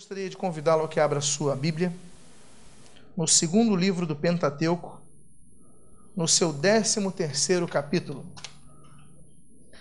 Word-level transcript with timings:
Gostaria 0.00 0.30
de 0.30 0.36
convidá-lo 0.36 0.84
a 0.84 0.88
que 0.88 0.98
abra 0.98 1.20
sua 1.20 1.54
Bíblia 1.54 1.94
no 3.14 3.28
segundo 3.28 3.76
livro 3.76 4.06
do 4.06 4.16
Pentateuco, 4.16 4.98
no 6.16 6.26
seu 6.26 6.54
décimo 6.54 7.12
terceiro 7.12 7.68
capítulo. 7.68 8.24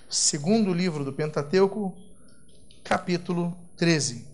Segundo 0.10 0.74
livro 0.74 1.06
do 1.06 1.14
Pentateuco, 1.14 1.96
capítulo 2.84 3.58
13. 3.78 4.28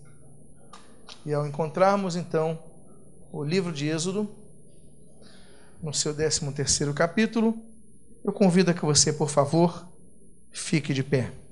E 1.24 1.32
ao 1.32 1.46
encontrarmos 1.46 2.16
então 2.16 2.58
o 3.30 3.44
livro 3.44 3.72
de 3.72 3.86
Êxodo, 3.86 4.28
no 5.80 5.94
seu 5.94 6.12
décimo 6.12 6.50
terceiro 6.50 6.92
capítulo, 6.92 7.56
eu 8.24 8.32
convido 8.32 8.72
a 8.72 8.74
que 8.74 8.84
você, 8.84 9.12
por 9.12 9.30
favor, 9.30 9.86
fique 10.50 10.92
de 10.92 11.04
pé. 11.04 11.45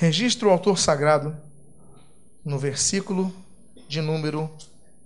Registra 0.00 0.48
o 0.48 0.50
autor 0.50 0.78
sagrado 0.78 1.36
no 2.42 2.58
versículo 2.58 3.30
de 3.86 4.00
número 4.00 4.50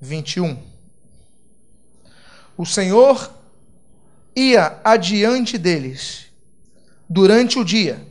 21. 0.01 0.57
O 2.57 2.65
Senhor 2.65 3.29
ia 4.37 4.79
adiante 4.85 5.59
deles 5.59 6.27
durante 7.11 7.59
o 7.59 7.65
dia, 7.65 8.07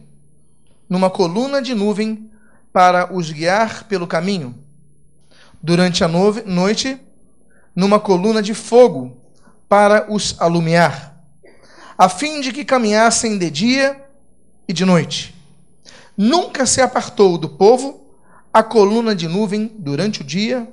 numa 0.89 1.09
coluna 1.09 1.61
de 1.61 1.73
nuvem 1.73 2.29
para 2.73 3.15
os 3.15 3.31
guiar 3.31 3.85
pelo 3.85 4.05
caminho. 4.05 4.53
Durante 5.61 6.03
a 6.03 6.07
noite, 6.09 6.99
numa 7.73 7.97
coluna 7.97 8.43
de 8.43 8.53
fogo 8.53 9.21
para 9.69 10.11
os 10.11 10.35
alumiar, 10.37 11.17
a 11.97 12.09
fim 12.09 12.41
de 12.41 12.51
que 12.51 12.65
caminhassem 12.65 13.37
de 13.37 13.49
dia 13.49 14.05
e 14.67 14.73
de 14.73 14.83
noite 14.83 15.32
Nunca 16.17 16.65
se 16.65 16.79
apartou 16.79 17.37
do 17.37 17.49
povo 17.49 18.03
a 18.53 18.61
coluna 18.61 19.15
de 19.15 19.27
nuvem 19.27 19.67
durante 19.79 20.21
o 20.21 20.23
dia, 20.23 20.71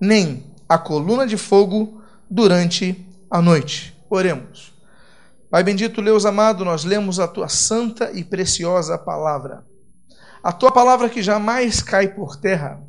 nem 0.00 0.44
a 0.68 0.78
coluna 0.78 1.26
de 1.26 1.36
fogo 1.36 2.00
durante 2.30 3.04
a 3.28 3.42
noite. 3.42 3.96
Oremos. 4.08 4.74
Pai 5.50 5.64
bendito, 5.64 6.02
Deus 6.02 6.24
amado, 6.24 6.64
nós 6.64 6.84
lemos 6.84 7.18
a 7.18 7.26
tua 7.26 7.48
santa 7.48 8.10
e 8.12 8.22
preciosa 8.22 8.96
palavra. 8.96 9.64
A 10.42 10.52
tua 10.52 10.70
palavra 10.70 11.08
que 11.08 11.22
jamais 11.22 11.82
cai 11.82 12.08
por 12.08 12.36
terra. 12.36 12.80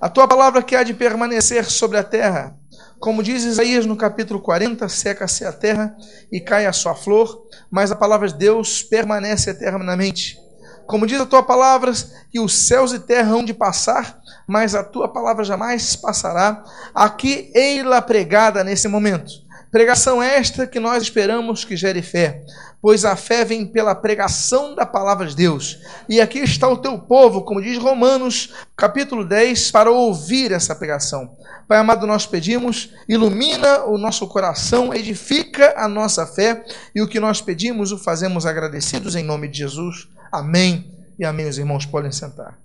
A 0.00 0.08
tua 0.08 0.26
palavra 0.26 0.62
que 0.62 0.74
há 0.74 0.82
de 0.82 0.94
permanecer 0.94 1.66
sobre 1.66 1.98
a 1.98 2.02
terra. 2.02 2.56
Como 2.98 3.22
diz 3.22 3.44
Isaías 3.44 3.84
no 3.84 3.96
capítulo 3.96 4.40
40, 4.40 4.88
seca-se 4.88 5.44
a 5.44 5.52
terra 5.52 5.94
e 6.32 6.40
cai 6.40 6.64
a 6.64 6.72
sua 6.72 6.94
flor, 6.94 7.46
mas 7.70 7.90
a 7.90 7.96
palavra 7.96 8.28
de 8.28 8.34
Deus 8.34 8.82
permanece 8.82 9.50
eternamente. 9.50 10.38
Como 10.86 11.06
diz 11.06 11.20
a 11.20 11.26
tua 11.26 11.42
palavra, 11.42 11.92
que 12.30 12.40
os 12.40 12.52
céus 12.52 12.92
e 12.92 12.98
terra 12.98 13.32
hão 13.32 13.44
de 13.44 13.54
passar, 13.54 14.20
mas 14.46 14.74
a 14.74 14.82
tua 14.82 15.08
palavra 15.08 15.44
jamais 15.44 15.94
passará. 15.96 16.64
Aqui, 16.94 17.50
ei-la 17.54 18.02
pregada 18.02 18.64
nesse 18.64 18.88
momento. 18.88 19.30
Pregação 19.70 20.20
esta 20.20 20.66
que 20.66 20.80
nós 20.80 21.04
esperamos 21.04 21.64
que 21.64 21.76
gere 21.76 22.02
fé, 22.02 22.42
pois 22.82 23.04
a 23.04 23.14
fé 23.14 23.44
vem 23.44 23.64
pela 23.64 23.94
pregação 23.94 24.74
da 24.74 24.84
palavra 24.84 25.28
de 25.28 25.36
Deus. 25.36 25.78
E 26.08 26.20
aqui 26.20 26.40
está 26.40 26.68
o 26.68 26.78
teu 26.78 26.98
povo, 26.98 27.42
como 27.42 27.62
diz 27.62 27.78
Romanos, 27.78 28.52
capítulo 28.76 29.24
10, 29.24 29.70
para 29.70 29.88
ouvir 29.88 30.50
essa 30.50 30.74
pregação. 30.74 31.36
Pai 31.68 31.78
amado, 31.78 32.04
nós 32.04 32.26
pedimos, 32.26 32.90
ilumina 33.08 33.84
o 33.84 33.96
nosso 33.96 34.26
coração, 34.26 34.92
edifica 34.92 35.72
a 35.76 35.86
nossa 35.86 36.26
fé, 36.26 36.64
e 36.92 37.00
o 37.00 37.06
que 37.06 37.20
nós 37.20 37.40
pedimos 37.40 37.92
o 37.92 37.98
fazemos 37.98 38.44
agradecidos 38.44 39.14
em 39.14 39.22
nome 39.22 39.46
de 39.46 39.58
Jesus. 39.58 40.08
Amém 40.32 40.96
e 41.18 41.24
amém. 41.24 41.48
Os 41.48 41.58
irmãos 41.58 41.84
podem 41.84 42.12
sentar. 42.12 42.56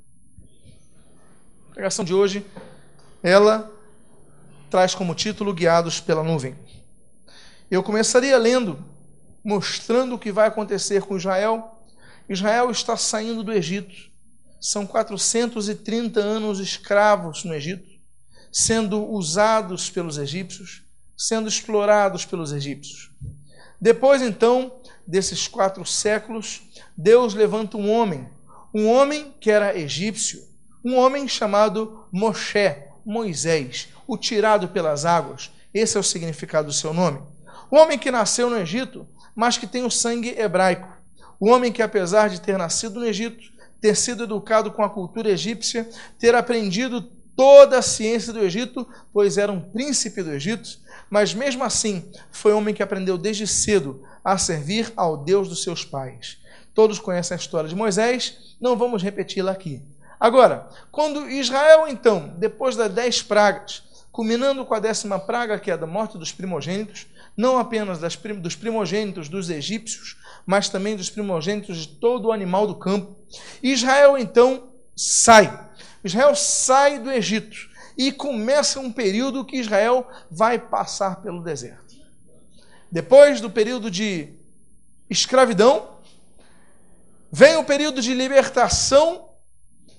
A 1.70 1.74
pregação 1.74 2.06
de 2.06 2.14
hoje, 2.14 2.46
ela 3.24 3.72
traz 4.70 4.94
como 4.94 5.16
título 5.16 5.52
Guiados 5.52 6.00
pela 6.00 6.24
Nuvem. 6.24 6.56
Eu 7.72 7.82
começaria 7.82 8.38
lendo, 8.38 8.78
mostrando 9.44 10.14
o 10.14 10.20
que 10.20 10.32
vai 10.32 10.48
acontecer 10.48 11.02
com 11.02 11.18
Israel. 11.18 11.82
Israel 12.30 12.70
está 12.70 12.96
saindo 12.96 13.44
do 13.44 13.52
Egito. 13.52 13.96
São 14.62 14.86
430 14.86 16.20
anos 16.20 16.60
escravos 16.60 17.44
no 17.44 17.54
Egito, 17.54 17.90
sendo 18.52 19.04
usados 19.10 19.90
pelos 19.90 20.20
egípcios, 20.20 20.84
sendo 21.18 21.50
explorados 21.50 22.26
pelos 22.26 22.52
egípcios. 22.52 23.12
Depois, 23.82 24.22
então, 24.22 24.80
desses 25.06 25.48
quatro 25.48 25.84
séculos, 25.84 26.62
Deus 26.98 27.34
levanta 27.34 27.78
um 27.78 27.92
homem, 27.92 28.28
um 28.74 28.88
homem 28.88 29.34
que 29.40 29.52
era 29.52 29.78
egípcio, 29.78 30.42
um 30.84 30.96
homem 30.96 31.28
chamado 31.28 32.06
Moshe, 32.12 32.76
Moisés, 33.06 33.90
o 34.08 34.18
tirado 34.18 34.70
pelas 34.70 35.06
águas. 35.06 35.52
Esse 35.74 35.98
é 35.98 36.00
o 36.00 36.04
significado 36.04 36.68
do 36.68 36.74
seu 36.74 36.94
nome. 36.94 37.22
O 37.70 37.76
homem 37.76 38.00
que 38.00 38.12
nasceu 38.12 38.50
no 38.50 38.58
Egito, 38.58 39.08
mas 39.36 39.58
que 39.58 39.68
tem 39.68 39.84
o 39.84 39.92
sangue 39.92 40.40
hebraico. 40.40 40.88
O 41.40 41.50
homem 41.50 41.72
que, 41.72 41.82
apesar 41.82 42.30
de 42.30 42.40
ter 42.40 42.58
nascido 42.58 43.00
no 43.00 43.06
Egito, 43.06 43.44
ter 43.82 43.96
sido 43.96 44.24
educado 44.24 44.72
com 44.72 44.84
a 44.84 44.90
cultura 44.90 45.30
egípcia, 45.30 45.90
ter 46.18 46.34
aprendido 46.34 47.02
toda 47.36 47.80
a 47.80 47.82
ciência 47.82 48.32
do 48.32 48.40
Egito, 48.40 48.88
pois 49.12 49.38
era 49.38 49.52
um 49.52 49.60
príncipe 49.60 50.24
do 50.24 50.32
Egito, 50.32 50.80
mas 51.10 51.34
mesmo 51.34 51.64
assim 51.64 52.10
foi 52.32 52.54
um 52.54 52.58
homem 52.58 52.74
que 52.74 52.82
aprendeu 52.82 53.18
desde 53.18 53.46
cedo 53.46 54.02
a 54.24 54.38
servir 54.38 54.94
ao 54.96 55.18
Deus 55.18 55.50
dos 55.50 55.62
seus 55.62 55.84
pais. 55.84 56.38
Todos 56.76 57.00
conhecem 57.00 57.34
a 57.34 57.40
história 57.40 57.70
de 57.70 57.76
Moisés, 57.76 58.56
não 58.60 58.78
vamos 58.78 59.02
repeti-la 59.02 59.54
aqui. 59.54 59.82
Agora, 60.20 60.68
quando 60.92 61.30
Israel, 61.30 61.88
então, 61.88 62.34
depois 62.38 62.76
das 62.76 62.92
dez 62.92 63.22
pragas, 63.22 63.82
culminando 64.12 64.66
com 64.66 64.74
a 64.74 64.80
décima 64.80 65.18
praga, 65.18 65.58
que 65.58 65.72
é 65.72 65.74
a 65.74 65.78
da 65.78 65.88
morte 65.88 66.18
dos 66.18 66.34
primogênitos, 66.34 67.08
não 67.36 67.58
apenas 67.58 68.00
das, 68.00 68.16
dos 68.16 68.56
primogênitos 68.56 69.30
dos 69.30 69.50
egípcios, 69.50 70.18
mas 70.46 70.68
também 70.68 70.98
dos 70.98 71.10
primogênitos 71.10 71.78
de 71.78 71.88
todo 71.88 72.28
o 72.28 72.32
animal 72.32 72.68
do 72.68 72.76
campo, 72.76 73.16
Israel, 73.64 74.18
então, 74.18 74.70
sai. 74.96 75.68
Israel 76.04 76.36
sai 76.36 77.00
do 77.00 77.10
Egito 77.10 77.70
e 77.98 78.12
começa 78.12 78.82
um 78.82 78.92
período 78.92 79.46
que 79.46 79.58
Israel 79.58 80.06
vai 80.30 80.60
passar 80.60 81.22
pelo 81.22 81.42
deserto. 81.42 81.96
Depois 82.92 83.40
do 83.40 83.50
período 83.50 83.90
de 83.90 84.30
escravidão, 85.10 85.95
vem 87.38 87.58
o 87.58 87.66
período 87.66 88.02
de 88.02 88.14
libertação, 88.14 89.28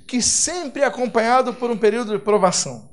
que 0.06 0.22
sempre 0.22 0.80
é 0.80 0.86
acompanhado 0.86 1.52
por 1.52 1.70
um 1.70 1.76
período 1.76 2.12
de 2.12 2.18
provação. 2.18 2.88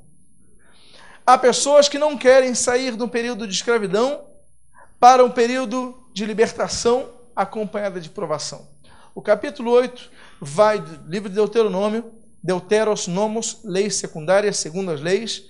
Há 1.24 1.38
pessoas 1.38 1.88
que 1.88 1.98
não 1.98 2.18
querem 2.18 2.54
sair 2.54 2.94
do 2.94 3.08
período 3.08 3.46
de 3.46 3.54
escravidão 3.54 4.22
para 5.00 5.24
um 5.24 5.30
período 5.30 5.98
de 6.12 6.26
libertação 6.26 7.08
acompanhada 7.34 7.98
de 7.98 8.10
provação. 8.10 8.68
O 9.14 9.22
capítulo 9.22 9.70
8 9.70 10.10
vai 10.38 10.78
do 10.78 11.10
livro 11.10 11.30
de 11.30 11.36
Deuteronômio, 11.36 12.12
Deuteros 12.42 13.06
Nomos, 13.06 13.60
leis 13.64 13.96
secundárias, 13.96 14.58
segundo 14.58 14.90
as 14.90 15.00
leis, 15.00 15.44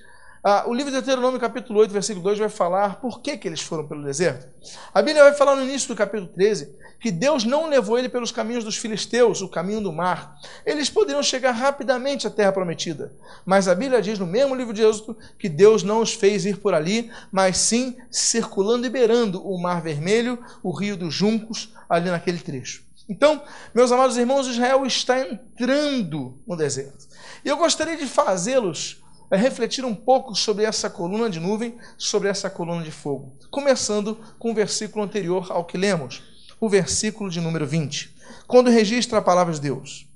ah, 0.46 0.64
o 0.66 0.74
livro 0.74 0.92
de 0.92 0.98
Deuteronômio, 0.98 1.40
capítulo 1.40 1.80
8, 1.80 1.90
versículo 1.90 2.22
2, 2.22 2.38
vai 2.38 2.50
falar 2.50 3.00
por 3.00 3.22
que, 3.22 3.38
que 3.38 3.48
eles 3.48 3.62
foram 3.62 3.88
pelo 3.88 4.04
deserto. 4.04 4.46
A 4.92 5.00
Bíblia 5.00 5.24
vai 5.24 5.32
falar 5.32 5.56
no 5.56 5.62
início 5.62 5.88
do 5.88 5.96
capítulo 5.96 6.28
13 6.28 6.76
que 7.00 7.10
Deus 7.10 7.44
não 7.44 7.66
levou 7.66 7.98
ele 7.98 8.10
pelos 8.10 8.30
caminhos 8.30 8.62
dos 8.62 8.76
filisteus, 8.76 9.40
o 9.40 9.48
caminho 9.48 9.80
do 9.80 9.90
mar. 9.90 10.36
Eles 10.66 10.90
poderiam 10.90 11.22
chegar 11.22 11.52
rapidamente 11.52 12.26
à 12.26 12.30
terra 12.30 12.52
prometida. 12.52 13.12
Mas 13.44 13.68
a 13.68 13.74
Bíblia 13.74 14.02
diz 14.02 14.18
no 14.18 14.26
mesmo 14.26 14.54
livro 14.54 14.74
de 14.74 14.82
Êxodo 14.82 15.16
que 15.38 15.48
Deus 15.48 15.82
não 15.82 16.00
os 16.00 16.12
fez 16.12 16.44
ir 16.44 16.58
por 16.58 16.74
ali, 16.74 17.10
mas 17.32 17.56
sim 17.56 17.96
circulando 18.10 18.86
e 18.86 18.90
beirando 18.90 19.46
o 19.46 19.58
mar 19.58 19.80
vermelho, 19.82 20.38
o 20.62 20.70
rio 20.70 20.96
dos 20.96 21.14
juncos, 21.14 21.72
ali 21.88 22.10
naquele 22.10 22.38
trecho. 22.38 22.84
Então, 23.08 23.42
meus 23.74 23.92
amados 23.92 24.16
irmãos, 24.16 24.46
Israel 24.46 24.84
está 24.84 25.20
entrando 25.20 26.38
no 26.46 26.56
deserto. 26.56 27.06
E 27.44 27.48
eu 27.48 27.56
gostaria 27.56 27.96
de 27.96 28.06
fazê-los 28.06 29.03
é 29.34 29.36
refletir 29.36 29.84
um 29.84 29.94
pouco 29.94 30.34
sobre 30.34 30.64
essa 30.64 30.88
coluna 30.88 31.28
de 31.28 31.40
nuvem, 31.40 31.76
sobre 31.98 32.28
essa 32.28 32.48
coluna 32.48 32.84
de 32.84 32.92
fogo. 32.92 33.36
Começando 33.50 34.16
com 34.38 34.52
o 34.52 34.54
versículo 34.54 35.04
anterior 35.04 35.50
ao 35.50 35.64
que 35.64 35.76
lemos, 35.76 36.22
o 36.60 36.68
versículo 36.68 37.28
de 37.28 37.40
número 37.40 37.66
20, 37.66 38.14
quando 38.46 38.70
registra 38.70 39.18
a 39.18 39.22
palavra 39.22 39.52
de 39.52 39.60
Deus. 39.60 40.06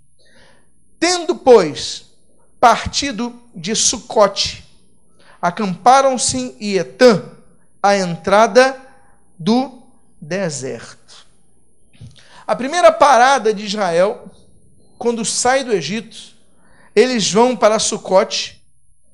Tendo, 1.00 1.34
pois, 1.34 2.06
partido 2.60 3.42
de 3.54 3.74
Sucote, 3.74 4.64
acamparam-se 5.42 6.56
em 6.60 6.74
Etã, 6.74 7.24
a 7.82 7.96
entrada 7.96 8.80
do 9.36 9.82
deserto. 10.20 11.26
A 12.46 12.54
primeira 12.54 12.92
parada 12.92 13.52
de 13.52 13.64
Israel, 13.64 14.30
quando 14.96 15.24
sai 15.24 15.64
do 15.64 15.72
Egito, 15.72 16.16
eles 16.94 17.30
vão 17.32 17.56
para 17.56 17.78
Sucote, 17.78 18.57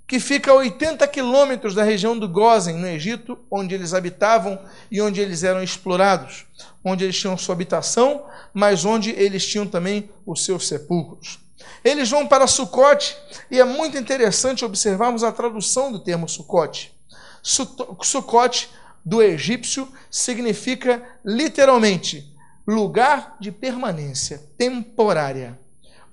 que 0.07 0.21
fica 0.21 0.51
a 0.51 0.55
80 0.55 1.07
quilômetros 1.09 1.75
da 1.75 1.83
região 1.83 2.19
do 2.19 2.29
Gozen, 2.29 2.77
no 2.77 2.87
Egito, 2.87 3.39
onde 3.51 3.75
eles 3.75 3.95
habitavam 3.95 4.59
e 4.91 5.01
onde 5.01 5.21
eles 5.21 5.43
eram 5.43 5.63
explorados, 5.63 6.45
onde 6.85 7.05
eles 7.05 7.19
tinham 7.19 7.39
sua 7.39 7.55
habitação, 7.55 8.25
mas 8.53 8.85
onde 8.85 9.11
eles 9.11 9.47
tinham 9.47 9.67
também 9.67 10.11
os 10.27 10.45
seus 10.45 10.69
sepulcros. 10.69 11.39
Eles 11.83 12.11
vão 12.11 12.27
para 12.27 12.47
Sucote, 12.47 13.17
e 13.51 13.59
é 13.59 13.65
muito 13.65 13.97
interessante 13.97 14.65
observarmos 14.65 15.25
a 15.25 15.33
tradução 15.33 15.91
do 15.91 15.99
termo 15.99 16.29
Sucote. 16.29 16.95
Sucote, 17.43 18.71
do 19.05 19.23
egípcio, 19.23 19.87
significa 20.11 21.03
literalmente 21.25 22.33
lugar 22.67 23.37
de 23.39 23.53
permanência 23.53 24.43
temporária. 24.57 25.59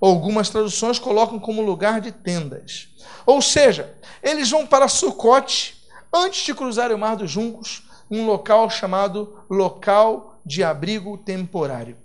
Algumas 0.02 0.50
traduções 0.50 0.98
colocam 0.98 1.38
como 1.38 1.62
lugar 1.62 2.00
de 2.00 2.10
tendas. 2.10 2.88
Ou 3.24 3.40
seja, 3.40 3.94
eles 4.20 4.50
vão 4.50 4.66
para 4.66 4.88
Sucote 4.88 5.80
antes 6.12 6.44
de 6.44 6.52
cruzar 6.52 6.90
o 6.90 6.98
Mar 6.98 7.14
dos 7.14 7.30
Juncos, 7.30 7.84
um 8.10 8.26
local 8.26 8.68
chamado 8.68 9.44
local 9.48 10.40
de 10.44 10.64
abrigo 10.64 11.16
temporário. 11.16 11.96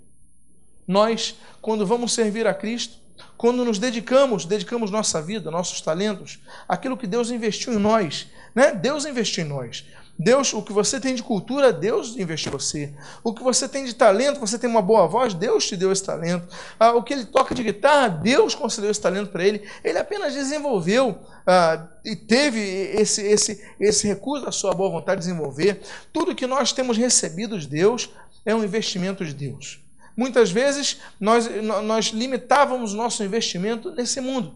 Nós, 0.87 1.35
quando 1.59 1.87
vamos 1.87 2.13
servir 2.13 2.45
a 2.45 2.53
Cristo, 2.53 2.97
quando 3.35 3.65
nos 3.65 3.79
dedicamos, 3.79 4.45
dedicamos 4.45 4.91
nossa 4.91 5.19
vida, 5.19 5.49
nossos 5.49 5.81
talentos, 5.81 6.39
aquilo 6.67 6.97
que 6.97 7.07
Deus 7.07 7.31
investiu 7.31 7.73
em 7.73 7.79
nós, 7.79 8.27
né? 8.53 8.73
Deus 8.73 9.05
investiu 9.05 9.43
em 9.43 9.47
nós. 9.47 9.83
Deus, 10.19 10.51
o 10.53 10.63
que 10.63 10.73
você 10.73 10.99
tem 10.99 11.13
de 11.13 11.21
cultura, 11.21 11.71
Deus 11.71 12.17
investiu 12.17 12.49
em 12.49 12.53
você. 12.53 12.93
O 13.23 13.33
que 13.33 13.43
você 13.43 13.69
tem 13.69 13.85
de 13.85 13.93
talento, 13.93 14.39
você 14.39 14.57
tem 14.57 14.69
uma 14.69 14.81
boa 14.81 15.07
voz, 15.07 15.33
Deus 15.33 15.67
te 15.67 15.77
deu 15.77 15.91
esse 15.91 16.03
talento. 16.03 16.47
Ah, 16.79 16.93
o 16.93 17.03
que 17.03 17.13
ele 17.13 17.25
toca 17.25 17.53
de 17.53 17.63
guitarra, 17.63 18.07
Deus 18.07 18.55
concedeu 18.55 18.89
esse 18.89 18.99
talento 18.99 19.29
para 19.29 19.45
ele. 19.45 19.67
Ele 19.83 19.97
apenas 19.99 20.33
desenvolveu 20.33 21.19
ah, 21.45 21.87
e 22.03 22.15
teve 22.15 22.59
esse, 22.59 23.21
esse, 23.21 23.63
esse 23.79 24.07
recurso 24.07 24.45
da 24.45 24.51
sua 24.51 24.73
boa 24.73 24.89
vontade 24.89 25.21
de 25.21 25.27
desenvolver. 25.27 25.81
Tudo 26.11 26.33
que 26.33 26.47
nós 26.47 26.71
temos 26.71 26.97
recebido 26.97 27.59
de 27.59 27.67
Deus 27.67 28.09
é 28.43 28.55
um 28.55 28.63
investimento 28.63 29.23
de 29.23 29.33
Deus. 29.33 29.79
Muitas 30.15 30.49
vezes 30.49 30.97
nós, 31.19 31.47
nós 31.83 32.05
limitávamos 32.07 32.91
nosso 32.91 33.23
investimento 33.23 33.91
nesse 33.91 34.19
mundo 34.19 34.55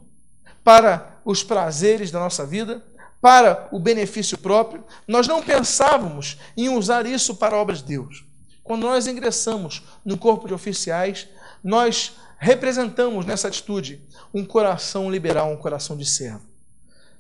para 0.64 1.20
os 1.24 1.44
prazeres 1.44 2.10
da 2.10 2.20
nossa 2.20 2.46
vida, 2.46 2.84
para 3.22 3.70
o 3.72 3.80
benefício 3.80 4.38
próprio, 4.38 4.84
nós 5.08 5.28
não 5.28 5.44
pensávamos 5.44 6.38
em 6.58 6.70
usar 6.70 7.06
isso 7.06 7.36
para 7.36 7.56
obras 7.56 7.78
de 7.78 7.90
Deus. 7.90 8.26
Quando 8.64 8.84
nós 8.84 9.06
ingressamos 9.06 9.84
no 10.04 10.18
corpo 10.18 10.48
de 10.48 10.54
oficiais, 10.54 11.28
nós 11.64 12.14
representamos 12.40 13.26
nessa 13.26 13.48
atitude 13.48 14.02
um 14.34 14.44
coração 14.44 15.12
liberal, 15.12 15.52
um 15.52 15.58
coração 15.58 15.96
de 15.96 16.06
servo. 16.06 16.42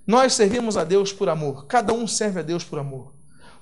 Nós 0.06 0.34
servimos 0.34 0.78
a 0.78 0.84
Deus 0.84 1.14
por 1.14 1.30
amor, 1.30 1.68
cada 1.68 1.94
um 1.94 2.08
serve 2.08 2.40
a 2.40 2.44
Deus 2.44 2.64
por 2.64 2.80
amor. 2.80 3.14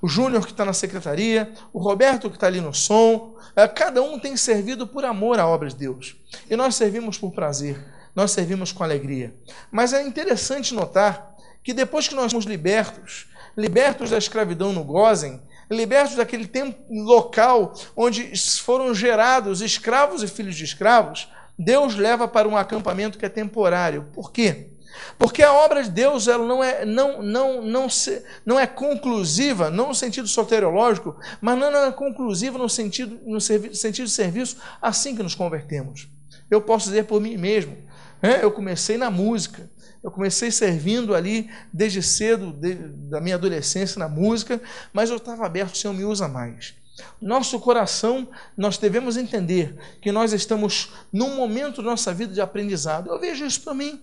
O 0.01 0.07
Júnior 0.07 0.45
que 0.45 0.53
está 0.53 0.63
na 0.63 0.71
secretaria, 0.71 1.51
o 1.73 1.79
Roberto 1.79 2.29
que 2.29 2.37
está 2.37 2.47
ali 2.47 2.61
no 2.61 2.73
som, 2.73 3.35
é, 3.53 3.67
cada 3.67 4.01
um 4.01 4.17
tem 4.17 4.37
servido 4.37 4.87
por 4.87 5.03
amor 5.03 5.37
à 5.37 5.45
obra 5.45 5.67
de 5.67 5.75
Deus. 5.75 6.15
E 6.49 6.55
nós 6.55 6.75
servimos 6.75 7.17
por 7.17 7.31
prazer, 7.31 7.77
nós 8.15 8.31
servimos 8.31 8.71
com 8.71 8.81
alegria. 8.81 9.35
Mas 9.69 9.91
é 9.91 10.01
interessante 10.01 10.73
notar 10.73 11.28
que 11.69 11.73
depois 11.73 12.07
que 12.07 12.15
nós 12.15 12.31
somos 12.31 12.47
libertos, 12.47 13.27
libertos 13.55 14.09
da 14.09 14.17
escravidão 14.17 14.73
no 14.73 14.83
Gozen, 14.83 15.39
libertos 15.69 16.15
daquele 16.15 16.47
tempo 16.47 16.75
local 16.89 17.75
onde 17.95 18.31
foram 18.59 18.91
gerados 18.91 19.61
escravos 19.61 20.23
e 20.23 20.27
filhos 20.27 20.55
de 20.55 20.63
escravos, 20.63 21.29
Deus 21.59 21.93
leva 21.93 22.27
para 22.27 22.47
um 22.47 22.57
acampamento 22.57 23.19
que 23.19 23.25
é 23.27 23.29
temporário. 23.29 24.07
Por 24.11 24.31
quê? 24.31 24.71
Porque 25.15 25.43
a 25.43 25.53
obra 25.53 25.83
de 25.83 25.91
Deus 25.91 26.27
ela 26.27 26.43
não, 26.43 26.63
é, 26.63 26.83
não, 26.87 27.21
não, 27.21 27.61
não, 27.61 27.87
se, 27.87 28.23
não 28.43 28.59
é 28.59 28.65
conclusiva, 28.65 29.69
não 29.69 29.89
no 29.89 29.93
sentido 29.93 30.27
soteriológico, 30.27 31.17
mas 31.39 31.55
não 31.55 31.67
é 31.67 31.91
conclusiva 31.91 32.57
no 32.57 32.67
sentido, 32.67 33.19
no 33.27 33.39
sentido 33.39 34.05
de 34.05 34.11
serviço 34.11 34.57
assim 34.81 35.15
que 35.15 35.21
nos 35.21 35.35
convertemos. 35.35 36.09
Eu 36.49 36.61
posso 36.61 36.87
dizer 36.87 37.03
por 37.03 37.21
mim 37.21 37.37
mesmo. 37.37 37.77
Né? 38.23 38.39
Eu 38.41 38.49
comecei 38.51 38.97
na 38.97 39.11
música, 39.11 39.69
eu 40.03 40.09
comecei 40.09 40.49
servindo 40.51 41.13
ali 41.13 41.49
desde 41.73 42.01
cedo, 42.01 42.51
de, 42.51 42.75
da 42.75 43.19
minha 43.19 43.35
adolescência, 43.35 43.99
na 43.99 44.07
música, 44.07 44.61
mas 44.93 45.09
eu 45.09 45.17
estava 45.17 45.45
aberto, 45.45 45.73
o 45.73 45.77
Senhor 45.77 45.93
me 45.93 46.05
usa 46.05 46.27
mais. 46.27 46.73
Nosso 47.21 47.59
coração, 47.59 48.27
nós 48.57 48.77
devemos 48.77 49.17
entender 49.17 49.77
que 50.01 50.11
nós 50.11 50.33
estamos 50.33 50.93
num 51.11 51.35
momento 51.35 51.81
da 51.81 51.89
nossa 51.89 52.13
vida 52.13 52.33
de 52.33 52.41
aprendizado. 52.41 53.09
Eu 53.09 53.19
vejo 53.19 53.45
isso 53.45 53.61
para 53.61 53.73
mim. 53.73 54.01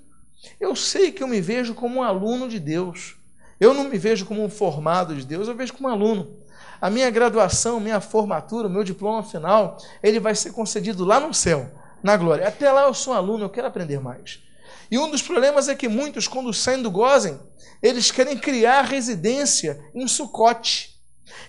Eu 0.60 0.76
sei 0.76 1.10
que 1.10 1.22
eu 1.22 1.28
me 1.28 1.40
vejo 1.40 1.74
como 1.74 1.96
um 1.96 2.02
aluno 2.02 2.48
de 2.48 2.58
Deus. 2.58 3.16
Eu 3.58 3.72
não 3.72 3.84
me 3.84 3.98
vejo 3.98 4.26
como 4.26 4.44
um 4.44 4.50
formado 4.50 5.14
de 5.14 5.24
Deus, 5.24 5.48
eu 5.48 5.54
vejo 5.54 5.72
como 5.72 5.88
um 5.88 5.92
aluno. 5.92 6.36
A 6.80 6.90
minha 6.90 7.08
graduação, 7.10 7.80
minha 7.80 8.00
formatura, 8.00 8.68
o 8.68 8.70
meu 8.70 8.84
diploma 8.84 9.22
final, 9.22 9.78
ele 10.02 10.20
vai 10.20 10.34
ser 10.34 10.52
concedido 10.52 11.04
lá 11.06 11.18
no 11.18 11.32
céu, 11.32 11.70
na 12.02 12.16
glória. 12.18 12.46
Até 12.46 12.70
lá 12.70 12.82
eu 12.82 12.92
sou 12.92 13.14
um 13.14 13.16
aluno, 13.16 13.44
eu 13.44 13.50
quero 13.50 13.66
aprender 13.66 13.98
mais. 13.98 14.45
E 14.90 14.98
um 14.98 15.10
dos 15.10 15.22
problemas 15.22 15.68
é 15.68 15.74
que 15.74 15.88
muitos, 15.88 16.28
quando 16.28 16.52
saem 16.52 16.82
do 16.82 16.90
Gozen, 16.90 17.38
eles 17.82 18.10
querem 18.10 18.36
criar 18.36 18.82
residência 18.82 19.80
em 19.94 20.06
Sucote. 20.06 20.96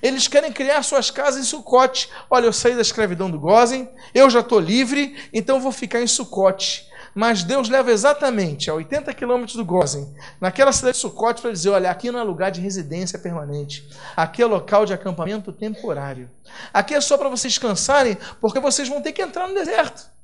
Eles 0.01 0.27
querem 0.27 0.51
criar 0.51 0.83
suas 0.83 1.09
casas 1.09 1.41
em 1.41 1.45
Sucote. 1.45 2.09
Olha, 2.29 2.45
eu 2.45 2.53
saí 2.53 2.75
da 2.75 2.81
escravidão 2.81 3.29
do 3.29 3.39
Gozen, 3.39 3.89
eu 4.13 4.29
já 4.29 4.41
estou 4.41 4.59
livre, 4.59 5.15
então 5.33 5.59
vou 5.59 5.71
ficar 5.71 6.01
em 6.01 6.07
Sucote. 6.07 6.87
Mas 7.15 7.43
Deus 7.43 7.67
leva 7.67 7.91
exatamente 7.91 8.69
a 8.69 8.75
80 8.75 9.11
quilômetros 9.13 9.55
do 9.55 9.65
Gozen, 9.65 10.13
naquela 10.39 10.71
cidade 10.71 10.97
de 10.97 11.01
Sucote, 11.01 11.41
para 11.41 11.51
dizer: 11.51 11.69
olha, 11.69 11.89
aqui 11.89 12.11
não 12.11 12.19
é 12.19 12.23
lugar 12.23 12.51
de 12.51 12.61
residência 12.61 13.17
permanente, 13.17 13.89
aqui 14.15 14.41
é 14.41 14.45
local 14.45 14.85
de 14.85 14.93
acampamento 14.93 15.51
temporário. 15.51 16.29
Aqui 16.71 16.93
é 16.93 17.01
só 17.01 17.17
para 17.17 17.29
vocês 17.29 17.53
descansarem, 17.53 18.17
porque 18.39 18.59
vocês 18.59 18.87
vão 18.87 19.01
ter 19.01 19.13
que 19.13 19.21
entrar 19.21 19.47
no 19.47 19.55
deserto. 19.55 20.16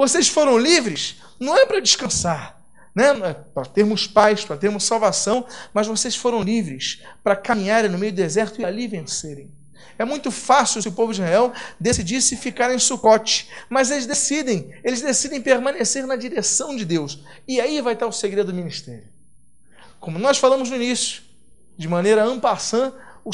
Vocês 0.00 0.28
foram 0.28 0.56
livres, 0.56 1.16
não 1.38 1.58
é 1.58 1.66
para 1.66 1.78
descansar, 1.78 2.58
né? 2.94 3.10
É 3.10 3.34
para 3.34 3.66
termos 3.66 4.06
paz, 4.06 4.42
para 4.42 4.56
termos 4.56 4.84
salvação, 4.84 5.46
mas 5.74 5.86
vocês 5.86 6.16
foram 6.16 6.42
livres 6.42 7.02
para 7.22 7.36
caminharem 7.36 7.90
no 7.90 7.98
meio 7.98 8.10
do 8.10 8.16
deserto 8.16 8.62
e 8.62 8.64
ali 8.64 8.88
vencerem. 8.88 9.50
É 9.98 10.04
muito 10.06 10.30
fácil 10.30 10.80
se 10.80 10.88
o 10.88 10.92
povo 10.92 11.12
de 11.12 11.20
Israel 11.20 11.52
decidisse 11.78 12.34
ficar 12.34 12.72
em 12.72 12.78
Sucote, 12.78 13.46
mas 13.68 13.90
eles 13.90 14.06
decidem, 14.06 14.74
eles 14.82 15.02
decidem 15.02 15.38
permanecer 15.38 16.06
na 16.06 16.16
direção 16.16 16.74
de 16.74 16.86
Deus. 16.86 17.22
E 17.46 17.60
aí 17.60 17.78
vai 17.82 17.92
estar 17.92 18.06
o 18.06 18.12
segredo 18.12 18.46
do 18.46 18.56
ministério. 18.56 19.06
Como 20.00 20.18
nós 20.18 20.38
falamos 20.38 20.70
no 20.70 20.76
início, 20.76 21.20
de 21.76 21.86
maneira 21.86 22.24
ampassã, 22.24 22.94
o, 23.22 23.32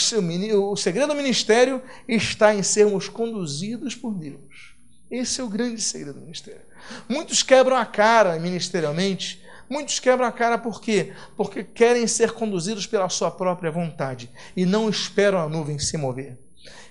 o 0.73 0.77
segredo 0.77 1.11
do 1.11 1.15
ministério 1.15 1.81
está 2.09 2.53
em 2.53 2.65
sermos 2.65 3.09
conduzidos 3.09 3.95
por 3.95 4.13
Deus. 4.13 4.76
Esse 5.11 5.41
é 5.41 5.45
o 5.45 5.49
grande 5.49 5.81
segredo 5.81 6.15
do 6.15 6.21
ministério. 6.23 6.63
Muitos 7.09 7.43
quebram 7.43 7.77
a 7.77 7.87
cara 7.87 8.39
ministerialmente. 8.39 9.43
Muitos 9.69 9.99
quebram 9.99 10.27
a 10.27 10.33
cara 10.33 10.59
por 10.59 10.81
quê? 10.81 11.13
Porque 11.37 11.65
querem 11.65 12.07
ser 12.07 12.33
conduzidos 12.33 12.87
pela 12.87 13.09
sua 13.09 13.31
própria 13.31 13.71
vontade 13.71 14.31
e 14.57 14.65
não 14.65 14.89
esperam 14.89 15.41
a 15.41 15.49
nuvem 15.49 15.79
se 15.79 15.97
mover. 15.97 16.39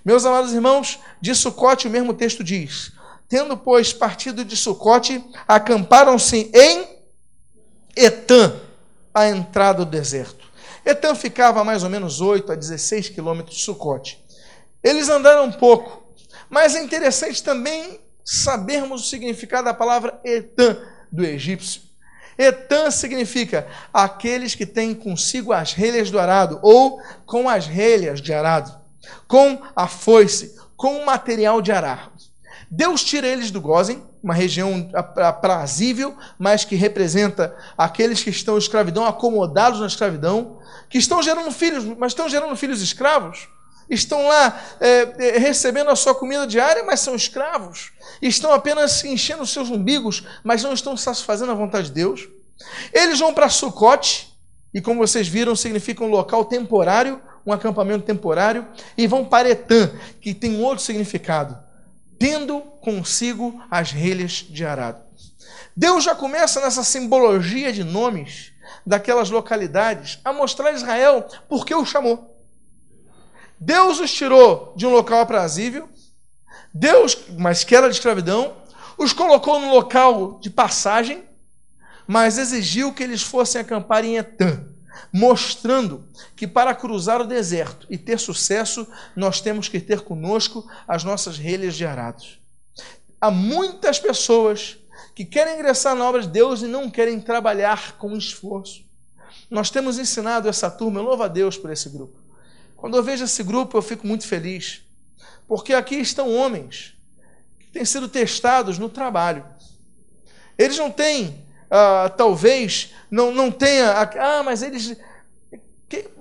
Meus 0.04 0.26
amados 0.26 0.54
irmãos, 0.54 1.00
de 1.20 1.34
Sucote 1.34 1.88
o 1.88 1.92
mesmo 1.92 2.14
texto 2.14 2.44
diz: 2.44 2.92
Tendo, 3.28 3.58
pois, 3.58 3.92
partido 3.92 4.46
de 4.46 4.56
Sucote, 4.56 5.24
acamparam-se 5.48 6.52
em 6.54 6.88
Etã, 7.96 8.60
a 9.14 9.28
entrada 9.28 9.86
do 9.86 9.92
deserto. 9.92 10.46
Etã 10.86 11.16
ficava 11.16 11.62
a 11.62 11.64
mais 11.64 11.84
ou 11.84 11.90
menos 11.90 12.22
8 12.22 12.52
a 12.52 12.56
16 12.56 13.10
quilômetros 13.10 13.56
de 13.56 13.64
Sucote. 13.64 14.24
Eles 14.84 15.10
andaram 15.10 15.46
um 15.46 15.52
pouco, 15.52 16.14
mas 16.50 16.76
é 16.76 16.84
interessante 16.84 17.42
também 17.42 18.00
sabermos 18.26 19.04
o 19.04 19.06
significado 19.08 19.66
da 19.66 19.74
palavra 19.74 20.20
Etã 20.26 20.78
do 21.12 21.24
egípcio. 21.24 21.82
Etã 22.38 22.92
significa 22.92 23.68
aqueles 23.94 24.56
que 24.56 24.66
têm 24.66 24.94
consigo 24.94 25.54
as 25.54 25.72
relhas 25.72 26.10
do 26.10 26.20
arado, 26.20 26.60
ou 26.62 27.00
com 27.26 27.48
as 27.48 27.68
relhas 27.68 28.20
de 28.20 28.34
arado, 28.34 28.76
com 29.28 29.62
a 29.76 29.88
foice, 29.88 30.56
com 30.76 30.98
o 30.98 31.06
material 31.06 31.62
de 31.62 31.72
arar. 31.72 32.12
Deus 32.70 33.04
tira 33.04 33.28
eles 33.28 33.52
do 33.52 33.62
Gozen, 33.62 34.04
uma 34.22 34.34
região 34.34 34.90
aprazível, 34.94 36.18
mas 36.38 36.66
que 36.66 36.76
representa 36.76 37.56
aqueles 37.78 38.24
que 38.24 38.32
estão 38.32 38.58
escravidão, 38.58 39.06
acomodados 39.06 39.80
na 39.80 39.86
escravidão, 39.86 40.60
que 40.90 40.98
estão 40.98 41.22
gerando 41.22 41.52
filhos, 41.52 41.86
mas 41.86 42.12
estão 42.12 42.28
gerando 42.28 42.56
filhos 42.56 42.82
escravos 42.82 43.48
estão 43.90 44.28
lá 44.28 44.60
é, 44.80 45.16
é, 45.18 45.38
recebendo 45.38 45.90
a 45.90 45.96
sua 45.96 46.16
comida 46.16 46.48
diária, 46.48 46.84
mas 46.84 47.00
são 47.00 47.16
escravos. 47.16 47.92
Estão 48.22 48.54
apenas 48.54 49.04
enchendo 49.04 49.44
os 49.44 49.52
seus 49.52 49.70
umbigos, 49.70 50.24
mas 50.44 50.64
não 50.64 50.74
estão 50.74 50.96
satisfazendo 50.98 51.52
a 51.52 51.56
vontade 51.56 51.88
de 51.88 51.94
Deus. 51.94 52.28
Eles 52.94 53.20
vão 53.20 53.34
para 53.34 53.50
Sucote, 53.50 54.34
e 54.74 54.82
como 54.82 55.06
vocês 55.06 55.28
viram, 55.28 55.56
significa 55.56 56.04
um 56.04 56.10
local 56.10 56.46
temporário, 56.46 57.22
um 57.46 57.54
acampamento 57.54 58.06
temporário, 58.06 58.68
e 58.98 59.08
vão 59.08 59.24
para 59.24 59.50
Etã, 59.50 59.92
que 60.20 60.34
tem 60.34 60.62
outro 60.62 60.84
significado, 60.84 61.58
tendo 62.18 62.62
consigo 62.82 63.62
as 63.70 63.92
relhas 63.92 64.46
de 64.50 64.66
arado. 64.66 65.04
Deus 65.76 66.04
já 66.04 66.16
começa 66.16 66.62
nessa 66.62 66.84
simbologia 66.84 67.72
de 67.72 67.84
nomes 67.84 68.54
daquelas 68.86 69.30
localidades 69.30 70.20
a 70.24 70.32
mostrar 70.32 70.70
a 70.70 70.74
Israel 70.74 71.26
por 71.50 71.66
que 71.66 71.76
o 71.76 71.86
chamou. 71.86 72.35
Deus 73.60 74.00
os 74.00 74.12
tirou 74.12 74.74
de 74.76 74.86
um 74.86 74.92
local 74.92 75.20
aprazível, 75.20 75.90
Deus, 76.74 77.18
mas 77.38 77.64
que 77.64 77.76
era 77.76 77.88
de 77.88 77.96
escravidão, 77.96 78.54
os 78.98 79.14
colocou 79.14 79.60
num 79.60 79.72
local 79.72 80.40
de 80.42 80.50
passagem, 80.50 81.24
mas 82.08 82.38
exigiu 82.38 82.94
que 82.94 83.04
eles 83.04 83.22
fossem 83.22 83.60
acampar 83.62 84.04
em 84.04 84.18
Etã, 84.18 84.64
mostrando 85.12 86.08
que 86.36 86.46
para 86.46 86.76
cruzar 86.76 87.22
o 87.22 87.28
deserto 87.28 87.88
e 87.90 87.98
ter 87.98 88.20
sucesso, 88.20 88.86
nós 89.16 89.40
temos 89.40 89.70
que 89.70 89.80
ter 89.80 90.02
conosco 90.02 90.70
as 90.88 91.04
nossas 91.04 91.38
relhas 91.38 91.76
de 91.76 91.86
arados. 91.86 92.40
Há 93.20 93.32
muitas 93.32 94.00
pessoas 94.00 94.78
que 95.16 95.24
querem 95.24 95.56
ingressar 95.56 95.96
na 95.96 96.06
obra 96.06 96.22
de 96.22 96.28
Deus 96.28 96.62
e 96.62 96.68
não 96.68 96.90
querem 96.90 97.22
trabalhar 97.22 97.94
com 97.98 98.18
esforço. 98.18 98.84
Nós 99.50 99.70
temos 99.70 99.98
ensinado 99.98 100.50
essa 100.50 100.70
turma, 100.70 101.00
eu 101.00 101.04
louvo 101.04 101.24
a 101.24 101.28
Deus 101.30 101.58
por 101.58 101.72
esse 101.72 101.90
grupo. 101.90 102.25
Quando 102.86 102.98
eu 102.98 103.04
vejo 103.04 103.24
esse 103.24 103.42
grupo, 103.42 103.76
eu 103.76 103.82
fico 103.82 104.06
muito 104.06 104.28
feliz, 104.28 104.84
porque 105.48 105.74
aqui 105.74 105.96
estão 105.96 106.32
homens 106.32 106.94
que 107.60 107.66
têm 107.72 107.84
sido 107.84 108.08
testados 108.08 108.78
no 108.78 108.90
trabalho. 108.90 109.44
Eles 110.56 110.78
não 110.78 110.92
têm, 110.92 111.44
ah, 111.68 112.14
talvez, 112.16 112.94
não, 113.10 113.32
não 113.32 113.50
tenha, 113.50 113.92
ah, 113.92 114.44
mas 114.44 114.62
eles, 114.62 114.96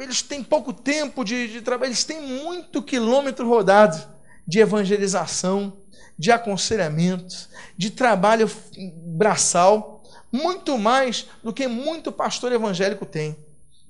eles 0.01 0.23
têm 0.23 0.43
pouco 0.43 0.73
tempo 0.73 1.23
de, 1.23 1.49
de 1.49 1.61
trabalho, 1.61 1.91
eles 1.91 2.03
têm 2.03 2.23
muito 2.23 2.83
quilômetro 2.83 3.47
rodado 3.47 4.03
de 4.49 4.59
evangelização, 4.59 5.77
de 6.19 6.33
aconselhamento, 6.33 7.47
de 7.77 7.91
trabalho 7.91 8.51
braçal, 9.19 10.03
muito 10.33 10.79
mais 10.79 11.27
do 11.43 11.53
que 11.53 11.69
muito 11.69 12.11
pastor 12.11 12.53
evangélico 12.53 13.05
tem. 13.05 13.44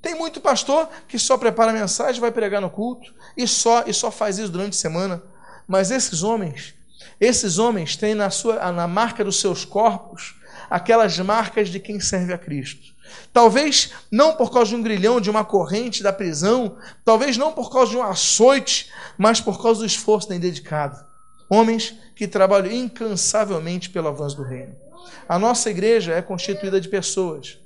Tem 0.04 0.14
muito 0.14 0.38
pastor 0.38 0.86
que 1.08 1.18
só 1.18 1.38
prepara 1.38 1.70
a 1.70 1.74
mensagem, 1.74 2.20
vai 2.20 2.30
pregar 2.30 2.60
no 2.60 2.68
culto 2.68 3.14
e 3.34 3.48
só 3.48 3.84
e 3.86 3.94
só 3.94 4.10
faz 4.10 4.38
isso 4.38 4.52
durante 4.52 4.74
a 4.74 4.78
semana. 4.78 5.22
Mas 5.66 5.90
esses 5.90 6.22
homens, 6.22 6.74
esses 7.18 7.56
homens 7.56 7.96
têm 7.96 8.14
na 8.14 8.28
sua 8.28 8.70
na 8.70 8.86
marca 8.86 9.24
dos 9.24 9.40
seus 9.40 9.64
corpos 9.64 10.34
aquelas 10.68 11.18
marcas 11.18 11.70
de 11.70 11.80
quem 11.80 11.98
serve 12.00 12.34
a 12.34 12.38
Cristo. 12.38 12.92
Talvez 13.32 13.92
não 14.10 14.34
por 14.34 14.52
causa 14.52 14.70
de 14.72 14.76
um 14.76 14.82
grilhão, 14.82 15.22
de 15.22 15.30
uma 15.30 15.42
corrente 15.42 16.02
da 16.02 16.12
prisão, 16.12 16.76
talvez 17.02 17.38
não 17.38 17.52
por 17.52 17.72
causa 17.72 17.92
de 17.92 17.96
um 17.96 18.02
açoite, 18.02 18.92
mas 19.16 19.40
por 19.40 19.62
causa 19.62 19.80
do 19.80 19.86
esforço 19.86 20.28
têm 20.28 20.38
dedicado. 20.38 21.02
Homens 21.48 21.94
que 22.14 22.28
trabalham 22.28 22.70
incansavelmente 22.70 23.88
pelo 23.88 24.08
avanço 24.08 24.36
do 24.36 24.42
reino. 24.42 24.76
A 25.26 25.38
nossa 25.38 25.70
igreja 25.70 26.12
é 26.12 26.20
constituída 26.20 26.78
de 26.78 26.90
pessoas 26.90 27.58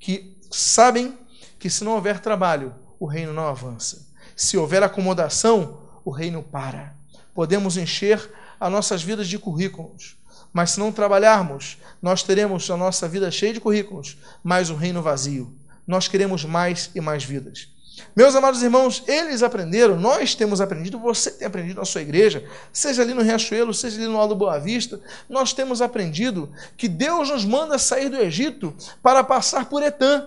que 0.00 0.36
sabem 0.50 1.16
que 1.64 1.70
se 1.70 1.82
não 1.82 1.92
houver 1.92 2.20
trabalho, 2.20 2.74
o 3.00 3.06
reino 3.06 3.32
não 3.32 3.46
avança. 3.46 4.06
Se 4.36 4.54
houver 4.54 4.82
acomodação, 4.82 5.80
o 6.04 6.10
reino 6.10 6.42
para. 6.42 6.94
Podemos 7.32 7.78
encher 7.78 8.30
as 8.60 8.70
nossas 8.70 9.02
vidas 9.02 9.26
de 9.26 9.38
currículos, 9.38 10.18
mas 10.52 10.72
se 10.72 10.78
não 10.78 10.92
trabalharmos, 10.92 11.78
nós 12.02 12.22
teremos 12.22 12.70
a 12.70 12.76
nossa 12.76 13.08
vida 13.08 13.30
cheia 13.30 13.54
de 13.54 13.60
currículos, 13.60 14.18
mas 14.42 14.68
o 14.68 14.74
reino 14.74 15.00
vazio. 15.00 15.54
Nós 15.86 16.06
queremos 16.06 16.44
mais 16.44 16.90
e 16.94 17.00
mais 17.00 17.24
vidas. 17.24 17.66
Meus 18.14 18.34
amados 18.34 18.62
irmãos, 18.62 19.02
eles 19.06 19.42
aprenderam, 19.42 19.98
nós 19.98 20.34
temos 20.34 20.60
aprendido, 20.60 20.98
você 20.98 21.30
tem 21.30 21.46
aprendido 21.46 21.78
na 21.78 21.86
sua 21.86 22.02
igreja, 22.02 22.44
seja 22.74 23.00
ali 23.00 23.14
no 23.14 23.22
Riachuelo, 23.22 23.72
seja 23.72 23.96
ali 23.96 24.06
no 24.06 24.18
Alto 24.18 24.34
Boa 24.34 24.58
Vista, 24.58 25.00
nós 25.30 25.54
temos 25.54 25.80
aprendido 25.80 26.52
que 26.76 26.88
Deus 26.88 27.30
nos 27.30 27.42
manda 27.42 27.78
sair 27.78 28.10
do 28.10 28.18
Egito 28.18 28.74
para 29.02 29.24
passar 29.24 29.70
por 29.70 29.82
Etã, 29.82 30.26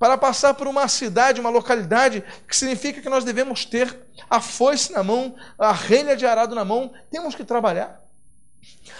para 0.00 0.16
passar 0.16 0.54
por 0.54 0.66
uma 0.66 0.88
cidade, 0.88 1.42
uma 1.42 1.50
localidade, 1.50 2.24
que 2.48 2.56
significa 2.56 3.02
que 3.02 3.08
nós 3.10 3.22
devemos 3.22 3.66
ter 3.66 3.94
a 4.30 4.40
foice 4.40 4.90
na 4.92 5.02
mão, 5.02 5.36
a 5.58 5.72
relha 5.72 6.16
de 6.16 6.24
arado 6.24 6.54
na 6.54 6.64
mão, 6.64 6.90
temos 7.10 7.34
que 7.34 7.44
trabalhar. 7.44 8.02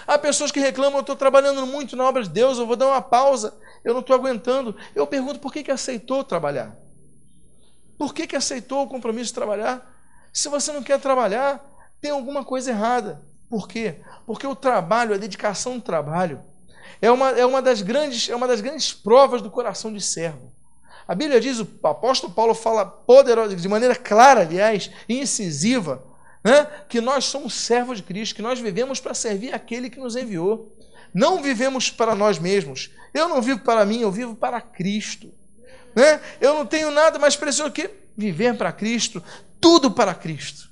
Há 0.07 0.19
pessoas 0.19 0.52
que 0.52 0.61
reclamam, 0.61 0.99
eu 0.99 1.00
estou 1.00 1.16
trabalhando 1.16 1.66
muito 1.66 1.97
na 1.97 2.04
obra 2.04 2.23
de 2.23 2.28
Deus, 2.28 2.59
eu 2.59 2.66
vou 2.66 2.76
dar 2.76 2.88
uma 2.88 3.00
pausa, 3.00 3.59
eu 3.83 3.95
não 3.95 4.02
estou 4.02 4.14
aguentando. 4.14 4.76
Eu 4.95 5.07
pergunto, 5.07 5.40
por 5.40 5.50
que, 5.50 5.62
que 5.62 5.71
aceitou 5.71 6.23
trabalhar? 6.23 6.76
Por 7.97 8.12
que, 8.12 8.26
que 8.26 8.37
aceitou 8.37 8.83
o 8.83 8.87
compromisso 8.87 9.28
de 9.28 9.35
trabalhar? 9.35 9.90
Se 10.30 10.50
você 10.50 10.71
não 10.71 10.83
quer 10.83 11.00
trabalhar, 11.00 11.64
tem 11.99 12.11
alguma 12.11 12.45
coisa 12.45 12.73
errada. 12.73 13.23
Por 13.49 13.66
quê? 13.66 14.02
Porque 14.26 14.47
o 14.47 14.54
trabalho, 14.54 15.14
a 15.14 15.19
dedicação 15.19 15.78
do 15.78 15.83
trabalho, 15.83 16.42
é 17.00 17.11
uma, 17.11 17.30
é 17.30 17.47
uma, 17.47 17.62
das, 17.62 17.80
grandes, 17.80 18.28
é 18.28 18.37
uma 18.37 18.47
das 18.47 18.61
grandes 18.61 18.92
provas 18.92 19.40
do 19.40 19.50
coração 19.50 19.90
de 19.90 20.02
servo. 20.02 20.60
A 21.11 21.14
Bíblia 21.17 21.40
diz, 21.40 21.59
o 21.59 21.67
apóstolo 21.83 22.33
Paulo 22.33 22.55
fala 22.55 22.87
poderosa, 22.87 23.57
de 23.57 23.69
maneira 23.69 23.97
clara, 23.97 24.43
aliás, 24.43 24.93
incisiva, 25.09 26.05
né, 26.45 26.64
que 26.88 27.00
nós 27.00 27.25
somos 27.25 27.52
servos 27.52 27.97
de 27.97 28.05
Cristo, 28.05 28.37
que 28.37 28.43
nós 28.43 28.61
vivemos 28.61 29.00
para 29.00 29.12
servir 29.12 29.52
aquele 29.52 29.90
que 29.90 29.99
nos 29.99 30.14
enviou. 30.14 30.73
Não 31.12 31.43
vivemos 31.43 31.90
para 31.90 32.14
nós 32.14 32.38
mesmos. 32.38 32.93
Eu 33.12 33.29
não 33.29 33.43
vivo 33.43 33.59
para 33.59 33.85
mim, 33.85 34.02
eu 34.02 34.12
vivo 34.12 34.37
para 34.37 34.61
Cristo. 34.61 35.33
Né? 35.97 36.21
Eu 36.40 36.55
não 36.55 36.64
tenho 36.64 36.93
nada 36.93 37.19
mais 37.19 37.35
precioso 37.35 37.73
que 37.73 37.90
viver 38.17 38.57
para 38.57 38.71
Cristo, 38.71 39.21
tudo 39.61 39.90
para 39.90 40.14
Cristo. 40.14 40.71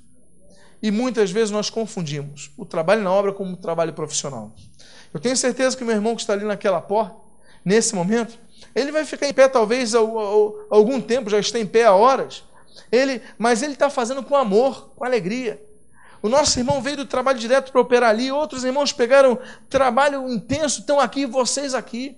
E 0.81 0.89
muitas 0.89 1.31
vezes 1.31 1.51
nós 1.51 1.69
confundimos 1.69 2.49
o 2.55 2.65
trabalho 2.65 3.03
na 3.03 3.11
obra 3.11 3.33
com 3.33 3.43
o 3.43 3.57
trabalho 3.57 3.91
profissional. 3.91 4.55
Eu 5.13 5.19
tenho 5.19 5.35
certeza 5.35 5.75
que 5.75 5.83
meu 5.83 5.95
irmão 5.95 6.15
que 6.15 6.21
está 6.21 6.31
ali 6.31 6.45
naquela 6.45 6.79
porta, 6.79 7.17
nesse 7.65 7.93
momento, 7.93 8.39
ele 8.75 8.91
vai 8.91 9.05
ficar 9.05 9.27
em 9.27 9.33
pé 9.33 9.47
talvez 9.47 9.93
algum 9.95 11.01
tempo, 11.01 11.29
já 11.29 11.39
está 11.39 11.59
em 11.59 11.65
pé 11.65 11.85
há 11.85 11.93
horas. 11.93 12.43
Ele, 12.91 13.21
mas 13.37 13.61
ele 13.61 13.73
está 13.73 13.89
fazendo 13.89 14.23
com 14.23 14.35
amor, 14.35 14.91
com 14.95 15.03
alegria. 15.03 15.61
O 16.21 16.29
nosso 16.29 16.59
irmão 16.59 16.81
veio 16.81 16.97
do 16.97 17.05
trabalho 17.05 17.39
direto 17.39 17.71
para 17.71 17.81
operar 17.81 18.09
ali, 18.09 18.31
outros 18.31 18.63
irmãos 18.63 18.91
pegaram 18.91 19.39
trabalho 19.69 20.27
intenso, 20.29 20.81
estão 20.81 20.99
aqui, 20.99 21.25
vocês 21.25 21.73
aqui. 21.73 22.17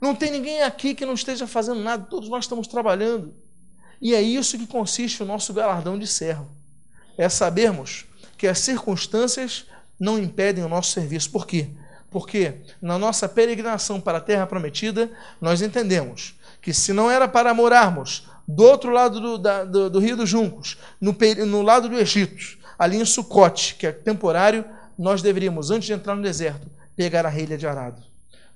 Não 0.00 0.14
tem 0.14 0.30
ninguém 0.30 0.62
aqui 0.62 0.94
que 0.94 1.06
não 1.06 1.14
esteja 1.14 1.46
fazendo 1.46 1.80
nada, 1.80 2.06
todos 2.08 2.28
nós 2.28 2.44
estamos 2.44 2.66
trabalhando. 2.66 3.34
E 4.00 4.14
é 4.14 4.22
isso 4.22 4.58
que 4.58 4.66
consiste 4.66 5.22
o 5.22 5.26
nosso 5.26 5.52
galardão 5.52 5.98
de 5.98 6.06
servo. 6.06 6.48
É 7.18 7.28
sabermos 7.28 8.06
que 8.38 8.46
as 8.46 8.58
circunstâncias 8.58 9.66
não 9.98 10.18
impedem 10.18 10.64
o 10.64 10.68
nosso 10.68 10.92
serviço. 10.92 11.30
Por 11.30 11.46
quê? 11.46 11.68
Porque 12.10 12.54
na 12.82 12.98
nossa 12.98 13.28
peregrinação 13.28 14.00
para 14.00 14.18
a 14.18 14.20
terra 14.20 14.46
prometida, 14.46 15.10
nós 15.40 15.62
entendemos 15.62 16.34
que 16.60 16.74
se 16.74 16.92
não 16.92 17.10
era 17.10 17.28
para 17.28 17.54
morarmos 17.54 18.28
do 18.46 18.64
outro 18.64 18.90
lado 18.90 19.20
do, 19.20 19.38
da, 19.38 19.64
do, 19.64 19.88
do 19.88 19.98
Rio 20.00 20.16
dos 20.16 20.28
Juncos, 20.28 20.76
no, 21.00 21.16
no, 21.46 21.62
lado 21.62 21.88
do 21.88 21.98
Egito, 21.98 22.58
ali 22.78 22.96
em 22.96 23.04
Sucote, 23.04 23.76
que 23.76 23.86
é 23.86 23.92
temporário, 23.92 24.64
nós 24.98 25.22
deveríamos, 25.22 25.70
antes 25.70 25.86
de 25.86 25.92
entrar 25.92 26.16
no 26.16 26.22
deserto, 26.22 26.66
pegar 26.96 27.24
a 27.24 27.28
relha 27.28 27.56
de 27.56 27.66
arado. 27.66 28.02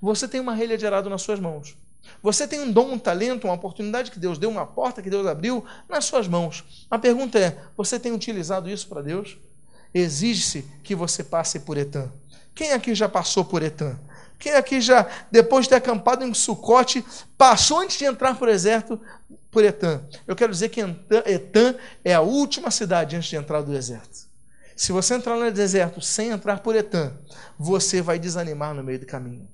Você 0.01 0.27
tem 0.27 0.41
uma 0.41 0.53
relha 0.53 0.77
de 0.77 0.85
arado 0.85 1.09
nas 1.09 1.21
suas 1.21 1.39
mãos. 1.39 1.75
Você 2.21 2.47
tem 2.47 2.59
um 2.59 2.71
dom, 2.71 2.91
um 2.91 2.99
talento, 2.99 3.45
uma 3.45 3.53
oportunidade 3.53 4.11
que 4.11 4.19
Deus 4.19 4.37
deu, 4.37 4.49
uma 4.49 4.65
porta 4.65 5.01
que 5.01 5.09
Deus 5.09 5.25
abriu 5.25 5.65
nas 5.89 6.05
suas 6.05 6.27
mãos. 6.27 6.63
A 6.91 6.99
pergunta 6.99 7.39
é: 7.39 7.57
você 7.75 7.99
tem 7.99 8.11
utilizado 8.11 8.69
isso 8.69 8.87
para 8.87 9.01
Deus? 9.01 9.37
Exige-se 9.93 10.65
que 10.83 10.93
você 10.93 11.23
passe 11.23 11.61
por 11.61 11.77
Etã. 11.77 12.11
Quem 12.55 12.71
aqui 12.71 12.95
já 12.95 13.09
passou 13.09 13.43
por 13.43 13.61
Etã? 13.61 13.97
Quem 14.39 14.53
aqui 14.53 14.79
já, 14.79 15.07
depois 15.29 15.65
de 15.65 15.69
ter 15.69 15.75
acampado 15.75 16.23
em 16.23 16.33
Sucote, 16.33 17.05
passou 17.37 17.81
antes 17.81 17.97
de 17.97 18.05
entrar 18.05 18.37
por 18.37 18.47
deserto 18.47 18.99
por 19.51 19.63
Etã? 19.63 20.01
Eu 20.25 20.35
quero 20.35 20.53
dizer 20.53 20.69
que 20.69 20.81
Etã 21.25 21.75
é 22.03 22.13
a 22.13 22.21
última 22.21 22.71
cidade 22.71 23.15
antes 23.15 23.29
de 23.29 23.35
entrar 23.35 23.61
no 23.61 23.73
deserto. 23.73 24.25
Se 24.75 24.91
você 24.91 25.15
entrar 25.15 25.35
no 25.35 25.51
deserto 25.51 26.01
sem 26.01 26.29
entrar 26.29 26.59
por 26.59 26.75
Etã, 26.75 27.11
você 27.59 28.01
vai 28.01 28.17
desanimar 28.17 28.73
no 28.73 28.83
meio 28.83 28.99
do 28.99 29.05
caminho. 29.05 29.47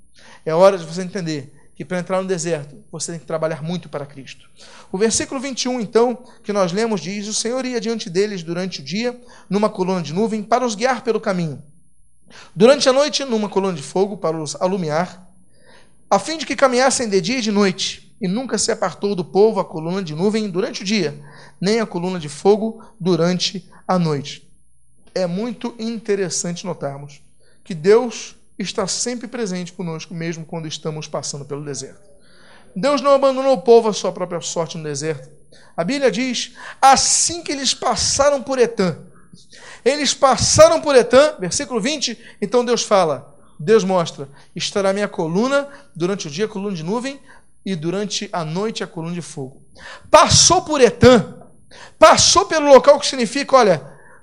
É 0.46 0.54
hora 0.54 0.78
de 0.78 0.86
você 0.86 1.02
entender 1.02 1.54
que 1.76 1.86
para 1.86 2.00
entrar 2.00 2.22
no 2.22 2.28
deserto, 2.28 2.76
você 2.92 3.14
tem 3.14 3.20
que 3.20 3.26
trabalhar 3.26 3.64
muito 3.64 3.90
para 3.90 4.06
Cristo. 4.06 4.48
O 4.92 4.98
versículo 4.98 5.40
21, 5.40 5.80
então, 5.80 6.24
que 6.44 6.54
nós 6.54 6.72
lemos, 6.72 7.02
diz: 7.02 7.28
O 7.28 7.34
Senhor 7.34 7.66
ia 7.66 7.82
diante 7.82 8.10
deles 8.10 8.44
durante 8.44 8.82
o 8.82 8.84
dia, 8.84 9.20
numa 9.50 9.70
coluna 9.70 10.02
de 10.02 10.14
nuvem, 10.14 10.44
para 10.44 10.66
os 10.66 10.76
guiar 10.76 11.04
pelo 11.04 11.20
caminho. 11.20 11.64
Durante 12.56 12.88
a 12.88 12.94
noite, 12.94 13.24
numa 13.26 13.50
coluna 13.50 13.74
de 13.74 13.84
fogo, 13.84 14.18
para 14.18 14.38
os 14.38 14.56
alumiar, 14.62 15.30
a 16.10 16.20
fim 16.20 16.38
de 16.38 16.46
que 16.46 16.56
caminhassem 16.56 17.08
de 17.10 17.22
dia 17.22 17.38
e 17.38 17.42
de 17.42 17.52
noite. 17.52 18.16
E 18.22 18.28
nunca 18.28 18.58
se 18.58 18.72
apartou 18.72 19.16
do 19.16 19.26
povo 19.26 19.60
a 19.60 19.66
coluna 19.66 20.04
de 20.04 20.14
nuvem 20.14 20.50
durante 20.50 20.84
o 20.84 20.86
dia, 20.86 21.20
nem 21.60 21.80
a 21.80 21.86
coluna 21.86 22.20
de 22.20 22.30
fogo 22.30 22.84
durante 23.00 23.68
a 23.88 23.98
noite. 23.98 24.48
É 25.16 25.26
muito 25.26 25.74
interessante 25.80 26.66
notarmos 26.66 27.22
que 27.64 27.74
Deus 27.74 28.36
está 28.60 28.86
sempre 28.88 29.28
presente 29.28 29.74
conosco, 29.74 30.14
mesmo 30.14 30.46
quando 30.46 30.68
estamos 30.68 31.08
passando 31.08 31.46
pelo 31.46 31.66
deserto. 31.66 32.10
Deus 32.76 33.02
não 33.02 33.12
abandonou 33.12 33.54
o 33.54 33.62
povo 33.62 33.90
à 33.90 33.94
sua 33.94 34.12
própria 34.12 34.40
sorte 34.42 34.78
no 34.78 34.84
deserto. 34.84 35.30
A 35.76 35.84
Bíblia 35.84 36.12
diz: 36.12 36.54
assim 36.82 37.42
que 37.44 37.52
eles 37.52 37.74
passaram 37.74 38.42
por 38.42 38.60
Etã, 38.60 38.98
eles 39.84 40.14
passaram 40.14 40.82
por 40.82 40.96
Etã, 40.96 41.36
versículo 41.40 41.80
20, 41.80 42.18
então 42.42 42.64
Deus 42.64 42.84
fala, 42.84 43.36
Deus 43.60 43.84
mostra, 43.84 44.28
estará 44.56 44.94
minha 44.94 45.08
coluna 45.08 45.68
durante 45.96 46.28
o 46.28 46.32
dia, 46.32 46.48
coluna 46.48 46.76
de 46.76 46.84
nuvem, 46.84 47.20
e 47.66 47.76
durante 47.76 48.30
a 48.34 48.44
noite 48.44 48.84
a 48.84 48.88
coluna 48.88 49.14
de 49.14 49.22
fogo. 49.22 49.62
Passou 50.10 50.64
por 50.64 50.82
Etã, 50.82 51.36
passou 51.98 52.46
pelo 52.46 52.68
local 52.68 53.00
que 53.00 53.06
significa, 53.06 53.56
olha, 53.56 53.82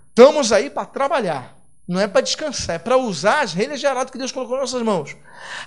estamos 0.09 0.53
aí 0.53 0.71
para 0.71 0.85
trabalhar. 0.85 1.57
Não 1.87 1.99
é 1.99 2.07
para 2.07 2.21
descansar, 2.21 2.77
é 2.77 2.79
para 2.79 2.99
usar 2.99 3.41
as 3.41 3.55
relhas 3.55 3.81
de 3.81 3.87
arado 3.87 4.13
que 4.13 4.19
Deus 4.19 4.31
colocou 4.31 4.59
nas 4.59 4.71
nossas 4.71 4.85
mãos. 4.85 5.17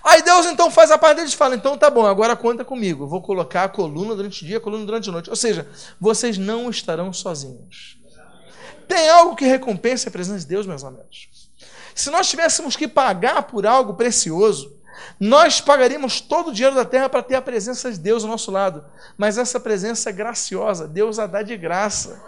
Aí 0.03 0.21
Deus 0.21 0.45
então 0.45 0.69
faz 0.69 0.91
a 0.91 0.97
parte 0.97 1.17
deles 1.17 1.33
e 1.33 1.35
fala: 1.35 1.55
então 1.55 1.75
tá 1.75 1.89
bom, 1.89 2.05
agora 2.05 2.35
conta 2.35 2.63
comigo. 2.63 3.07
Vou 3.07 3.23
colocar 3.23 3.63
a 3.63 3.69
coluna 3.69 4.13
durante 4.13 4.43
o 4.43 4.45
dia, 4.45 4.57
a 4.57 4.61
coluna 4.61 4.85
durante 4.85 5.09
a 5.09 5.11
noite. 5.11 5.31
Ou 5.31 5.35
seja, 5.35 5.67
vocês 5.99 6.37
não 6.37 6.69
estarão 6.69 7.11
sozinhos. 7.11 7.97
Tem 8.91 9.07
algo 9.07 9.37
que 9.37 9.45
recompensa 9.45 10.09
a 10.09 10.11
presença 10.11 10.39
de 10.39 10.47
Deus, 10.47 10.67
meus 10.67 10.83
amigos. 10.83 11.29
Se 11.95 12.11
nós 12.11 12.29
tivéssemos 12.29 12.75
que 12.75 12.89
pagar 12.89 13.43
por 13.43 13.65
algo 13.65 13.93
precioso, 13.93 14.77
nós 15.17 15.61
pagaríamos 15.61 16.19
todo 16.19 16.49
o 16.49 16.53
dinheiro 16.53 16.75
da 16.75 16.83
terra 16.83 17.07
para 17.07 17.23
ter 17.23 17.35
a 17.35 17.41
presença 17.41 17.89
de 17.89 17.97
Deus 17.97 18.25
ao 18.25 18.29
nosso 18.29 18.51
lado. 18.51 18.83
Mas 19.17 19.37
essa 19.37 19.61
presença 19.61 20.09
é 20.09 20.11
graciosa, 20.11 20.89
Deus 20.89 21.19
a 21.19 21.25
dá 21.25 21.41
de 21.41 21.55
graça. 21.55 22.21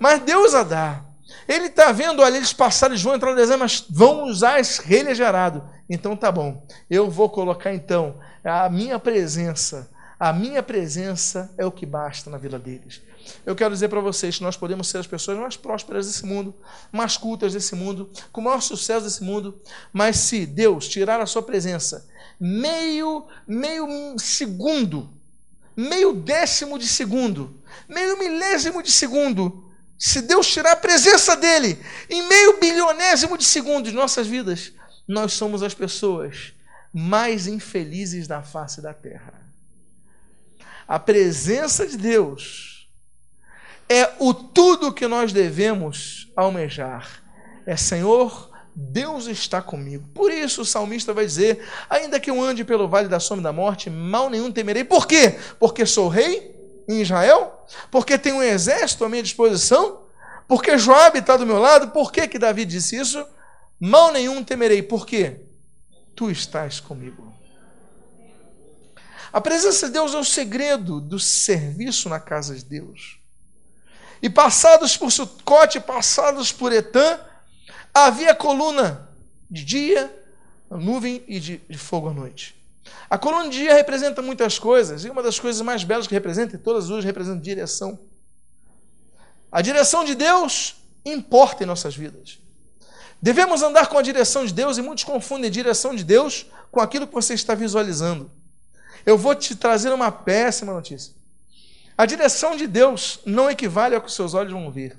Mas 0.00 0.18
Deus 0.18 0.56
a 0.56 0.64
dá. 0.64 1.04
Ele 1.46 1.66
está 1.66 1.92
vendo, 1.92 2.20
olha, 2.20 2.36
eles 2.36 2.52
passaram, 2.52 2.94
eles 2.94 3.04
vão 3.04 3.14
entrar 3.14 3.30
no 3.30 3.36
deserto, 3.36 3.60
mas 3.60 3.86
vão 3.88 4.24
usar 4.24 4.60
de 4.60 5.22
arado. 5.22 5.62
Então 5.88 6.16
tá 6.16 6.32
bom, 6.32 6.66
eu 6.90 7.08
vou 7.08 7.30
colocar 7.30 7.72
então 7.72 8.18
a 8.44 8.68
minha 8.68 8.98
presença. 8.98 9.88
A 10.22 10.32
minha 10.32 10.62
presença 10.62 11.52
é 11.58 11.66
o 11.66 11.72
que 11.72 11.84
basta 11.84 12.30
na 12.30 12.38
vida 12.38 12.56
deles. 12.56 13.02
Eu 13.44 13.56
quero 13.56 13.74
dizer 13.74 13.88
para 13.88 13.98
vocês 13.98 14.36
que 14.36 14.44
nós 14.44 14.56
podemos 14.56 14.86
ser 14.86 14.98
as 14.98 15.06
pessoas 15.08 15.36
mais 15.36 15.56
prósperas 15.56 16.06
desse 16.06 16.24
mundo, 16.24 16.54
mais 16.92 17.16
cultas 17.16 17.52
desse 17.52 17.74
mundo, 17.74 18.08
com 18.30 18.40
o 18.40 18.44
maior 18.44 18.60
sucesso 18.60 19.04
desse 19.04 19.24
mundo, 19.24 19.60
mas 19.92 20.18
se 20.18 20.46
Deus 20.46 20.86
tirar 20.86 21.20
a 21.20 21.26
sua 21.26 21.42
presença 21.42 22.08
meio, 22.38 23.26
meio 23.48 24.16
segundo, 24.16 25.12
meio 25.76 26.12
décimo 26.12 26.78
de 26.78 26.86
segundo, 26.86 27.60
meio 27.88 28.16
milésimo 28.16 28.80
de 28.80 28.92
segundo 28.92 29.72
se 29.98 30.22
Deus 30.22 30.46
tirar 30.46 30.74
a 30.74 30.76
presença 30.76 31.34
dele 31.34 31.84
em 32.08 32.28
meio 32.28 32.60
bilionésimo 32.60 33.36
de 33.36 33.44
segundo 33.44 33.86
de 33.86 33.92
nossas 33.92 34.28
vidas, 34.28 34.72
nós 35.08 35.32
somos 35.32 35.64
as 35.64 35.74
pessoas 35.74 36.52
mais 36.92 37.48
infelizes 37.48 38.28
da 38.28 38.40
face 38.40 38.80
da 38.80 38.94
terra. 38.94 39.42
A 40.86 40.98
presença 40.98 41.86
de 41.86 41.96
Deus 41.96 42.88
é 43.88 44.10
o 44.18 44.32
tudo 44.32 44.92
que 44.92 45.06
nós 45.06 45.32
devemos 45.32 46.30
almejar. 46.34 47.22
É 47.66 47.76
Senhor, 47.76 48.50
Deus 48.74 49.26
está 49.26 49.60
comigo. 49.60 50.08
Por 50.14 50.32
isso 50.32 50.62
o 50.62 50.66
salmista 50.66 51.12
vai 51.12 51.26
dizer: 51.26 51.66
ainda 51.88 52.18
que 52.18 52.30
eu 52.30 52.42
ande 52.42 52.64
pelo 52.64 52.88
vale 52.88 53.08
da 53.08 53.20
sombra 53.20 53.44
da 53.44 53.52
morte, 53.52 53.90
mal 53.90 54.30
nenhum 54.30 54.50
temerei. 54.50 54.84
Por 54.84 55.06
quê? 55.06 55.38
Porque 55.58 55.84
sou 55.84 56.08
rei 56.08 56.54
em 56.88 57.00
Israel? 57.00 57.66
Porque 57.90 58.18
tem 58.18 58.32
um 58.32 58.42
exército 58.42 59.04
à 59.04 59.08
minha 59.08 59.22
disposição? 59.22 60.00
Porque 60.48 60.76
Joabe 60.76 61.18
está 61.18 61.36
do 61.36 61.46
meu 61.46 61.58
lado? 61.58 61.90
Por 61.90 62.10
que, 62.10 62.26
que 62.26 62.38
Davi 62.38 62.64
disse 62.64 62.96
isso? 62.96 63.24
Mal 63.78 64.12
nenhum 64.12 64.42
temerei. 64.42 64.82
Por 64.82 65.06
quê? 65.06 65.40
Tu 66.14 66.30
estás 66.30 66.80
comigo. 66.80 67.32
A 69.32 69.40
presença 69.40 69.86
de 69.86 69.94
Deus 69.94 70.12
é 70.12 70.18
o 70.18 70.24
segredo 70.24 71.00
do 71.00 71.18
serviço 71.18 72.08
na 72.08 72.20
casa 72.20 72.54
de 72.54 72.64
Deus. 72.64 73.18
E 74.20 74.28
passados 74.28 74.96
por 74.96 75.10
Sucote, 75.10 75.80
passados 75.80 76.52
por 76.52 76.70
Etã, 76.70 77.18
havia 77.94 78.34
coluna 78.34 79.08
de 79.50 79.64
dia, 79.64 80.24
nuvem 80.70 81.24
e 81.26 81.40
de, 81.40 81.62
de 81.68 81.78
fogo 81.78 82.08
à 82.08 82.12
noite. 82.12 82.54
A 83.08 83.16
coluna 83.16 83.48
de 83.48 83.58
dia 83.58 83.74
representa 83.74 84.20
muitas 84.20 84.58
coisas, 84.58 85.04
e 85.04 85.10
uma 85.10 85.22
das 85.22 85.40
coisas 85.40 85.62
mais 85.62 85.82
belas 85.82 86.06
que 86.06 86.14
representa, 86.14 86.56
e 86.56 86.58
todas 86.58 86.88
duas 86.88 87.04
representam 87.04 87.40
direção. 87.40 87.98
A 89.50 89.62
direção 89.62 90.04
de 90.04 90.14
Deus 90.14 90.76
importa 91.04 91.64
em 91.64 91.66
nossas 91.66 91.96
vidas. 91.96 92.38
Devemos 93.20 93.62
andar 93.62 93.86
com 93.88 93.96
a 93.96 94.02
direção 94.02 94.44
de 94.44 94.52
Deus, 94.52 94.76
e 94.76 94.82
muitos 94.82 95.04
confundem 95.04 95.50
direção 95.50 95.94
de 95.94 96.04
Deus 96.04 96.46
com 96.70 96.80
aquilo 96.80 97.06
que 97.06 97.14
você 97.14 97.32
está 97.32 97.54
visualizando. 97.54 98.30
Eu 99.04 99.18
vou 99.18 99.34
te 99.34 99.54
trazer 99.56 99.92
uma 99.92 100.10
péssima 100.10 100.72
notícia. 100.72 101.12
A 101.96 102.06
direção 102.06 102.56
de 102.56 102.66
Deus 102.66 103.20
não 103.24 103.50
equivale 103.50 103.94
ao 103.94 104.00
que 104.00 104.10
seus 104.10 104.34
olhos 104.34 104.52
vão 104.52 104.70
ver. 104.70 104.98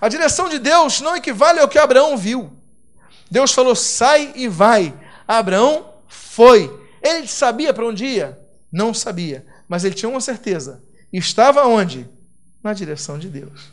A 0.00 0.08
direção 0.08 0.48
de 0.48 0.58
Deus 0.58 1.00
não 1.00 1.16
equivale 1.16 1.60
ao 1.60 1.68
que 1.68 1.78
Abraão 1.78 2.16
viu. 2.16 2.52
Deus 3.30 3.52
falou: 3.52 3.74
sai 3.74 4.32
e 4.34 4.48
vai. 4.48 4.94
Abraão 5.26 5.94
foi. 6.06 6.70
Ele 7.02 7.26
sabia 7.26 7.72
para 7.72 7.86
onde 7.86 8.04
ia? 8.04 8.38
Não 8.72 8.92
sabia. 8.92 9.46
Mas 9.68 9.84
ele 9.84 9.94
tinha 9.94 10.08
uma 10.08 10.20
certeza. 10.20 10.82
Estava 11.12 11.66
onde? 11.66 12.08
Na 12.62 12.72
direção 12.72 13.18
de 13.18 13.28
Deus. 13.28 13.72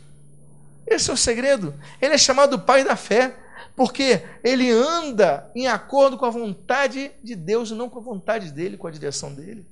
Esse 0.85 1.09
é 1.09 1.13
o 1.13 1.17
segredo. 1.17 1.73
Ele 2.01 2.13
é 2.13 2.17
chamado 2.17 2.59
pai 2.59 2.83
da 2.83 2.95
fé, 2.95 3.35
porque 3.75 4.21
ele 4.43 4.69
anda 4.69 5.49
em 5.55 5.67
acordo 5.67 6.17
com 6.17 6.25
a 6.25 6.29
vontade 6.29 7.11
de 7.23 7.35
Deus 7.35 7.69
e 7.69 7.73
não 7.73 7.89
com 7.89 7.99
a 7.99 8.03
vontade 8.03 8.51
dele, 8.51 8.77
com 8.77 8.87
a 8.87 8.91
direção 8.91 9.33
dele. 9.33 9.65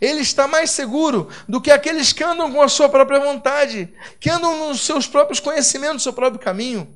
Ele 0.00 0.20
está 0.20 0.46
mais 0.46 0.70
seguro 0.70 1.28
do 1.48 1.60
que 1.60 1.70
aqueles 1.70 2.12
que 2.12 2.22
andam 2.22 2.52
com 2.52 2.62
a 2.62 2.68
sua 2.68 2.88
própria 2.88 3.18
vontade, 3.18 3.92
que 4.20 4.30
andam 4.30 4.68
nos 4.68 4.80
seus 4.82 5.06
próprios 5.06 5.40
conhecimentos, 5.40 5.94
no 5.94 6.00
seu 6.00 6.12
próprio 6.12 6.40
caminho. 6.40 6.88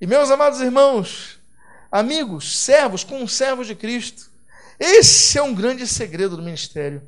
E 0.00 0.06
meus 0.06 0.30
amados 0.30 0.60
irmãos, 0.60 1.38
amigos, 1.90 2.58
servos, 2.58 3.04
com 3.04 3.26
servos 3.28 3.68
de 3.68 3.76
Cristo, 3.76 4.28
esse 4.78 5.38
é 5.38 5.42
um 5.42 5.54
grande 5.54 5.86
segredo 5.86 6.36
do 6.36 6.42
ministério. 6.42 7.02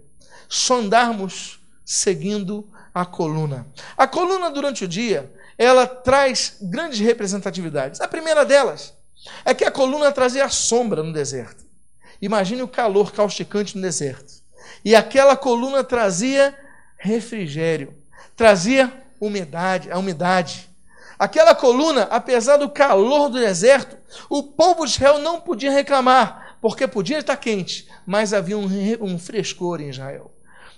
Só 0.48 0.78
andarmos 0.78 1.58
seguindo 1.84 2.68
a 2.94 3.04
coluna. 3.04 3.66
A 3.96 4.06
coluna 4.06 4.48
durante 4.50 4.84
o 4.84 4.88
dia, 4.88 5.32
ela 5.56 5.86
traz 5.86 6.56
grandes 6.60 7.00
representatividades. 7.00 8.00
A 8.00 8.08
primeira 8.08 8.44
delas 8.44 8.94
é 9.44 9.54
que 9.54 9.64
a 9.64 9.70
coluna 9.70 10.12
trazia 10.12 10.48
sombra 10.48 11.02
no 11.02 11.12
deserto. 11.12 11.64
Imagine 12.20 12.62
o 12.62 12.68
calor 12.68 13.12
causticante 13.12 13.76
no 13.76 13.82
deserto. 13.82 14.42
E 14.84 14.94
aquela 14.94 15.36
coluna 15.36 15.82
trazia 15.82 16.56
refrigério, 16.96 17.94
trazia 18.36 18.92
umidade, 19.20 19.90
a 19.90 19.98
umidade. 19.98 20.68
Aquela 21.18 21.54
coluna, 21.54 22.02
apesar 22.10 22.56
do 22.56 22.68
calor 22.68 23.28
do 23.28 23.38
deserto, 23.38 23.96
o 24.28 24.42
povo 24.42 24.84
de 24.84 24.92
Israel 24.92 25.18
não 25.18 25.40
podia 25.40 25.70
reclamar, 25.70 26.58
porque 26.60 26.88
podia 26.88 27.18
estar 27.18 27.36
quente, 27.36 27.88
mas 28.06 28.32
havia 28.32 28.58
um, 28.58 28.68
um 29.00 29.18
frescor 29.18 29.80
em 29.80 29.90
Israel. 29.90 30.33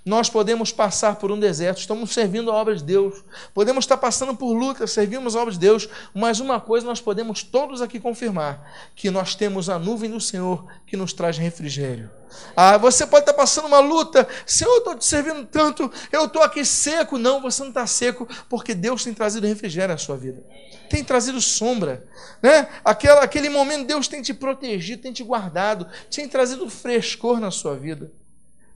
Nós 0.06 0.30
podemos 0.30 0.70
passar 0.70 1.16
por 1.16 1.32
um 1.32 1.40
deserto, 1.40 1.78
estamos 1.78 2.12
servindo 2.12 2.48
a 2.52 2.54
obra 2.54 2.76
de 2.76 2.84
Deus, 2.84 3.24
podemos 3.52 3.84
estar 3.84 3.96
passando 3.96 4.36
por 4.36 4.52
lutas, 4.52 4.92
servimos 4.92 5.34
a 5.34 5.40
obra 5.40 5.52
de 5.52 5.58
Deus, 5.58 5.88
mas 6.14 6.38
uma 6.38 6.60
coisa 6.60 6.86
nós 6.86 7.00
podemos 7.00 7.42
todos 7.42 7.82
aqui 7.82 7.98
confirmar: 7.98 8.72
que 8.94 9.10
nós 9.10 9.34
temos 9.34 9.68
a 9.68 9.80
nuvem 9.80 10.08
do 10.08 10.20
Senhor 10.20 10.64
que 10.86 10.96
nos 10.96 11.12
traz 11.12 11.36
refrigério. 11.36 12.08
Ah, 12.56 12.78
você 12.78 13.04
pode 13.04 13.22
estar 13.22 13.34
passando 13.34 13.66
uma 13.66 13.80
luta, 13.80 14.28
Senhor, 14.46 14.70
eu 14.70 14.78
estou 14.78 14.94
te 14.94 15.04
servindo 15.04 15.44
tanto, 15.44 15.90
eu 16.12 16.26
estou 16.26 16.40
aqui 16.40 16.64
seco. 16.64 17.18
Não, 17.18 17.42
você 17.42 17.62
não 17.62 17.70
está 17.70 17.84
seco, 17.84 18.28
porque 18.48 18.74
Deus 18.74 19.02
tem 19.02 19.12
trazido 19.12 19.44
refrigério 19.44 19.92
à 19.92 19.98
sua 19.98 20.16
vida 20.16 20.44
tem 20.88 21.02
trazido 21.02 21.40
sombra. 21.40 22.06
Né? 22.40 22.68
Aquela, 22.84 23.20
aquele 23.24 23.48
momento 23.48 23.88
Deus 23.88 24.06
tem 24.06 24.22
te 24.22 24.32
protegido, 24.32 25.02
tem 25.02 25.12
te 25.12 25.24
guardado, 25.24 25.84
tem 26.14 26.28
trazido 26.28 26.70
frescor 26.70 27.40
na 27.40 27.50
sua 27.50 27.74
vida. 27.74 28.08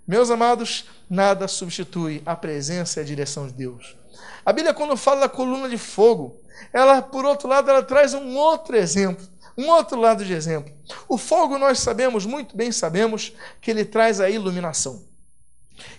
Meus 0.07 0.31
amados, 0.31 0.87
nada 1.09 1.47
substitui 1.47 2.23
a 2.27 2.35
presença 2.35 3.01
e 3.01 3.03
a 3.03 3.07
direção 3.07 3.47
de 3.47 3.53
Deus. 3.53 3.97
A 4.45 4.53
Bíblia, 4.53 4.75
quando 4.75 4.97
fala 4.97 5.21
da 5.21 5.29
coluna 5.29 5.69
de 5.69 5.79
fogo, 5.79 6.41
ela, 6.73 7.01
por 7.01 7.25
outro 7.25 7.49
lado, 7.49 7.71
ela 7.71 7.83
traz 7.83 8.15
um 8.15 8.37
outro 8.37 8.77
exemplo, 8.77 9.27
um 9.57 9.69
outro 9.69 9.99
lado 9.99 10.25
de 10.25 10.33
exemplo. 10.33 10.73
O 11.09 11.17
fogo, 11.17 11.59
nós 11.59 11.79
sabemos, 11.79 12.27
muito 12.27 12.57
bem 12.57 12.73
sabemos, 12.73 13.33
que 13.61 13.71
ele 13.71 13.85
traz 13.85 14.21
a 14.21 14.31
iluminação. 14.31 15.05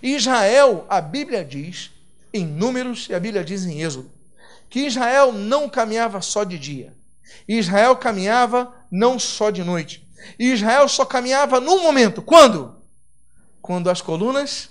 Israel, 0.02 0.84
a 0.88 1.00
Bíblia 1.00 1.44
diz, 1.44 1.90
em 2.32 2.46
Números, 2.46 3.08
e 3.08 3.14
a 3.14 3.20
Bíblia 3.20 3.44
diz 3.44 3.64
em 3.64 3.80
Êxodo, 3.80 4.10
que 4.68 4.80
Israel 4.80 5.32
não 5.32 5.68
caminhava 5.68 6.20
só 6.20 6.44
de 6.44 6.58
dia. 6.58 6.94
Israel 7.46 7.96
caminhava 7.96 8.72
não 8.90 9.18
só 9.18 9.50
de 9.50 9.62
noite. 9.62 10.06
Israel 10.38 10.88
só 10.88 11.04
caminhava 11.04 11.60
num 11.60 11.82
momento. 11.82 12.22
Quando? 12.22 12.81
Quando 13.62 13.88
as 13.88 14.02
colunas 14.02 14.68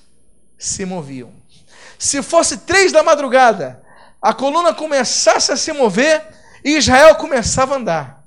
se 0.57 0.85
moviam. 0.85 1.33
Se 1.97 2.21
fosse 2.21 2.57
três 2.57 2.91
da 2.91 3.01
madrugada, 3.01 3.81
a 4.21 4.33
coluna 4.33 4.73
começasse 4.73 5.51
a 5.51 5.57
se 5.57 5.71
mover, 5.71 6.23
Israel 6.63 7.15
começava 7.15 7.73
a 7.73 7.77
andar. 7.77 8.23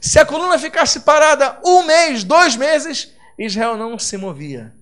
Se 0.00 0.18
a 0.18 0.24
coluna 0.24 0.58
ficasse 0.58 1.00
parada 1.00 1.58
um 1.64 1.82
mês, 1.82 2.24
dois 2.24 2.56
meses, 2.56 3.12
Israel 3.38 3.76
não 3.76 3.98
se 3.98 4.16
movia. 4.16 4.72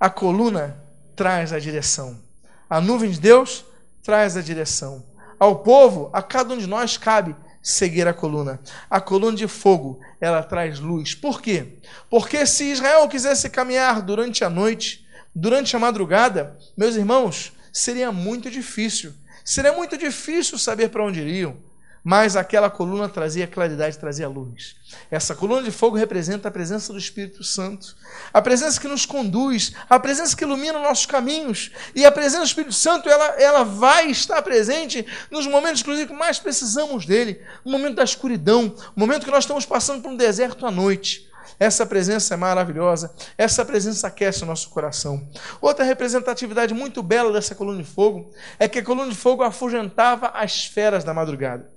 A 0.00 0.08
coluna 0.08 0.82
traz 1.14 1.52
a 1.52 1.58
direção. 1.58 2.20
A 2.68 2.80
nuvem 2.80 3.10
de 3.10 3.20
Deus 3.20 3.64
traz 4.02 4.36
a 4.36 4.40
direção. 4.40 5.04
Ao 5.38 5.56
povo, 5.56 6.10
a 6.12 6.22
cada 6.22 6.54
um 6.54 6.58
de 6.58 6.66
nós 6.66 6.96
cabe 6.96 7.36
seguir 7.64 8.06
a 8.06 8.12
coluna. 8.12 8.60
A 8.90 9.00
coluna 9.00 9.36
de 9.36 9.48
fogo, 9.48 9.98
ela 10.20 10.42
traz 10.42 10.78
luz. 10.78 11.14
Por 11.14 11.40
quê? 11.40 11.78
Porque 12.10 12.44
se 12.44 12.70
Israel 12.70 13.08
quisesse 13.08 13.48
caminhar 13.48 14.02
durante 14.02 14.44
a 14.44 14.50
noite, 14.50 15.04
durante 15.34 15.74
a 15.74 15.78
madrugada, 15.78 16.56
meus 16.76 16.94
irmãos, 16.94 17.54
seria 17.72 18.12
muito 18.12 18.50
difícil. 18.50 19.14
Seria 19.42 19.72
muito 19.72 19.96
difícil 19.96 20.58
saber 20.58 20.90
para 20.90 21.04
onde 21.04 21.20
iriam 21.20 21.56
mas 22.04 22.36
aquela 22.36 22.68
coluna 22.68 23.08
trazia 23.08 23.46
claridade, 23.46 23.98
trazia 23.98 24.28
luz. 24.28 24.76
Essa 25.10 25.34
coluna 25.34 25.62
de 25.62 25.70
fogo 25.70 25.96
representa 25.96 26.48
a 26.48 26.50
presença 26.50 26.92
do 26.92 26.98
Espírito 26.98 27.42
Santo, 27.42 27.96
a 28.30 28.42
presença 28.42 28.78
que 28.78 28.86
nos 28.86 29.06
conduz, 29.06 29.72
a 29.88 29.98
presença 29.98 30.36
que 30.36 30.44
ilumina 30.44 30.78
nossos 30.78 31.06
caminhos. 31.06 31.70
E 31.94 32.04
a 32.04 32.12
presença 32.12 32.40
do 32.40 32.46
Espírito 32.46 32.74
Santo, 32.74 33.08
ela, 33.08 33.24
ela 33.40 33.64
vai 33.64 34.10
estar 34.10 34.42
presente 34.42 35.06
nos 35.30 35.46
momentos, 35.46 35.80
inclusive, 35.80 36.08
que 36.08 36.14
mais 36.14 36.38
precisamos 36.38 37.06
dele 37.06 37.40
no 37.64 37.72
momento 37.72 37.96
da 37.96 38.04
escuridão, 38.04 38.74
no 38.94 39.06
momento 39.06 39.24
que 39.24 39.30
nós 39.30 39.44
estamos 39.44 39.64
passando 39.64 40.02
por 40.02 40.10
um 40.10 40.16
deserto 40.16 40.66
à 40.66 40.70
noite. 40.70 41.26
Essa 41.58 41.86
presença 41.86 42.34
é 42.34 42.36
maravilhosa, 42.36 43.14
essa 43.38 43.64
presença 43.64 44.08
aquece 44.08 44.42
o 44.42 44.46
nosso 44.46 44.68
coração. 44.70 45.26
Outra 45.60 45.84
representatividade 45.84 46.74
muito 46.74 47.02
bela 47.02 47.32
dessa 47.32 47.54
coluna 47.54 47.82
de 47.82 47.88
fogo 47.88 48.30
é 48.58 48.68
que 48.68 48.80
a 48.80 48.84
coluna 48.84 49.10
de 49.10 49.16
fogo 49.16 49.42
afugentava 49.42 50.28
as 50.34 50.64
feras 50.64 51.04
da 51.04 51.14
madrugada. 51.14 51.73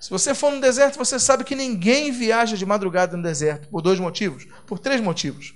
Se 0.00 0.10
você 0.10 0.34
for 0.34 0.52
no 0.52 0.60
deserto, 0.60 0.96
você 0.96 1.18
sabe 1.18 1.44
que 1.44 1.54
ninguém 1.54 2.12
viaja 2.12 2.56
de 2.56 2.64
madrugada 2.64 3.16
no 3.16 3.22
deserto, 3.22 3.68
por 3.68 3.82
dois 3.82 3.98
motivos, 3.98 4.46
por 4.66 4.78
três 4.78 5.00
motivos. 5.00 5.54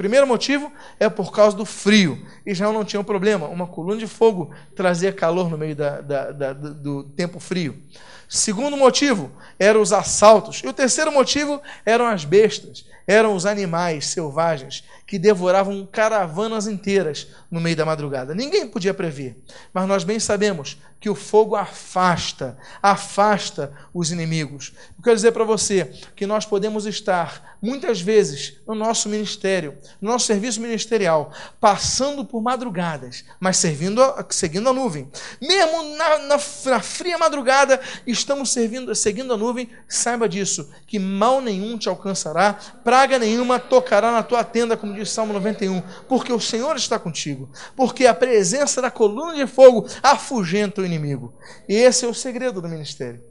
Primeiro 0.00 0.26
motivo 0.26 0.72
é 0.98 1.10
por 1.10 1.30
causa 1.30 1.54
do 1.54 1.66
frio. 1.66 2.26
Israel 2.46 2.72
não 2.72 2.86
tinha 2.86 2.98
um 2.98 3.04
problema, 3.04 3.46
uma 3.48 3.66
coluna 3.66 3.98
de 3.98 4.06
fogo 4.06 4.50
trazia 4.74 5.12
calor 5.12 5.50
no 5.50 5.58
meio 5.58 5.76
da, 5.76 6.00
da, 6.00 6.32
da, 6.32 6.52
do 6.54 7.04
tempo 7.04 7.38
frio. 7.38 7.82
Segundo 8.26 8.78
motivo 8.78 9.30
eram 9.58 9.82
os 9.82 9.92
assaltos. 9.92 10.62
E 10.64 10.68
o 10.68 10.72
terceiro 10.72 11.12
motivo 11.12 11.60
eram 11.84 12.06
as 12.06 12.24
bestas, 12.24 12.86
eram 13.06 13.34
os 13.34 13.44
animais 13.44 14.06
selvagens 14.06 14.84
que 15.04 15.18
devoravam 15.18 15.84
caravanas 15.84 16.68
inteiras 16.68 17.26
no 17.50 17.60
meio 17.60 17.76
da 17.76 17.84
madrugada. 17.84 18.34
Ninguém 18.34 18.68
podia 18.68 18.94
prever, 18.94 19.36
mas 19.74 19.88
nós 19.88 20.04
bem 20.04 20.20
sabemos 20.20 20.78
que 21.00 21.10
o 21.10 21.14
fogo 21.14 21.56
afasta, 21.56 22.56
afasta 22.80 23.72
os 23.92 24.12
inimigos. 24.12 24.72
Eu 24.96 25.02
quero 25.02 25.16
dizer 25.16 25.32
para 25.32 25.42
você 25.42 25.86
que 26.14 26.26
nós 26.26 26.46
podemos 26.46 26.86
estar, 26.86 27.56
muitas 27.60 28.00
vezes, 28.00 28.58
no 28.64 28.74
nosso 28.74 29.08
ministério, 29.08 29.76
no 30.00 30.10
nosso 30.10 30.26
serviço 30.26 30.60
ministerial, 30.60 31.32
passando 31.60 32.24
por 32.24 32.42
madrugadas, 32.42 33.24
mas 33.38 33.56
servindo, 33.56 34.02
seguindo 34.30 34.68
a 34.68 34.72
nuvem. 34.72 35.10
Mesmo 35.40 35.96
na, 35.96 36.18
na, 36.18 36.40
na 36.66 36.80
fria 36.80 37.18
madrugada, 37.18 37.80
estamos 38.06 38.52
servindo, 38.52 38.94
seguindo 38.94 39.32
a 39.32 39.36
nuvem, 39.36 39.70
saiba 39.88 40.28
disso, 40.28 40.70
que 40.86 40.98
mal 40.98 41.40
nenhum 41.40 41.78
te 41.78 41.88
alcançará, 41.88 42.54
praga 42.84 43.18
nenhuma 43.18 43.58
tocará 43.58 44.12
na 44.12 44.22
tua 44.22 44.44
tenda, 44.44 44.76
como 44.76 44.94
diz 44.94 45.10
Salmo 45.10 45.32
91, 45.32 45.82
porque 46.08 46.32
o 46.32 46.40
Senhor 46.40 46.76
está 46.76 46.98
contigo, 46.98 47.48
porque 47.76 48.06
a 48.06 48.14
presença 48.14 48.82
da 48.82 48.90
coluna 48.90 49.34
de 49.34 49.46
fogo 49.46 49.86
afugenta 50.02 50.80
o 50.80 50.84
inimigo. 50.86 51.34
E 51.68 51.74
esse 51.74 52.04
é 52.04 52.08
o 52.08 52.14
segredo 52.14 52.60
do 52.60 52.68
ministério. 52.68 53.22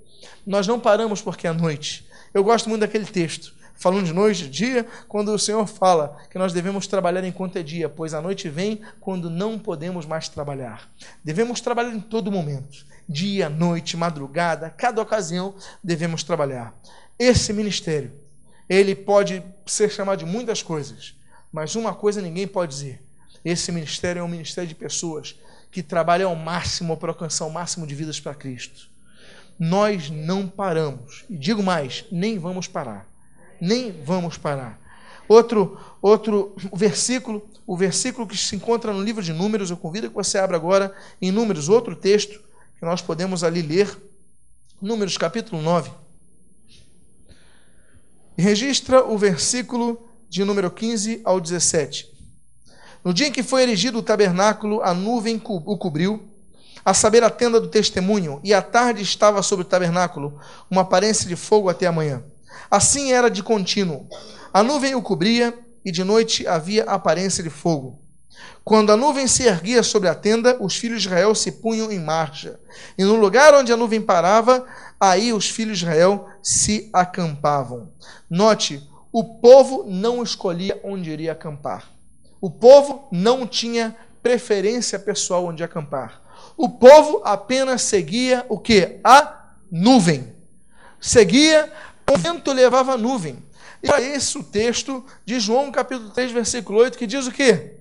Nós 0.46 0.68
não 0.68 0.80
paramos 0.80 1.22
porque 1.22 1.48
é 1.48 1.54
noite. 1.54 2.08
Eu 2.34 2.44
gosto 2.44 2.70
muito 2.70 2.82
daquele 2.82 3.06
texto, 3.06 3.54
falando 3.80 4.06
de 4.06 4.14
noite, 4.14 4.44
de 4.44 4.50
dia, 4.50 4.88
quando 5.08 5.34
o 5.34 5.40
Senhor 5.40 5.66
fala 5.66 6.18
que 6.30 6.38
nós 6.38 6.52
devemos 6.52 6.86
trabalhar 6.86 7.24
enquanto 7.24 7.56
é 7.56 7.64
dia, 7.64 7.88
pois 7.88 8.14
a 8.14 8.22
noite 8.22 8.50
vem 8.50 8.82
quando 9.00 9.30
não 9.30 9.58
podemos 9.58 10.06
mais 10.06 10.28
trabalhar. 10.28 10.92
Devemos 11.24 11.62
trabalhar 11.62 11.94
em 11.94 12.00
todo 12.02 12.32
momento, 12.32 12.86
dia, 13.08 13.50
noite, 13.50 13.96
madrugada, 13.96 14.70
cada 14.70 15.02
ocasião 15.02 15.56
devemos 15.82 16.24
trabalhar. 16.24 16.78
Esse 17.18 17.54
ministério, 17.54 18.12
ele 18.68 18.94
pode 18.94 19.42
ser 19.66 19.90
chamado 19.90 20.20
de 20.20 20.26
muitas 20.26 20.62
coisas, 20.62 21.16
mas 21.52 21.76
uma 21.76 21.96
coisa 21.96 22.22
ninguém 22.22 22.48
pode 22.48 22.74
dizer: 22.74 23.02
esse 23.44 23.72
ministério 23.72 24.20
é 24.20 24.24
um 24.24 24.28
ministério 24.28 24.68
de 24.68 24.76
pessoas 24.76 25.40
que 25.72 25.82
trabalham 25.82 26.30
ao 26.30 26.36
máximo 26.36 26.98
para 26.98 27.12
alcançar 27.12 27.46
o 27.46 27.52
máximo 27.52 27.88
de 27.88 27.96
vidas 27.96 28.20
para 28.20 28.36
Cristo. 28.36 28.90
Nós 29.58 30.10
não 30.10 30.48
paramos. 30.48 31.26
E 31.30 31.38
digo 31.38 31.62
mais, 31.62 32.06
nem 32.12 32.38
vamos 32.38 32.68
parar. 32.68 33.09
Nem 33.60 33.92
vamos 34.04 34.38
parar. 34.38 34.80
Outro, 35.28 35.78
outro 36.02 36.56
versículo, 36.74 37.48
o 37.68 37.78
versículo 37.78 38.26
que 38.26 38.36
se 38.36 38.56
encontra 38.56 38.92
no 38.92 39.04
livro 39.04 39.22
de 39.22 39.32
Números, 39.32 39.70
eu 39.70 39.78
convido 39.78 40.10
que 40.10 40.16
você 40.16 40.38
abra 40.38 40.58
agora 40.58 40.94
em 41.22 41.32
Números, 41.32 41.70
outro 41.70 41.96
texto 41.96 42.42
que 42.78 42.86
nós 42.86 43.02
podemos 43.02 43.44
ali 43.44 43.62
ler. 43.62 43.96
Números 44.82 45.18
capítulo 45.18 45.62
9. 45.62 45.92
Registra 48.38 49.04
o 49.04 49.18
versículo 49.18 50.10
de 50.30 50.46
número 50.46 50.72
15 50.72 51.22
ao 51.26 51.42
17. 51.42 52.10
No 53.04 53.14
dia 53.14 53.28
em 53.28 53.32
que 53.32 53.44
foi 53.44 53.64
erigido 53.64 54.00
o 54.00 54.04
tabernáculo, 54.04 54.82
a 54.82 54.94
nuvem 54.94 55.42
o 55.46 55.78
cobriu, 55.78 56.24
a 56.86 56.94
saber, 56.94 57.24
a 57.24 57.30
tenda 57.30 57.60
do 57.60 57.68
testemunho, 57.68 58.40
e 58.44 58.54
à 58.54 58.62
tarde 58.62 59.02
estava 59.02 59.44
sobre 59.44 59.66
o 59.66 59.68
tabernáculo 59.68 60.40
uma 60.72 60.82
aparência 60.82 61.28
de 61.28 61.36
fogo 61.36 61.70
até 61.70 61.86
a 61.86 61.92
manhã. 61.92 62.24
Assim 62.70 63.12
era 63.12 63.30
de 63.30 63.44
contínuo. 63.44 64.08
A 64.54 64.64
nuvem 64.64 64.96
o 64.96 65.02
cobria, 65.02 65.58
e 65.84 65.92
de 65.92 66.04
noite 66.04 66.48
havia 66.48 66.84
aparência 66.84 67.44
de 67.44 67.50
fogo. 67.50 68.00
Quando 68.64 68.92
a 68.92 68.98
nuvem 68.98 69.28
se 69.28 69.44
erguia 69.44 69.82
sobre 69.82 70.08
a 70.10 70.16
tenda, 70.16 70.58
os 70.62 70.78
filhos 70.78 71.02
de 71.02 71.08
Israel 71.08 71.34
se 71.34 71.54
punham 71.54 71.92
em 71.92 72.00
marcha. 72.00 72.60
E 72.98 73.04
no 73.04 73.16
lugar 73.16 73.54
onde 73.54 73.74
a 73.74 73.78
nuvem 73.78 74.02
parava, 74.02 74.66
aí 75.00 75.34
os 75.34 75.50
filhos 75.50 75.80
de 75.80 75.86
Israel 75.86 76.28
se 76.44 76.90
acampavam. 76.94 77.92
Note, 78.30 78.88
o 79.12 79.24
povo 79.24 79.86
não 79.88 80.22
escolhia 80.22 80.80
onde 80.84 81.10
iria 81.10 81.32
acampar. 81.32 81.90
O 82.40 82.50
povo 82.50 83.08
não 83.12 83.48
tinha 83.48 83.96
preferência 84.22 85.00
pessoal 85.00 85.46
onde 85.46 85.64
acampar. 85.64 86.22
O 86.56 86.70
povo 86.70 87.22
apenas 87.24 87.82
seguia 87.82 88.46
o 88.50 88.60
que? 88.60 89.00
A 89.04 89.54
nuvem. 89.72 90.36
Seguia, 91.02 91.72
vento 92.18 92.52
levava 92.52 92.94
a 92.94 92.98
nuvem. 92.98 93.44
E 93.82 93.90
é 93.90 94.16
esse 94.16 94.38
o 94.38 94.44
texto 94.44 95.06
de 95.26 95.40
João 95.40 95.72
capítulo 95.72 96.10
3, 96.10 96.32
versículo 96.32 96.80
8, 96.80 96.98
que 96.98 97.08
diz 97.08 97.28
o 97.28 97.32
quê? 97.32 97.76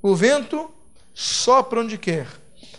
O 0.00 0.14
vento 0.14 0.70
sopra 1.12 1.80
onde 1.80 1.98
quer. 1.98 2.28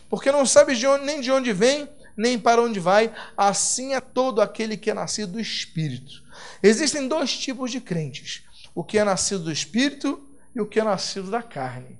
Porque 0.09 0.31
não 0.31 0.45
sabe 0.45 0.75
de 0.75 0.87
onde, 0.87 1.05
nem 1.05 1.19
de 1.19 1.31
onde 1.31 1.51
vem, 1.51 1.89
nem 2.15 2.39
para 2.39 2.61
onde 2.61 2.79
vai. 2.79 3.13
Assim 3.35 3.93
é 3.93 3.99
todo 3.99 4.41
aquele 4.41 4.77
que 4.77 4.89
é 4.89 4.93
nascido 4.93 5.33
do 5.33 5.39
Espírito. 5.39 6.23
Existem 6.63 7.07
dois 7.07 7.37
tipos 7.37 7.71
de 7.71 7.81
crentes: 7.81 8.43
o 8.73 8.83
que 8.83 8.97
é 8.97 9.03
nascido 9.03 9.43
do 9.43 9.51
Espírito 9.51 10.23
e 10.55 10.61
o 10.61 10.65
que 10.65 10.79
é 10.79 10.83
nascido 10.83 11.29
da 11.29 11.43
carne. 11.43 11.99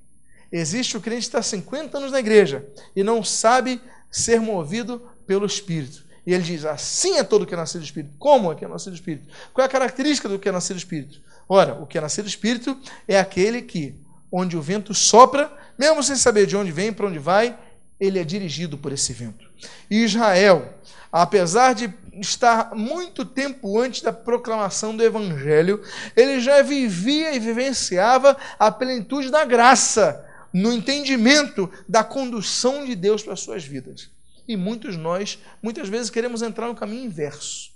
Existe 0.51 0.95
o 0.95 1.01
crente 1.01 1.21
que 1.21 1.27
está 1.27 1.41
50 1.41 1.97
anos 1.97 2.11
na 2.11 2.19
igreja 2.19 2.65
e 2.95 3.03
não 3.03 3.23
sabe 3.23 3.81
ser 4.09 4.39
movido 4.39 5.11
pelo 5.25 5.45
Espírito. 5.45 6.06
E 6.27 6.33
ele 6.33 6.43
diz: 6.43 6.65
assim 6.65 7.17
é 7.17 7.23
todo 7.23 7.43
o 7.43 7.45
que 7.45 7.53
é 7.53 7.57
nascido 7.57 7.79
do 7.79 7.85
Espírito. 7.85 8.13
Como 8.19 8.51
é 8.51 8.55
que 8.55 8.65
é 8.65 8.67
nascido 8.67 8.91
do 8.91 8.95
Espírito? 8.95 9.29
Qual 9.53 9.63
é 9.63 9.65
a 9.65 9.71
característica 9.71 10.27
do 10.27 10.37
que 10.37 10.49
é 10.49 10.51
nascido 10.51 10.75
do 10.75 10.79
Espírito? 10.79 11.21
Ora, 11.47 11.75
o 11.75 11.87
que 11.87 11.97
é 11.97 12.01
nascido 12.01 12.25
do 12.25 12.29
Espírito 12.29 12.77
é 13.07 13.17
aquele 13.17 13.61
que, 13.61 13.95
onde 14.29 14.57
o 14.57 14.61
vento 14.61 14.93
sopra, 14.93 15.49
mesmo 15.77 16.03
sem 16.03 16.17
saber 16.17 16.45
de 16.45 16.57
onde 16.57 16.69
vem, 16.69 16.91
para 16.91 17.07
onde 17.07 17.17
vai, 17.17 17.57
ele 17.97 18.19
é 18.19 18.25
dirigido 18.25 18.77
por 18.77 18.91
esse 18.91 19.13
vento. 19.13 19.49
E 19.89 20.03
Israel, 20.03 20.73
apesar 21.09 21.73
de 21.73 21.93
estar 22.19 22.75
muito 22.75 23.23
tempo 23.23 23.79
antes 23.79 24.01
da 24.01 24.11
proclamação 24.11 24.97
do 24.97 25.03
Evangelho, 25.03 25.81
ele 26.13 26.41
já 26.41 26.61
vivia 26.61 27.33
e 27.33 27.39
vivenciava 27.39 28.35
a 28.59 28.69
plenitude 28.69 29.31
da 29.31 29.45
graça, 29.45 30.25
no 30.51 30.73
entendimento 30.73 31.71
da 31.87 32.03
condução 32.03 32.85
de 32.85 32.95
Deus 32.95 33.23
para 33.23 33.33
as 33.33 33.39
suas 33.39 33.63
vidas. 33.63 34.09
E 34.47 34.55
muitos 34.55 34.95
nós, 34.95 35.39
muitas 35.61 35.89
vezes, 35.89 36.09
queremos 36.09 36.41
entrar 36.41 36.67
no 36.67 36.75
caminho 36.75 37.05
inverso. 37.05 37.71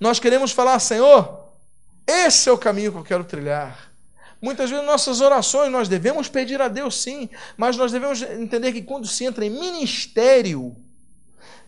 Nós 0.00 0.18
queremos 0.18 0.52
falar, 0.52 0.78
Senhor, 0.78 1.46
esse 2.06 2.48
é 2.48 2.52
o 2.52 2.58
caminho 2.58 2.92
que 2.92 2.98
eu 2.98 3.04
quero 3.04 3.24
trilhar. 3.24 3.92
Muitas 4.40 4.70
vezes 4.70 4.84
nossas 4.84 5.20
orações 5.20 5.72
nós 5.72 5.88
devemos 5.88 6.28
pedir 6.28 6.60
a 6.60 6.68
Deus 6.68 7.00
sim, 7.02 7.28
mas 7.56 7.76
nós 7.76 7.90
devemos 7.90 8.22
entender 8.22 8.72
que 8.72 8.82
quando 8.82 9.06
se 9.06 9.24
entra 9.24 9.44
em 9.44 9.50
ministério, 9.50 10.76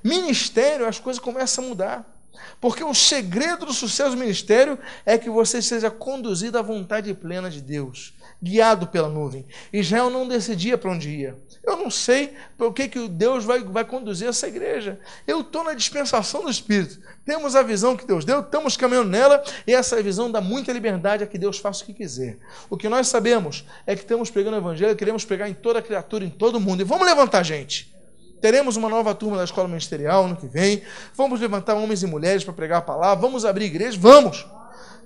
ministério, 0.04 0.86
as 0.86 0.98
coisas 0.98 1.20
começam 1.20 1.64
a 1.64 1.68
mudar. 1.68 2.14
Porque 2.60 2.84
o 2.84 2.94
segredo 2.94 3.66
do 3.66 3.72
sucesso 3.72 4.10
do 4.10 4.16
ministério 4.16 4.78
é 5.04 5.18
que 5.18 5.30
você 5.30 5.60
seja 5.62 5.90
conduzido 5.90 6.58
à 6.58 6.62
vontade 6.62 7.12
plena 7.14 7.50
de 7.50 7.60
Deus, 7.60 8.14
guiado 8.42 8.86
pela 8.86 9.08
nuvem. 9.08 9.46
Israel 9.72 10.10
não 10.10 10.28
decidia 10.28 10.78
para 10.78 10.92
onde 10.92 11.08
ia. 11.08 11.36
Eu 11.68 11.76
não 11.76 11.90
sei 11.90 12.34
por 12.56 12.72
que, 12.72 12.88
que 12.88 13.06
Deus 13.08 13.44
vai, 13.44 13.62
vai 13.62 13.84
conduzir 13.84 14.26
essa 14.26 14.48
igreja. 14.48 14.98
Eu 15.26 15.42
estou 15.42 15.62
na 15.62 15.74
dispensação 15.74 16.42
do 16.42 16.50
Espírito. 16.50 16.98
Temos 17.26 17.54
a 17.54 17.62
visão 17.62 17.94
que 17.94 18.06
Deus 18.06 18.24
deu, 18.24 18.40
estamos 18.40 18.74
caminhando 18.74 19.10
nela, 19.10 19.44
e 19.66 19.74
essa 19.74 20.02
visão 20.02 20.30
dá 20.30 20.40
muita 20.40 20.72
liberdade 20.72 21.22
a 21.22 21.26
que 21.26 21.36
Deus 21.36 21.58
faça 21.58 21.82
o 21.82 21.86
que 21.86 21.92
quiser. 21.92 22.38
O 22.70 22.76
que 22.78 22.88
nós 22.88 23.08
sabemos 23.08 23.66
é 23.86 23.94
que 23.94 24.00
estamos 24.00 24.30
pregando 24.30 24.56
o 24.56 24.60
Evangelho, 24.60 24.96
queremos 24.96 25.26
pregar 25.26 25.46
em 25.46 25.52
toda 25.52 25.82
criatura, 25.82 26.24
em 26.24 26.30
todo 26.30 26.58
mundo. 26.58 26.80
E 26.80 26.84
vamos 26.84 27.06
levantar 27.06 27.42
gente. 27.42 27.94
Teremos 28.40 28.76
uma 28.76 28.88
nova 28.88 29.14
turma 29.14 29.36
da 29.36 29.44
escola 29.44 29.68
ministerial 29.68 30.24
ano 30.24 30.36
que 30.36 30.46
vem. 30.46 30.82
Vamos 31.14 31.38
levantar 31.38 31.74
homens 31.74 32.02
e 32.02 32.06
mulheres 32.06 32.44
para 32.44 32.54
pregar 32.54 32.78
a 32.78 32.82
palavra. 32.82 33.20
Vamos 33.20 33.44
abrir 33.44 33.66
igreja? 33.66 33.98
Vamos! 34.00 34.46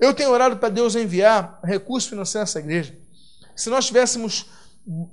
Eu 0.00 0.14
tenho 0.14 0.30
orado 0.30 0.58
para 0.58 0.68
Deus 0.68 0.94
enviar 0.94 1.58
recurso 1.64 2.08
financeiro 2.08 2.42
nessa 2.42 2.60
igreja. 2.60 2.96
Se 3.56 3.68
nós 3.68 3.86
tivéssemos 3.86 4.46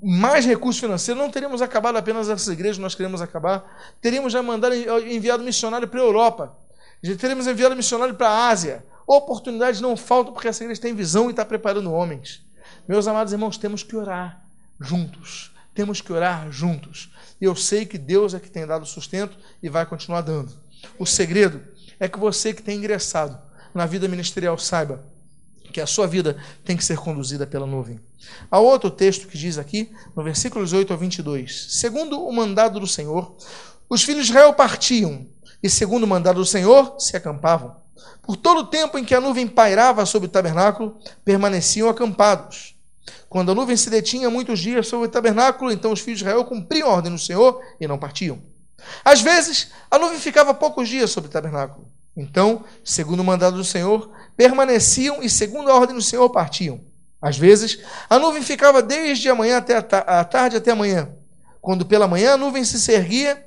mais 0.02 0.46
recursos 0.46 0.80
financeiros, 0.80 1.22
não 1.22 1.30
teríamos 1.30 1.62
acabado 1.62 1.98
apenas 1.98 2.30
essas 2.30 2.48
igrejas 2.48 2.78
nós 2.78 2.96
queremos 2.96 3.22
acabar, 3.22 3.94
teríamos 4.02 4.34
já 4.34 4.42
mandado 4.42 4.74
enviado 4.76 5.44
missionário 5.44 5.88
para 5.88 6.00
a 6.00 6.04
Europa, 6.04 6.58
já 7.02 7.16
teríamos 7.16 7.48
enviado 7.48 7.76
missionário 7.76 8.16
para 8.16 8.30
a 8.30 8.50
Ásia. 8.50 8.84
Oportunidades 9.08 9.82
não 9.82 9.96
faltam 9.96 10.34
porque 10.34 10.48
essa 10.48 10.64
igreja 10.64 10.82
tem 10.82 10.94
visão 10.94 11.28
e 11.28 11.30
está 11.32 11.46
preparando 11.46 11.92
homens. 11.92 12.44
Meus 12.88 13.08
amados 13.08 13.34
irmãos, 13.34 13.58
temos 13.58 13.84
que 13.84 13.96
orar 13.96 14.44
juntos. 14.80 15.52
Temos 15.74 16.02
que 16.02 16.12
orar 16.12 16.52
juntos. 16.52 17.12
E 17.40 17.46
eu 17.46 17.56
sei 17.56 17.86
que 17.86 17.98
Deus 17.98 18.34
é 18.34 18.40
que 18.40 18.52
tem 18.52 18.68
dado 18.68 18.86
sustento 18.86 19.38
e 19.64 19.70
vai 19.70 19.86
continuar 19.86 20.22
dando. 20.22 20.52
O 20.98 21.06
segredo 21.06 21.62
é 22.00 22.08
que 22.08 22.20
você 22.20 22.54
que 22.54 22.62
tem 22.62 22.78
ingressado 22.78 23.40
na 23.74 23.86
vida 23.86 24.08
ministerial 24.08 24.58
saiba 24.58 25.04
que 25.72 25.82
a 25.82 25.88
sua 25.88 26.08
vida 26.08 26.38
tem 26.64 26.76
que 26.76 26.84
ser 26.84 26.98
conduzida 26.98 27.46
pela 27.48 27.66
nuvem. 27.66 28.00
Há 28.50 28.60
outro 28.60 28.90
texto 28.90 29.28
que 29.28 29.38
diz 29.38 29.58
aqui, 29.58 29.92
no 30.16 30.24
versículos 30.24 30.74
8 30.74 30.94
a 30.94 30.96
22. 30.96 31.68
Segundo 31.70 32.22
o 32.24 32.32
mandado 32.32 32.80
do 32.80 32.88
Senhor, 32.88 33.36
os 33.90 34.04
filhos 34.04 34.26
de 34.26 34.32
Israel 34.32 34.54
partiam, 34.54 35.26
e 35.62 35.70
segundo 35.70 36.04
o 36.04 36.08
mandado 36.08 36.38
do 36.38 36.46
Senhor, 36.46 36.96
se 37.00 37.18
acampavam. 37.18 37.76
Por 38.22 38.36
todo 38.36 38.60
o 38.60 38.68
tempo 38.68 38.98
em 38.98 39.04
que 39.04 39.16
a 39.16 39.22
nuvem 39.22 39.48
pairava 39.48 40.06
sobre 40.06 40.28
o 40.28 40.32
tabernáculo, 40.32 40.98
permaneciam 41.26 41.90
acampados. 41.90 42.76
Quando 43.28 43.52
a 43.52 43.56
nuvem 43.56 43.76
se 43.76 43.90
detinha 43.90 44.30
muitos 44.30 44.60
dias 44.60 44.88
sobre 44.88 45.08
o 45.08 45.12
tabernáculo, 45.12 45.72
então 45.72 45.92
os 45.92 46.00
filhos 46.00 46.20
de 46.20 46.26
Israel 46.26 46.46
cumpriam 46.46 46.90
a 46.90 46.94
ordem 46.94 47.12
do 47.12 47.20
Senhor 47.20 47.62
e 47.80 47.88
não 47.88 47.98
partiam. 47.98 48.40
Às 49.04 49.22
vezes, 49.22 49.72
a 49.90 49.98
nuvem 49.98 50.20
ficava 50.20 50.54
poucos 50.54 50.88
dias 50.88 51.12
sobre 51.12 51.30
o 51.30 51.32
tabernáculo. 51.32 51.88
Então, 52.16 52.64
segundo 52.84 53.22
o 53.22 53.24
mandado 53.24 53.56
do 53.56 53.64
Senhor, 53.64 54.10
permaneciam 54.40 55.22
e, 55.22 55.30
segundo 55.30 55.70
a 55.70 55.76
ordem 55.76 55.94
do 55.94 56.02
Senhor, 56.02 56.30
partiam. 56.30 56.80
Às 57.22 57.38
vezes, 57.38 57.80
a 58.10 58.18
nuvem 58.18 58.42
ficava 58.42 58.82
desde 58.82 59.28
a 59.28 59.36
manhã 59.36 59.58
até 59.58 59.76
a, 59.76 60.24
tarde 60.24 60.56
até 60.56 60.72
a 60.72 60.76
manhã. 60.78 61.10
Quando 61.60 61.86
pela 61.86 62.08
manhã 62.08 62.36
a 62.36 62.38
nuvem 62.38 62.64
se 62.64 62.90
erguia, 62.90 63.46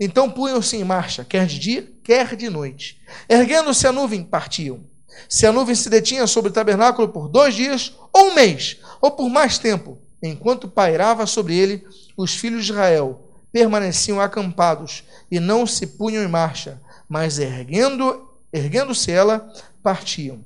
então 0.00 0.30
punham-se 0.30 0.78
em 0.78 0.82
marcha, 0.82 1.26
quer 1.26 1.44
de 1.44 1.58
dia, 1.58 1.92
quer 2.02 2.34
de 2.36 2.48
noite. 2.48 3.02
Erguendo-se 3.28 3.86
a 3.86 3.92
nuvem, 3.92 4.24
partiam. 4.24 4.80
Se 5.28 5.46
a 5.46 5.52
nuvem 5.52 5.74
se 5.74 5.90
detinha 5.90 6.26
sobre 6.26 6.50
o 6.50 6.54
tabernáculo 6.54 7.10
por 7.10 7.28
dois 7.28 7.54
dias, 7.54 7.94
ou 8.10 8.30
um 8.30 8.34
mês, 8.34 8.78
ou 8.98 9.10
por 9.10 9.28
mais 9.28 9.58
tempo, 9.58 9.98
enquanto 10.22 10.68
pairava 10.68 11.26
sobre 11.26 11.54
ele, 11.54 11.84
os 12.16 12.34
filhos 12.34 12.64
de 12.64 12.72
Israel 12.72 13.28
permaneciam 13.52 14.18
acampados 14.18 15.04
e 15.30 15.38
não 15.38 15.66
se 15.66 15.86
punham 15.86 16.24
em 16.24 16.28
marcha, 16.28 16.80
mas 17.06 17.38
erguendo, 17.38 18.29
erguendo-se 18.52 19.10
ela, 19.10 19.52
partiam. 19.82 20.44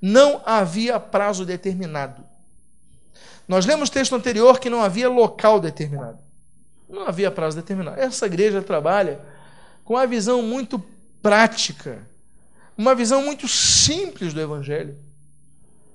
Não 0.00 0.42
havia 0.44 0.98
prazo 1.00 1.44
determinado. 1.44 2.22
Nós 3.48 3.64
lemos 3.64 3.90
texto 3.90 4.14
anterior 4.14 4.58
que 4.58 4.70
não 4.70 4.82
havia 4.82 5.08
local 5.08 5.60
determinado. 5.60 6.18
Não 6.88 7.06
havia 7.06 7.30
prazo 7.30 7.56
determinado. 7.56 8.00
Essa 8.00 8.26
igreja 8.26 8.60
trabalha 8.62 9.20
com 9.84 9.94
uma 9.94 10.06
visão 10.06 10.42
muito 10.42 10.82
prática, 11.22 12.06
uma 12.76 12.94
visão 12.94 13.22
muito 13.22 13.48
simples 13.48 14.34
do 14.34 14.40
evangelho. 14.40 14.96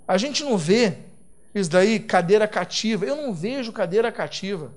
A 0.08 0.18
gente 0.18 0.44
não 0.44 0.58
vê 0.58 0.98
isso 1.54 1.70
daí, 1.70 2.00
cadeira 2.00 2.48
cativa. 2.48 3.06
Eu 3.06 3.16
não 3.16 3.34
vejo 3.34 3.72
cadeira 3.72 4.12
cativa. 4.12 4.72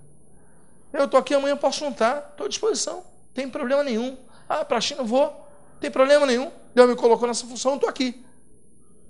Eu 0.93 1.07
estou 1.07 1.19
aqui 1.19 1.35
amanhã, 1.35 1.57
posso 1.57 1.81
juntar, 1.81 2.29
estou 2.31 2.47
à 2.47 2.49
disposição, 2.49 2.97
não 2.97 3.05
tem 3.35 3.49
problema 3.49 3.83
nenhum. 3.83 4.17
Ah, 4.49 4.65
para 4.65 4.79
a 4.79 4.81
China 4.81 5.03
vou, 5.03 5.25
não 5.25 5.44
tem 5.85 5.91
problema 5.91 6.25
nenhum. 6.25 6.51
Deus 6.75 6.89
me 6.89 6.97
colocou 6.97 7.29
nessa 7.29 7.47
função, 7.47 7.75
estou 7.75 7.89
aqui. 7.89 8.25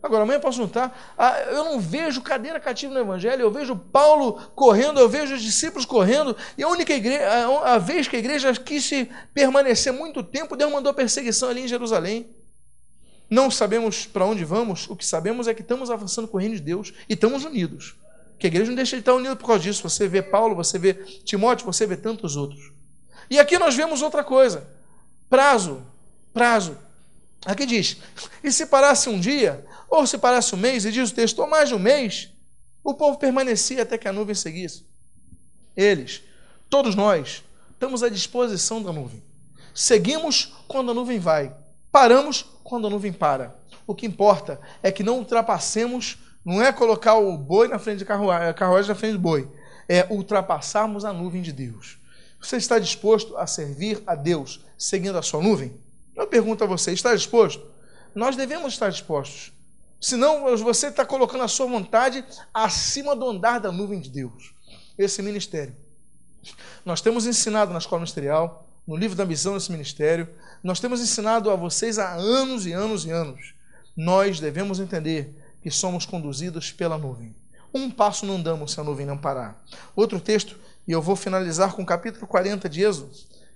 Agora, 0.02 0.24
amanhã 0.24 0.40
posso 0.40 0.58
juntar. 0.58 1.14
Ah, 1.16 1.40
eu 1.42 1.64
não 1.64 1.80
vejo 1.80 2.20
cadeira 2.20 2.60
cativa 2.60 2.92
no 2.92 3.00
Evangelho, 3.00 3.42
eu 3.42 3.50
vejo 3.50 3.76
Paulo 3.76 4.34
correndo, 4.54 5.00
eu 5.00 5.08
vejo 5.08 5.34
os 5.34 5.40
discípulos 5.40 5.86
correndo, 5.86 6.36
e 6.58 6.62
a 6.62 6.68
única 6.68 6.92
igreja, 6.92 7.24
a, 7.24 7.74
a 7.74 7.78
vez 7.78 8.06
que 8.06 8.16
a 8.16 8.18
igreja 8.18 8.52
quis 8.54 8.90
permanecer 9.32 9.92
muito 9.92 10.22
tempo, 10.22 10.56
Deus 10.56 10.70
mandou 10.70 10.92
perseguição 10.92 11.48
ali 11.48 11.62
em 11.62 11.68
Jerusalém. 11.68 12.28
Não 13.30 13.50
sabemos 13.50 14.04
para 14.04 14.26
onde 14.26 14.44
vamos, 14.44 14.90
o 14.90 14.96
que 14.96 15.06
sabemos 15.06 15.48
é 15.48 15.54
que 15.54 15.62
estamos 15.62 15.90
avançando 15.90 16.28
com 16.28 16.36
o 16.36 16.40
reino 16.40 16.56
de 16.56 16.60
Deus 16.60 16.92
e 17.08 17.14
estamos 17.14 17.44
unidos. 17.44 17.94
Que 18.38 18.46
a 18.46 18.48
igreja 18.48 18.68
não 18.68 18.76
deixa 18.76 18.96
de 18.96 19.00
estar 19.00 19.14
unida 19.14 19.36
por 19.36 19.46
causa 19.46 19.62
disso. 19.62 19.88
Você 19.88 20.06
vê 20.06 20.20
Paulo, 20.20 20.54
você 20.54 20.78
vê 20.78 20.92
Timóteo, 21.24 21.64
você 21.64 21.86
vê 21.86 21.96
tantos 21.96 22.36
outros. 22.36 22.72
E 23.30 23.38
aqui 23.38 23.58
nós 23.58 23.74
vemos 23.74 24.02
outra 24.02 24.22
coisa. 24.22 24.68
Prazo, 25.30 25.82
prazo. 26.34 26.76
Aqui 27.46 27.64
diz: 27.64 27.96
e 28.42 28.50
se 28.50 28.66
parasse 28.66 29.08
um 29.08 29.18
dia, 29.18 29.64
ou 29.88 30.06
se 30.06 30.18
parasse 30.18 30.54
um 30.54 30.58
mês, 30.58 30.84
e 30.84 30.90
diz 30.90 31.10
o 31.10 31.14
texto, 31.14 31.38
ou 31.38 31.48
mais 31.48 31.68
de 31.68 31.74
um 31.74 31.78
mês, 31.78 32.30
o 32.82 32.92
povo 32.92 33.16
permanecia 33.16 33.82
até 33.82 33.96
que 33.96 34.08
a 34.08 34.12
nuvem 34.12 34.34
seguisse. 34.34 34.84
Eles, 35.76 36.22
todos 36.68 36.94
nós, 36.94 37.42
estamos 37.70 38.02
à 38.02 38.08
disposição 38.08 38.82
da 38.82 38.92
nuvem. 38.92 39.22
Seguimos 39.74 40.52
quando 40.68 40.90
a 40.90 40.94
nuvem 40.94 41.18
vai. 41.18 41.54
Paramos 41.90 42.44
quando 42.62 42.86
a 42.86 42.90
nuvem 42.90 43.12
para. 43.12 43.56
O 43.86 43.94
que 43.94 44.06
importa 44.06 44.60
é 44.82 44.90
que 44.90 45.02
não 45.02 45.18
ultrapassemos, 45.18 46.18
não 46.44 46.62
é 46.62 46.72
colocar 46.72 47.14
o 47.14 47.36
boi 47.36 47.68
na 47.68 47.78
frente 47.78 47.98
de 47.98 48.04
carruagem, 48.04 48.52
carruagem 48.54 48.88
na 48.88 48.94
frente 48.94 49.12
do 49.12 49.18
boi, 49.18 49.48
é 49.88 50.06
ultrapassarmos 50.10 51.04
a 51.04 51.12
nuvem 51.12 51.42
de 51.42 51.52
Deus. 51.52 51.98
Você 52.40 52.56
está 52.56 52.78
disposto 52.78 53.36
a 53.36 53.46
servir 53.46 54.02
a 54.06 54.14
Deus 54.14 54.64
seguindo 54.76 55.16
a 55.16 55.22
sua 55.22 55.42
nuvem? 55.42 55.83
Eu 56.14 56.26
pergunto 56.26 56.64
a 56.64 56.66
você, 56.66 56.92
está 56.92 57.14
disposto? 57.14 57.66
Nós 58.14 58.36
devemos 58.36 58.72
estar 58.72 58.90
dispostos. 58.90 59.52
Senão 60.00 60.56
você 60.58 60.88
está 60.88 61.04
colocando 61.04 61.44
a 61.44 61.48
sua 61.48 61.66
vontade 61.66 62.24
acima 62.52 63.16
do 63.16 63.28
andar 63.28 63.58
da 63.58 63.72
nuvem 63.72 64.00
de 64.00 64.10
Deus. 64.10 64.54
Esse 64.96 65.22
ministério. 65.22 65.74
Nós 66.84 67.00
temos 67.00 67.26
ensinado 67.26 67.72
na 67.72 67.78
escola 67.78 68.00
ministerial, 68.00 68.68
no 68.86 68.96
livro 68.96 69.16
da 69.16 69.24
missão 69.24 69.54
desse 69.54 69.72
ministério, 69.72 70.28
nós 70.62 70.78
temos 70.78 71.00
ensinado 71.00 71.50
a 71.50 71.56
vocês 71.56 71.98
há 71.98 72.12
anos 72.12 72.66
e 72.66 72.72
anos 72.72 73.06
e 73.06 73.10
anos. 73.10 73.54
Nós 73.96 74.38
devemos 74.38 74.78
entender 74.78 75.34
que 75.62 75.70
somos 75.70 76.04
conduzidos 76.04 76.70
pela 76.70 76.98
nuvem. 76.98 77.34
Um 77.72 77.90
passo 77.90 78.26
não 78.26 78.40
damos 78.40 78.72
se 78.72 78.80
a 78.80 78.84
nuvem 78.84 79.06
não 79.06 79.16
parar. 79.16 79.64
Outro 79.96 80.20
texto, 80.20 80.58
e 80.86 80.92
eu 80.92 81.00
vou 81.00 81.16
finalizar 81.16 81.72
com 81.72 81.82
o 81.82 81.86
capítulo 81.86 82.26
40 82.26 82.68
de 82.68 82.82
Êxodo, 82.82 83.10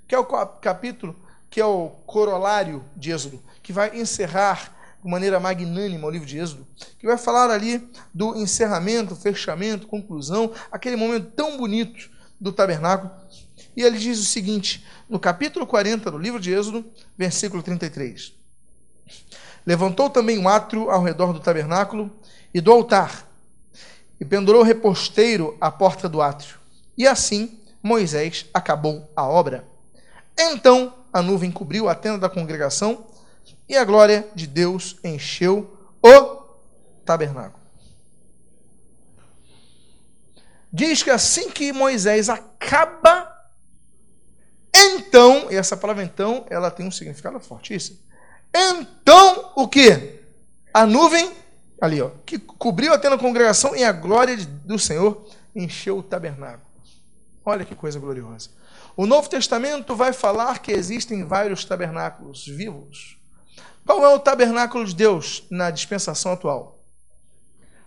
que 0.08 0.14
é 0.14 0.18
o 0.18 0.24
capítulo 0.24 1.14
que 1.50 1.60
é 1.60 1.64
o 1.64 1.90
corolário 2.06 2.84
de 2.96 3.10
Êxodo, 3.10 3.42
que 3.62 3.72
vai 3.72 3.98
encerrar 3.98 4.76
de 5.02 5.10
maneira 5.10 5.38
magnânima 5.38 6.06
o 6.06 6.10
livro 6.10 6.26
de 6.26 6.38
Êxodo, 6.38 6.66
que 6.98 7.06
vai 7.06 7.16
falar 7.16 7.50
ali 7.50 7.88
do 8.12 8.36
encerramento, 8.36 9.14
fechamento, 9.14 9.86
conclusão, 9.86 10.52
aquele 10.70 10.96
momento 10.96 11.30
tão 11.36 11.56
bonito 11.56 12.10
do 12.40 12.52
tabernáculo. 12.52 13.10
E 13.76 13.82
ele 13.82 13.98
diz 13.98 14.18
o 14.18 14.24
seguinte, 14.24 14.84
no 15.08 15.18
capítulo 15.18 15.66
40 15.66 16.10
do 16.10 16.18
livro 16.18 16.40
de 16.40 16.52
Êxodo, 16.52 16.84
versículo 17.16 17.62
33. 17.62 18.32
Levantou 19.64 20.10
também 20.10 20.38
um 20.38 20.48
átrio 20.48 20.90
ao 20.90 21.02
redor 21.02 21.32
do 21.32 21.40
tabernáculo 21.40 22.10
e 22.52 22.60
do 22.60 22.72
altar, 22.72 23.26
e 24.20 24.24
pendurou 24.24 24.62
reposteiro 24.62 25.56
à 25.60 25.70
porta 25.70 26.08
do 26.08 26.20
átrio. 26.20 26.58
E 26.96 27.06
assim 27.06 27.58
Moisés 27.82 28.46
acabou 28.52 29.08
a 29.14 29.24
obra. 29.24 29.64
Então 30.36 30.92
a 31.12 31.22
nuvem 31.22 31.50
cobriu 31.50 31.88
a 31.88 31.94
tenda 31.94 32.18
da 32.18 32.28
congregação 32.28 33.06
e 33.68 33.76
a 33.76 33.84
glória 33.84 34.28
de 34.34 34.46
Deus 34.46 34.96
encheu 35.02 35.76
o 36.02 36.36
tabernáculo. 37.04 37.58
Diz 40.72 41.02
que 41.02 41.10
assim 41.10 41.50
que 41.50 41.72
Moisés 41.72 42.28
acaba 42.28 43.38
então, 44.74 45.50
e 45.50 45.56
essa 45.56 45.76
palavra 45.76 46.04
então, 46.04 46.46
ela 46.48 46.70
tem 46.70 46.86
um 46.86 46.90
significado 46.90 47.40
fortíssimo. 47.40 47.98
Então, 48.54 49.52
o 49.56 49.66
que? 49.66 50.20
A 50.72 50.86
nuvem, 50.86 51.32
ali, 51.80 52.00
ó, 52.00 52.10
que 52.24 52.38
cobriu 52.38 52.92
até 52.92 53.08
na 53.08 53.18
congregação 53.18 53.74
e 53.74 53.82
a 53.82 53.90
glória 53.90 54.36
do 54.36 54.78
Senhor 54.78 55.26
encheu 55.54 55.98
o 55.98 56.02
tabernáculo. 56.02 56.68
Olha 57.44 57.64
que 57.64 57.74
coisa 57.74 57.98
gloriosa. 57.98 58.50
O 58.98 59.06
Novo 59.06 59.28
Testamento 59.30 59.94
vai 59.94 60.12
falar 60.12 60.58
que 60.58 60.72
existem 60.72 61.24
vários 61.24 61.64
tabernáculos 61.64 62.44
vivos. 62.44 63.16
Qual 63.86 64.04
é 64.04 64.08
o 64.12 64.18
tabernáculo 64.18 64.84
de 64.84 64.92
Deus 64.92 65.44
na 65.48 65.70
dispensação 65.70 66.32
atual? 66.32 66.80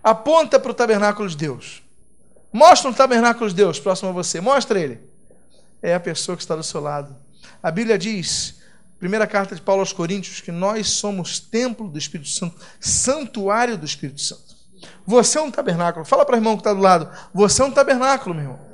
Aponta 0.02 0.58
para 0.58 0.71
o 0.71 0.74
tabernáculo 0.74 1.28
de 1.28 1.36
Deus. 1.36 1.84
Mostra 2.54 2.89
um 2.89 2.93
tabernáculo 2.93 3.50
de 3.50 3.56
Deus 3.58 3.78
próximo 3.78 4.08
a 4.08 4.13
você. 4.13 4.39
Mostra 4.39 4.80
ele 4.80 5.02
é 5.82 5.93
a 5.93 6.00
pessoa 6.00 6.38
que 6.38 6.43
está 6.43 6.56
do 6.56 6.63
seu 6.63 6.80
lado. 6.80 7.13
A 7.62 7.69
Bíblia 7.69 7.97
diz, 7.97 8.62
primeira 8.97 9.28
carta 9.28 9.54
de 9.54 9.62
Paulo 9.62 9.82
aos 9.82 9.91
Coríntios, 9.91 10.39
que 10.39 10.50
nós 10.50 10.91
somos 10.91 11.41
templo 11.41 11.89
do 11.89 11.97
Espírito 11.97 12.30
Santo, 12.30 12.56
santuário 12.80 13.78
do 13.78 13.86
Espírito 13.86 14.21
Santo. 14.21 14.56
Você 15.06 15.38
é 15.38 15.41
um 15.41 15.52
tabernáculo. 15.52 16.06
Fala 16.06 16.26
para 16.26 16.36
o 16.36 16.38
irmão 16.38 16.56
que 16.56 16.62
está 16.62 16.74
do 16.74 16.80
lado. 16.80 17.12
Você 17.34 17.62
é 17.62 17.65
um 17.65 17.71
tabernáculo, 17.71 18.34
meu 18.34 18.45
irmão. 18.45 18.70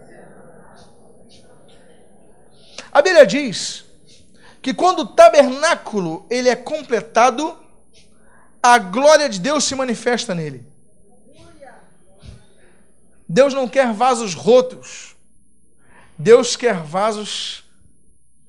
A 2.98 3.02
Bíblia 3.04 3.28
diz 3.28 3.86
que 4.60 4.74
quando 4.74 5.02
o 5.02 5.06
tabernáculo 5.06 6.26
ele 6.32 6.50
é 6.50 6.56
completado, 6.56 7.56
a 8.62 8.80
glória 8.80 9.30
de 9.30 9.40
Deus 9.40 9.66
se 9.66 9.76
manifesta 9.76 10.34
nele. 10.34 10.66
Deus 13.30 13.54
não 13.54 13.68
quer 13.68 13.94
vasos 13.94 14.34
rotos. 14.34 15.16
Deus 16.18 16.56
quer 16.56 16.82
vasos 16.82 17.64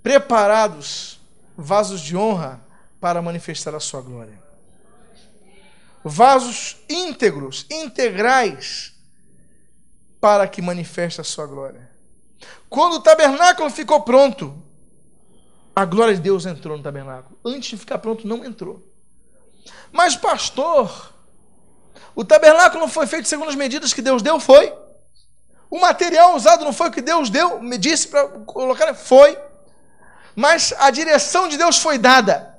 preparados, 0.03 1.21
vasos 1.55 2.01
de 2.01 2.17
honra 2.17 2.59
para 2.99 3.21
manifestar 3.21 3.75
a 3.75 3.81
sua 3.81 4.01
glória. 4.01 4.43
Vasos 6.03 6.79
íntegros, 6.89 7.67
integrais, 7.71 8.95
para 10.19 10.49
que 10.49 10.63
manifeste 10.63 11.21
a 11.21 11.25
sua 11.25 11.47
glória. 11.47 11.98
Quando 12.69 12.95
o 12.95 13.01
tabernáculo 13.01 13.71
ficou 13.71 14.03
pronto, 14.03 14.63
a 15.75 15.85
glória 15.85 16.15
de 16.15 16.21
Deus 16.21 16.45
entrou 16.47 16.77
no 16.77 16.83
tabernáculo. 16.83 17.39
Antes 17.45 17.71
de 17.71 17.77
ficar 17.77 17.99
pronto, 17.99 18.27
não 18.27 18.45
entrou. 18.45 18.85
Mas, 19.93 20.17
pastor, 20.17 21.15
o 22.15 22.25
tabernáculo 22.25 22.81
não 22.81 22.89
foi 22.89 23.07
feito 23.07 23.29
segundo 23.29 23.49
as 23.49 23.55
medidas 23.55 23.93
que 23.93 24.03
Deus 24.03 24.23
deu? 24.23 24.41
Foi. 24.41 24.73
O 25.71 25.81
material 25.81 26.35
usado 26.35 26.65
não 26.65 26.73
foi 26.73 26.89
o 26.89 26.93
que 26.93 27.03
Deus 27.03 27.31
deu, 27.31 27.61
me 27.61 27.77
disse 27.77 28.09
para 28.09 28.29
colocar? 28.29 28.93
Foi. 28.95 29.39
Mas 30.35 30.73
a 30.79 30.91
direção 30.91 31.49
de 31.49 31.57
Deus 31.57 31.79
foi 31.79 31.99
dada. 31.99 32.59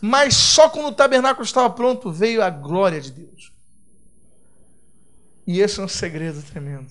Mas 0.00 0.34
só 0.34 0.68
quando 0.68 0.86
o 0.86 0.92
tabernáculo 0.92 1.44
estava 1.44 1.70
pronto 1.70 2.10
veio 2.10 2.42
a 2.42 2.50
glória 2.50 3.00
de 3.00 3.10
Deus. 3.10 3.52
E 5.46 5.60
esse 5.60 5.80
é 5.80 5.82
um 5.82 5.88
segredo 5.88 6.42
tremendo. 6.42 6.90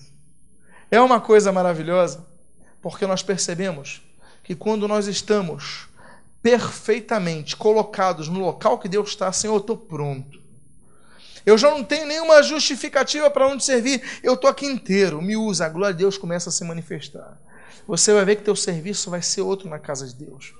É 0.90 1.00
uma 1.00 1.20
coisa 1.20 1.50
maravilhosa, 1.52 2.26
porque 2.80 3.06
nós 3.06 3.22
percebemos 3.22 4.02
que 4.42 4.54
quando 4.54 4.88
nós 4.88 5.06
estamos 5.06 5.88
perfeitamente 6.42 7.56
colocados 7.56 8.28
no 8.28 8.40
local 8.40 8.78
que 8.78 8.88
Deus 8.88 9.10
está, 9.10 9.30
Senhor, 9.32 9.54
eu 9.54 9.60
estou 9.60 9.76
pronto. 9.76 10.40
Eu 11.44 11.56
já 11.56 11.70
não 11.70 11.82
tenho 11.82 12.06
nenhuma 12.06 12.42
justificativa 12.42 13.30
para 13.30 13.46
onde 13.46 13.64
servir. 13.64 14.02
Eu 14.22 14.34
estou 14.34 14.48
aqui 14.48 14.66
inteiro. 14.66 15.22
Me 15.22 15.36
usa. 15.36 15.66
A 15.66 15.68
glória 15.68 15.94
de 15.94 16.00
Deus 16.00 16.18
começa 16.18 16.50
a 16.50 16.52
se 16.52 16.64
manifestar. 16.64 17.38
Você 17.86 18.12
vai 18.12 18.24
ver 18.24 18.36
que 18.36 18.42
teu 18.42 18.54
serviço 18.54 19.10
vai 19.10 19.22
ser 19.22 19.40
outro 19.40 19.68
na 19.68 19.78
casa 19.78 20.06
de 20.06 20.14
Deus. 20.14 20.54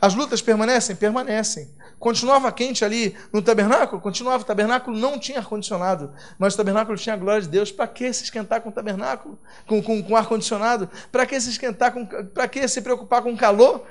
As 0.00 0.14
lutas 0.14 0.42
permanecem? 0.42 0.96
Permanecem. 0.96 1.70
Continuava 2.00 2.50
quente 2.50 2.82
ali 2.82 3.14
no 3.30 3.42
tabernáculo? 3.42 4.00
Continuava. 4.00 4.42
O 4.42 4.46
tabernáculo 4.46 4.96
não 4.96 5.18
tinha 5.18 5.38
ar-condicionado, 5.38 6.14
mas 6.38 6.54
o 6.54 6.56
tabernáculo 6.56 6.96
tinha 6.96 7.14
a 7.14 7.18
glória 7.18 7.42
de 7.42 7.48
Deus. 7.48 7.70
Para 7.70 7.86
que 7.86 8.10
se 8.10 8.24
esquentar 8.24 8.62
com 8.62 8.70
o 8.70 8.72
tabernáculo? 8.72 9.38
Com, 9.66 9.82
com, 9.82 10.02
com 10.02 10.16
ar-condicionado? 10.16 10.88
Para 11.12 11.26
que 11.26 11.38
se 11.38 11.50
esquentar 11.50 11.92
com. 11.92 12.06
Para 12.06 12.48
que 12.48 12.66
se 12.66 12.80
preocupar 12.80 13.20
com 13.22 13.36
calor? 13.36 13.86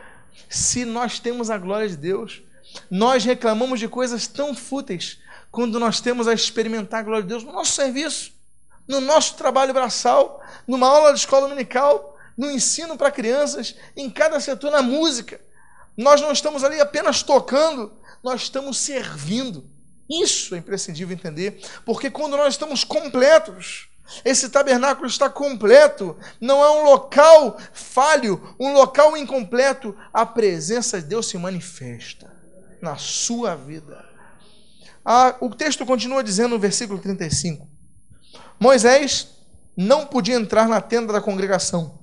Se 0.50 0.86
nós 0.86 1.20
temos 1.20 1.52
a 1.52 1.58
glória 1.60 1.88
de 1.88 1.96
Deus, 1.96 2.42
nós 2.90 3.24
reclamamos 3.24 3.80
de 3.80 3.88
coisas 3.88 4.26
tão 4.26 4.56
fúteis 4.56 5.20
quando 5.52 5.80
nós 5.80 6.02
temos 6.02 6.28
a 6.28 6.34
experimentar 6.34 7.02
a 7.02 7.04
glória 7.04 7.22
de 7.22 7.30
Deus 7.30 7.44
no 7.44 7.52
nosso 7.52 7.74
serviço, 7.74 8.32
no 8.88 9.00
nosso 9.00 9.36
trabalho 9.36 9.72
braçal, 9.72 10.42
numa 10.68 10.88
aula 10.88 11.14
de 11.14 11.20
escola 11.20 11.48
dominical, 11.48 12.18
no 12.36 12.50
ensino 12.50 12.98
para 12.98 13.12
crianças, 13.12 13.76
em 13.96 14.10
cada 14.10 14.40
setor, 14.40 14.72
na 14.72 14.82
música. 14.82 15.40
Nós 15.96 16.22
não 16.22 16.32
estamos 16.32 16.64
ali 16.64 16.80
apenas 16.80 17.22
tocando, 17.22 17.99
nós 18.24 18.44
estamos 18.44 18.78
servindo. 18.78 19.70
Isso 20.10 20.56
é 20.56 20.58
imprescindível 20.58 21.16
entender, 21.16 21.62
porque 21.86 22.10
quando 22.10 22.36
nós 22.36 22.56
estamos 22.56 22.84
completos, 22.84 23.88
esse 24.26 24.50
tabernáculo 24.50 25.08
está 25.08 25.30
completo, 25.30 26.18
não 26.42 26.64
é 26.64 26.72
um 26.72 26.84
local 26.84 27.58
falho, 27.72 28.56
um 28.60 28.74
local 28.74 29.16
incompleto. 29.16 29.96
A 30.12 30.26
presença 30.26 31.00
de 31.00 31.08
Deus 31.08 31.28
se 31.28 31.38
manifesta 31.38 32.32
na 32.82 32.98
sua 32.98 33.56
vida. 33.56 34.04
Ah, 35.06 35.36
o 35.40 35.50
texto 35.50 35.86
continua 35.86 36.24
dizendo 36.24 36.50
no 36.50 36.60
versículo 36.60 37.00
35: 37.00 37.68
Moisés 38.60 39.28
não 39.78 40.08
podia 40.08 40.36
entrar 40.36 40.68
na 40.68 40.82
tenda 40.82 41.14
da 41.14 41.22
congregação, 41.22 42.00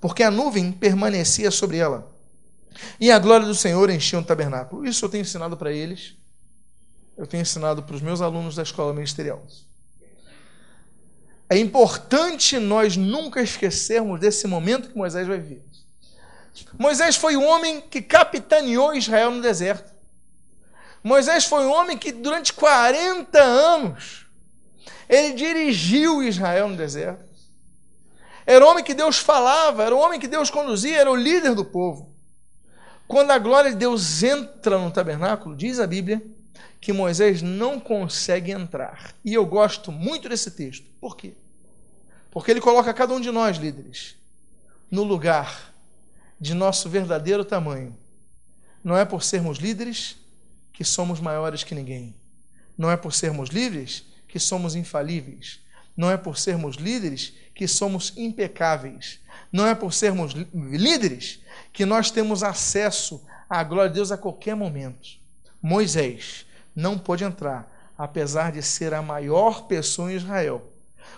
porque 0.00 0.22
a 0.22 0.30
nuvem 0.30 0.70
permanecia 0.70 1.50
sobre 1.50 1.78
ela 1.78 2.08
e 3.00 3.10
a 3.10 3.18
glória 3.18 3.46
do 3.46 3.54
Senhor 3.54 3.90
enchia 3.90 4.18
o 4.18 4.24
tabernáculo. 4.24 4.86
Isso 4.86 5.04
eu 5.04 5.08
tenho 5.08 5.22
ensinado 5.22 5.56
para 5.56 5.72
eles, 5.72 6.14
eu 7.16 7.26
tenho 7.26 7.42
ensinado 7.42 7.82
para 7.82 7.94
os 7.94 8.02
meus 8.02 8.20
alunos 8.20 8.56
da 8.56 8.62
escola 8.62 8.92
ministerial. 8.92 9.44
É 11.48 11.58
importante 11.58 12.58
nós 12.58 12.96
nunca 12.96 13.42
esquecermos 13.42 14.20
desse 14.20 14.46
momento 14.46 14.88
que 14.88 14.96
Moisés 14.96 15.26
vai 15.26 15.38
vir. 15.38 15.62
Moisés 16.78 17.16
foi 17.16 17.36
o 17.36 17.42
homem 17.42 17.80
que 17.80 18.00
capitaneou 18.00 18.94
Israel 18.94 19.32
no 19.32 19.42
deserto. 19.42 19.90
Moisés 21.02 21.44
foi 21.44 21.64
um 21.64 21.72
homem 21.72 21.96
que 21.96 22.12
durante 22.12 22.52
40 22.52 23.42
anos 23.42 24.26
ele 25.08 25.32
dirigiu 25.32 26.22
Israel 26.22 26.68
no 26.68 26.76
deserto. 26.76 27.24
Era 28.46 28.64
o 28.64 28.68
homem 28.68 28.84
que 28.84 28.94
Deus 28.94 29.18
falava, 29.18 29.82
era 29.82 29.94
o 29.94 29.98
homem 29.98 30.20
que 30.20 30.28
Deus 30.28 30.50
conduzia, 30.50 30.98
era 30.98 31.10
o 31.10 31.16
líder 31.16 31.54
do 31.54 31.64
povo. 31.64 32.09
Quando 33.10 33.32
a 33.32 33.38
glória 33.40 33.72
de 33.72 33.76
Deus 33.76 34.22
entra 34.22 34.78
no 34.78 34.88
tabernáculo, 34.88 35.56
diz 35.56 35.80
a 35.80 35.86
Bíblia 35.86 36.22
que 36.80 36.92
Moisés 36.92 37.42
não 37.42 37.80
consegue 37.80 38.52
entrar. 38.52 39.16
E 39.24 39.34
eu 39.34 39.44
gosto 39.44 39.90
muito 39.90 40.28
desse 40.28 40.52
texto. 40.52 40.86
Por 41.00 41.16
quê? 41.16 41.32
Porque 42.30 42.52
ele 42.52 42.60
coloca 42.60 42.94
cada 42.94 43.12
um 43.12 43.20
de 43.20 43.32
nós, 43.32 43.56
líderes, 43.56 44.14
no 44.88 45.02
lugar 45.02 45.74
de 46.40 46.54
nosso 46.54 46.88
verdadeiro 46.88 47.44
tamanho. 47.44 47.98
Não 48.84 48.96
é 48.96 49.04
por 49.04 49.24
sermos 49.24 49.58
líderes 49.58 50.16
que 50.72 50.84
somos 50.84 51.18
maiores 51.18 51.64
que 51.64 51.74
ninguém. 51.74 52.14
Não 52.78 52.88
é 52.88 52.96
por 52.96 53.12
sermos 53.12 53.50
livres 53.50 54.04
que 54.28 54.38
somos 54.38 54.76
infalíveis. 54.76 55.58
Não 55.96 56.08
é 56.08 56.16
por 56.16 56.38
sermos 56.38 56.76
líderes 56.76 57.32
que 57.56 57.66
somos 57.66 58.16
impecáveis. 58.16 59.18
Não 59.50 59.66
é 59.66 59.74
por 59.74 59.92
sermos 59.92 60.32
líderes 60.54 61.40
que 61.72 61.84
nós 61.84 62.10
temos 62.10 62.42
acesso 62.42 63.24
à 63.48 63.62
glória 63.62 63.88
de 63.88 63.96
Deus 63.96 64.12
a 64.12 64.16
qualquer 64.16 64.54
momento. 64.54 65.08
Moisés 65.62 66.46
não 66.74 66.98
pôde 66.98 67.24
entrar, 67.24 67.70
apesar 67.96 68.52
de 68.52 68.62
ser 68.62 68.94
a 68.94 69.02
maior 69.02 69.66
pessoa 69.66 70.10
em 70.10 70.16
Israel, 70.16 70.72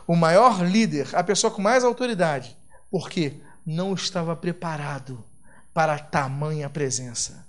o 0.07 0.17
maior 0.17 0.65
líder, 0.65 1.09
a 1.15 1.23
pessoa 1.23 1.51
com 1.51 1.62
mais 1.62 1.85
autoridade, 1.85 2.57
porque 2.91 3.35
não 3.65 3.95
estava 3.95 4.35
preparado 4.35 5.25
para 5.73 5.99
tamanha 5.99 6.69
presença. 6.69 7.47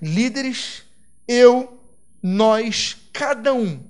Líderes, 0.00 0.84
eu, 1.26 1.80
nós, 2.22 2.96
cada 3.12 3.52
um, 3.52 3.82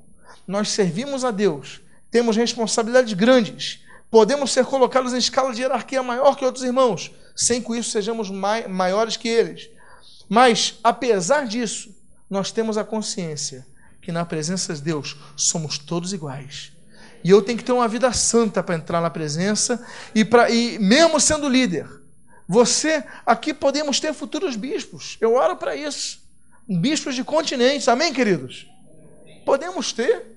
nós 0.47 0.71
servimos 0.71 1.25
a 1.25 1.31
Deus, 1.31 1.81
temos 2.11 2.37
responsabilidades 2.37 3.13
grandes, 3.13 3.81
podemos 4.11 4.53
ser 4.53 4.65
colocados 4.65 5.13
em 5.13 5.19
escala 5.19 5.53
de 5.53 5.61
hierarquia 5.61 6.03
maior 6.03 6.37
que 6.37 6.45
outros 6.45 6.65
irmãos, 6.65 7.13
sem 7.37 7.61
que 7.61 7.77
isso 7.77 7.91
sejamos 7.91 8.31
mai 8.31 8.67
maiores 8.67 9.17
que 9.17 9.29
eles. 9.29 9.69
Mas, 10.27 10.79
apesar 10.83 11.47
disso, 11.47 11.95
nós 12.29 12.51
temos 12.51 12.79
a 12.79 12.85
consciência 12.85 13.67
que 14.01 14.11
na 14.11 14.25
presença 14.25 14.75
de 14.75 14.81
Deus 14.81 15.17
somos 15.37 15.79
todos 15.79 16.13
iguais. 16.13 16.73
E 17.23 17.31
eu 17.31 17.43
tenho 17.43 17.59
que 17.59 17.65
ter 17.65 17.73
uma 17.73 17.87
vida 17.87 18.13
santa 18.13 18.63
para 18.63 18.75
entrar 18.75 19.01
na 19.01 19.11
presença 19.11 19.85
e, 20.15 20.25
pra, 20.25 20.49
e 20.49 20.79
mesmo 20.79 21.21
sendo 21.21 21.49
líder. 21.49 21.89
Você, 22.49 23.05
aqui 23.25 23.53
podemos 23.53 24.01
ter 24.01 24.15
futuros 24.15 24.57
bispos. 24.57 25.19
Eu 25.21 25.35
oro 25.35 25.57
para 25.57 25.77
isso. 25.77 26.25
Bispos 26.69 27.15
de 27.15 27.25
continentes. 27.25 27.89
Amém, 27.89 28.13
queridos? 28.13 28.67
Podemos 29.45 29.93
ter. 29.93 30.37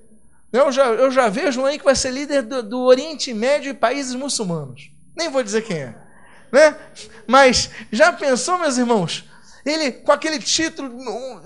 Eu 0.52 0.72
já, 0.72 0.86
eu 0.86 1.10
já 1.10 1.28
vejo 1.28 1.60
um 1.60 1.66
aí 1.66 1.78
que 1.78 1.84
vai 1.84 1.94
ser 1.94 2.10
líder 2.10 2.42
do, 2.42 2.62
do 2.62 2.80
Oriente 2.80 3.32
Médio 3.32 3.70
e 3.70 3.74
países 3.74 4.14
muçulmanos. 4.16 4.90
Nem 5.16 5.30
vou 5.30 5.42
dizer 5.42 5.62
quem 5.62 5.76
é 5.76 5.99
né? 6.52 6.76
Mas 7.26 7.70
já 7.92 8.12
pensou, 8.12 8.58
meus 8.58 8.76
irmãos? 8.76 9.24
Ele, 9.64 9.92
com 9.92 10.10
aquele 10.10 10.38
título, 10.38 10.90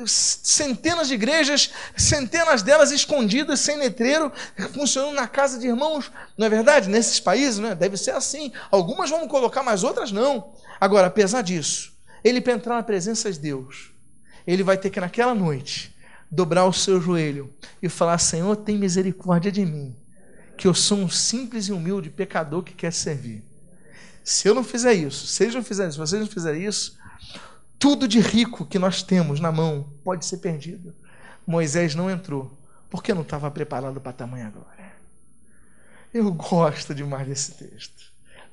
centenas 0.06 1.08
de 1.08 1.14
igrejas, 1.14 1.70
centenas 1.96 2.62
delas 2.62 2.92
escondidas, 2.92 3.60
sem 3.60 3.76
letreiro, 3.76 4.32
funcionando 4.72 5.14
na 5.14 5.26
casa 5.26 5.58
de 5.58 5.66
irmãos, 5.66 6.12
não 6.38 6.46
é 6.46 6.50
verdade? 6.50 6.88
Nesses 6.88 7.18
países, 7.18 7.58
né? 7.58 7.74
deve 7.74 7.96
ser 7.96 8.12
assim. 8.12 8.52
Algumas 8.70 9.10
vamos 9.10 9.28
colocar, 9.28 9.62
mas 9.62 9.82
outras 9.82 10.12
não. 10.12 10.54
Agora, 10.80 11.08
apesar 11.08 11.42
disso, 11.42 11.92
ele 12.22 12.40
para 12.40 12.52
entrar 12.52 12.76
na 12.76 12.82
presença 12.82 13.32
de 13.32 13.38
Deus, 13.38 13.92
ele 14.46 14.62
vai 14.62 14.76
ter 14.78 14.90
que, 14.90 15.00
naquela 15.00 15.34
noite, 15.34 15.94
dobrar 16.30 16.66
o 16.66 16.72
seu 16.72 17.00
joelho 17.00 17.52
e 17.82 17.88
falar: 17.88 18.18
Senhor, 18.18 18.54
tem 18.56 18.78
misericórdia 18.78 19.50
de 19.50 19.64
mim, 19.64 19.96
que 20.56 20.68
eu 20.68 20.74
sou 20.74 20.98
um 20.98 21.08
simples 21.08 21.66
e 21.66 21.72
humilde 21.72 22.10
pecador 22.10 22.62
que 22.62 22.74
quer 22.74 22.92
servir. 22.92 23.42
Se 24.24 24.48
eu 24.48 24.54
não 24.54 24.64
fizer 24.64 24.94
isso, 24.94 25.26
se 25.26 25.44
eles 25.44 25.54
não 25.54 25.62
fizerem 25.62 25.90
isso, 25.90 25.96
se 25.96 26.10
vocês 26.10 26.22
não 26.22 26.28
fizerem 26.28 26.64
isso, 26.64 26.98
tudo 27.78 28.08
de 28.08 28.18
rico 28.20 28.64
que 28.64 28.78
nós 28.78 29.02
temos 29.02 29.38
na 29.38 29.52
mão 29.52 29.86
pode 30.02 30.24
ser 30.24 30.38
perdido. 30.38 30.94
Moisés 31.46 31.94
não 31.94 32.10
entrou, 32.10 32.50
porque 32.88 33.12
não 33.12 33.20
estava 33.20 33.50
preparado 33.50 34.00
para 34.00 34.12
tamanha 34.12 34.48
glória. 34.48 34.92
Eu 36.12 36.32
gosto 36.32 36.94
demais 36.94 37.26
desse 37.28 37.52
texto. 37.52 38.04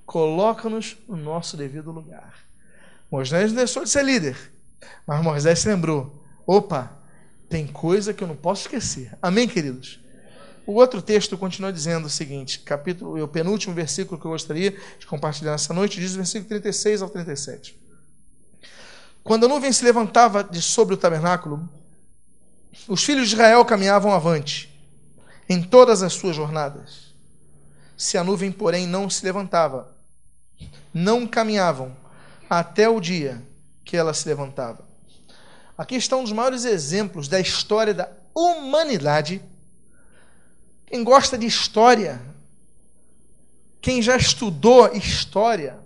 Coloca-nos 0.05 0.97
no 1.07 1.15
nosso 1.15 1.55
devido 1.55 1.89
lugar. 1.89 2.34
Moisés 3.09 3.51
não 3.51 3.57
deixou 3.57 3.86
de 3.86 3.89
ser 3.89 4.03
líder, 4.03 4.36
mas 5.07 5.24
Moisés 5.24 5.59
se 5.59 5.69
lembrou: 5.69 6.22
opa, 6.45 6.91
tem 7.47 7.65
coisa 7.65 8.13
que 8.13 8.22
eu 8.22 8.28
não 8.28 8.36
posso 8.36 8.63
esquecer. 8.63 9.17
Amém, 9.22 9.47
queridos? 9.47 10.00
O 10.66 10.74
outro 10.74 11.01
texto 11.01 11.38
continua 11.38 11.74
dizendo 11.74 12.05
o 12.05 12.09
seguinte, 12.09 12.59
capítulo, 12.59 13.22
o 13.24 13.28
penúltimo 13.28 13.74
versículo 13.74 14.20
que 14.20 14.26
eu 14.26 14.32
gostaria 14.32 14.76
de 14.99 15.05
compartilhar 15.05 15.51
nessa 15.51 15.74
noite, 15.74 15.99
diz 15.99 16.14
o 16.14 16.18
versículo 16.18 16.47
36 16.49 17.01
ao 17.01 17.09
37. 17.09 17.80
Quando 19.24 19.45
a 19.45 19.49
nuvem 19.49 19.72
se 19.72 19.84
levantava 19.84 20.43
de 20.43 20.62
sobre 20.62 20.93
o 20.93 20.97
tabernáculo, 20.97 21.68
os 22.88 23.03
filhos 23.03 23.28
de 23.28 23.36
Israel 23.36 23.64
caminhavam 23.66 24.14
avante 24.14 24.72
em 25.49 25.62
todas 25.62 26.01
as 26.01 26.14
suas 26.14 26.36
jornadas. 26.36 27.12
Se 27.97 28.18
a 28.18 28.24
nuvem, 28.24 28.51
porém, 28.51 28.88
não 28.88 29.09
se 29.09 29.24
levantava, 29.24 29.93
não 30.93 31.28
caminhavam 31.28 31.95
até 32.49 32.89
o 32.89 32.99
dia 32.99 33.41
que 33.84 33.95
ela 33.97 34.14
se 34.14 34.28
levantava. 34.28 34.86
Aqui 35.78 35.95
está 35.95 36.16
um 36.16 36.24
dos 36.24 36.32
maiores 36.32 36.66
exemplos 36.66 37.28
da 37.28 37.39
história 37.39 37.93
da 37.93 38.09
humanidade. 38.34 39.41
Quem 40.91 41.05
gosta 41.05 41.37
de 41.37 41.47
história, 41.47 42.21
quem 43.79 44.01
já 44.01 44.17
estudou 44.17 44.93
história, 44.93 45.79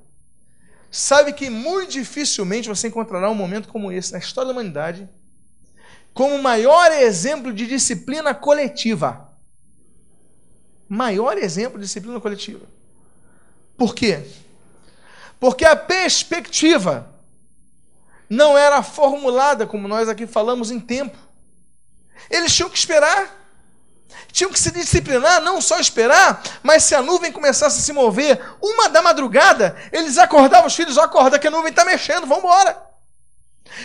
sabe 0.89 1.31
que 1.31 1.47
muito 1.47 1.91
dificilmente 1.91 2.67
você 2.67 2.87
encontrará 2.87 3.29
um 3.29 3.35
momento 3.35 3.67
como 3.67 3.91
esse 3.91 4.11
na 4.11 4.17
história 4.17 4.47
da 4.47 4.53
humanidade 4.53 5.07
como 6.11 6.33
o 6.33 6.41
maior 6.41 6.91
exemplo 6.91 7.53
de 7.53 7.67
disciplina 7.67 8.33
coletiva. 8.33 9.31
Maior 10.89 11.37
exemplo 11.37 11.77
de 11.77 11.85
disciplina 11.85 12.19
coletiva. 12.19 12.65
Por 13.77 13.93
quê? 13.93 14.25
Porque 15.39 15.65
a 15.65 15.75
perspectiva 15.75 17.13
não 18.27 18.57
era 18.57 18.81
formulada, 18.81 19.67
como 19.67 19.87
nós 19.87 20.09
aqui 20.09 20.25
falamos, 20.25 20.71
em 20.71 20.79
tempo. 20.79 21.17
Eles 22.27 22.55
tinham 22.55 22.71
que 22.71 22.77
esperar. 22.77 23.44
Tinham 24.31 24.51
que 24.51 24.59
se 24.59 24.71
disciplinar, 24.71 25.41
não 25.41 25.61
só 25.61 25.79
esperar, 25.79 26.43
mas 26.61 26.83
se 26.83 26.93
a 26.93 27.01
nuvem 27.01 27.31
começasse 27.31 27.79
a 27.79 27.81
se 27.81 27.93
mover 27.93 28.41
uma 28.61 28.89
da 28.89 29.01
madrugada, 29.01 29.75
eles 29.91 30.17
acordavam 30.17 30.67
os 30.67 30.75
filhos, 30.75 30.97
acorda 30.97 31.39
que 31.39 31.47
a 31.47 31.51
nuvem 31.51 31.69
está 31.69 31.85
mexendo, 31.85 32.27
vamos 32.27 32.43
embora. 32.43 32.85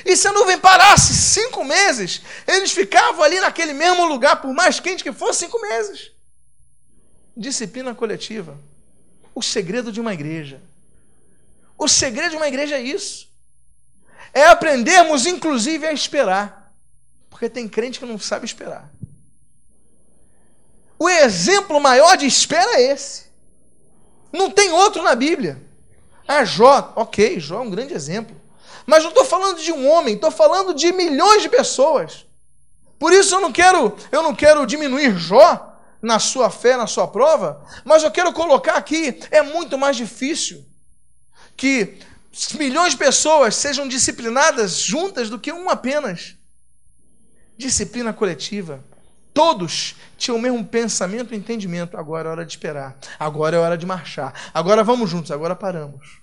E 0.05 0.17
se 0.17 0.27
a 0.29 0.33
nuvem 0.33 0.59
parasse 0.59 1.15
cinco 1.15 1.65
meses, 1.65 2.21
eles 2.47 2.73
ficavam 2.73 3.23
ali 3.23 3.41
naquele 3.41 3.73
mesmo 3.73 4.05
lugar, 4.07 4.41
por 4.41 4.53
mais 4.53 4.79
quente 4.81 5.03
que 5.03 5.13
fosse, 5.13 5.41
cinco 5.41 5.61
meses. 5.61 6.11
Disciplina 7.37 7.95
coletiva. 7.95 8.59
O 9.35 9.43
segredo 9.43 9.91
de 9.91 10.01
uma 10.01 10.13
igreja. 10.13 10.61
O 11.79 11.89
segredo 11.89 12.31
de 12.31 12.37
uma 12.37 12.49
igreja 12.49 12.77
é 12.77 12.83
isso. 12.83 13.29
É 14.33 14.47
aprendermos, 14.47 15.27
inclusive, 15.27 15.87
a 15.87 15.93
esperar. 15.93 16.73
Porque 17.31 17.49
tem 17.49 17.69
crente 17.69 17.99
que 17.99 18.05
não 18.05 18.19
sabe 18.19 18.45
esperar. 18.45 18.91
O 21.03 21.09
exemplo 21.09 21.81
maior 21.81 22.15
de 22.19 22.27
espera 22.27 22.75
é 22.75 22.93
esse. 22.93 23.25
Não 24.31 24.51
tem 24.51 24.71
outro 24.71 25.03
na 25.03 25.15
Bíblia. 25.15 25.59
Ah, 26.29 26.45
Jó, 26.45 26.93
ok, 26.95 27.41
Jó 27.41 27.57
é 27.57 27.63
um 27.63 27.71
grande 27.71 27.95
exemplo. 27.95 28.39
Mas 28.85 29.03
não 29.03 29.09
estou 29.09 29.25
falando 29.25 29.59
de 29.63 29.73
um 29.73 29.89
homem, 29.89 30.15
estou 30.15 30.31
falando 30.31 30.75
de 30.75 30.93
milhões 30.93 31.41
de 31.43 31.49
pessoas. 31.49 32.27
Por 32.99 33.15
isso 33.15 33.35
eu 33.35 33.41
não 33.41 33.51
quero, 33.51 33.97
eu 34.13 34.23
não 34.23 34.35
quero 34.35 34.67
diminuir 34.67 35.17
Jó 35.17 35.75
na 36.03 36.19
sua 36.19 36.51
fé, 36.51 36.77
na 36.77 36.87
sua 36.87 37.09
prova, 37.09 37.65
mas 37.83 38.03
eu 38.03 38.11
quero 38.11 38.31
colocar 38.35 38.75
aqui, 38.75 39.19
é 39.31 39.41
muito 39.41 39.79
mais 39.79 39.97
difícil 39.97 40.67
que 41.57 41.99
milhões 42.55 42.93
de 42.93 42.99
pessoas 42.99 43.57
sejam 43.57 43.89
disciplinadas 43.89 44.77
juntas 44.77 45.31
do 45.31 45.39
que 45.39 45.51
uma 45.51 45.73
apenas. 45.73 46.37
Disciplina 47.57 48.13
coletiva. 48.13 48.85
Todos 49.33 49.97
tinham 50.17 50.37
o 50.37 50.41
mesmo 50.41 50.65
pensamento 50.65 51.33
e 51.33 51.37
entendimento. 51.37 51.97
Agora 51.97 52.29
é 52.29 52.33
hora 52.33 52.45
de 52.45 52.53
esperar. 52.53 52.97
Agora 53.19 53.57
é 53.57 53.61
hora 53.61 53.79
de 53.79 53.87
marchar. 53.87 54.35
Agora 54.53 54.83
vamos 54.83 55.09
juntos. 55.09 55.31
Agora 55.31 55.55
paramos. 55.55 56.21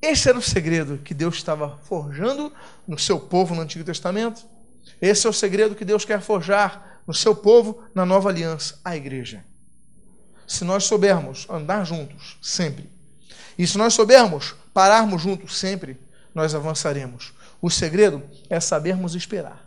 Esse 0.00 0.28
era 0.28 0.38
o 0.38 0.42
segredo 0.42 0.98
que 0.98 1.14
Deus 1.14 1.36
estava 1.36 1.78
forjando 1.84 2.52
no 2.86 2.98
seu 2.98 3.18
povo 3.18 3.54
no 3.54 3.62
Antigo 3.62 3.84
Testamento. 3.84 4.46
Esse 5.00 5.26
é 5.26 5.30
o 5.30 5.32
segredo 5.32 5.74
que 5.74 5.84
Deus 5.84 6.04
quer 6.04 6.20
forjar 6.20 7.02
no 7.06 7.14
seu 7.14 7.34
povo 7.34 7.82
na 7.94 8.06
nova 8.06 8.28
aliança, 8.28 8.78
a 8.84 8.96
igreja. 8.96 9.44
Se 10.46 10.64
nós 10.64 10.84
soubermos 10.84 11.46
andar 11.50 11.84
juntos 11.84 12.38
sempre, 12.40 12.88
e 13.58 13.66
se 13.66 13.76
nós 13.76 13.94
soubermos 13.94 14.54
pararmos 14.72 15.22
juntos 15.22 15.58
sempre, 15.58 15.98
nós 16.34 16.54
avançaremos. 16.54 17.32
O 17.60 17.70
segredo 17.70 18.22
é 18.48 18.60
sabermos 18.60 19.14
esperar. 19.14 19.65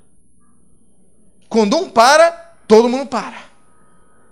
Quando 1.50 1.76
um 1.76 1.90
para, 1.90 2.32
todo 2.68 2.88
mundo 2.88 3.08
para. 3.08 3.50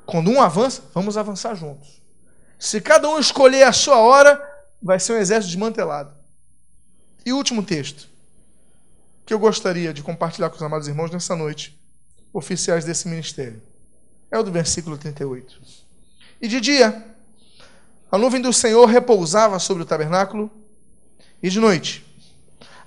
Quando 0.05 0.29
um 0.29 0.39
avança, 0.39 0.83
vamos 0.93 1.17
avançar 1.17 1.55
juntos. 1.55 1.99
Se 2.59 2.79
cada 2.79 3.09
um 3.09 3.19
escolher 3.19 3.63
a 3.63 3.73
sua 3.73 3.97
hora, 3.97 4.41
vai 4.81 4.99
ser 4.99 5.13
um 5.13 5.17
exército 5.17 5.51
desmantelado. 5.51 6.13
E 7.25 7.33
o 7.33 7.37
último 7.37 7.63
texto 7.63 8.07
que 9.25 9.33
eu 9.33 9.39
gostaria 9.39 9.93
de 9.93 10.01
compartilhar 10.01 10.49
com 10.49 10.55
os 10.55 10.61
amados 10.61 10.87
irmãos 10.87 11.11
nessa 11.11 11.35
noite, 11.35 11.77
oficiais 12.31 12.85
desse 12.85 13.09
ministério, 13.09 13.61
é 14.31 14.39
o 14.39 14.43
do 14.43 14.51
versículo 14.51 14.97
38. 14.97 15.59
E 16.41 16.47
de 16.47 16.61
dia, 16.61 17.05
a 18.09 18.17
nuvem 18.17 18.41
do 18.41 18.53
Senhor 18.53 18.85
repousava 18.85 19.59
sobre 19.59 19.83
o 19.83 19.85
tabernáculo, 19.85 20.49
e 21.43 21.49
de 21.49 21.59
noite 21.59 22.05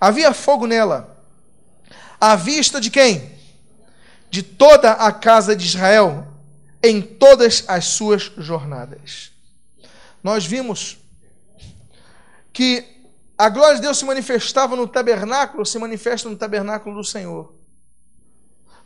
havia 0.01 0.33
fogo 0.33 0.67
nela, 0.67 1.23
à 2.19 2.35
vista 2.37 2.81
de 2.81 2.91
quem? 2.91 3.40
De 4.31 4.43
toda 4.43 4.93
a 4.93 5.13
casa 5.13 5.55
de 5.57 5.67
Israel, 5.67 6.27
em 6.83 7.03
todas 7.03 7.65
as 7.69 7.87
suas 7.87 8.33
jornadas. 8.39 9.33
Nós 10.23 10.47
vimos 10.47 10.99
que 12.53 12.85
a 13.37 13.49
glória 13.49 13.77
de 13.77 13.83
Deus 13.83 13.99
se 13.99 14.05
manifestava 14.05 14.77
no 14.77 14.87
tabernáculo, 14.87 15.65
se 15.65 15.79
manifesta 15.79 16.29
no 16.29 16.37
tabernáculo 16.37 16.97
do 16.97 17.05
Senhor. 17.05 17.55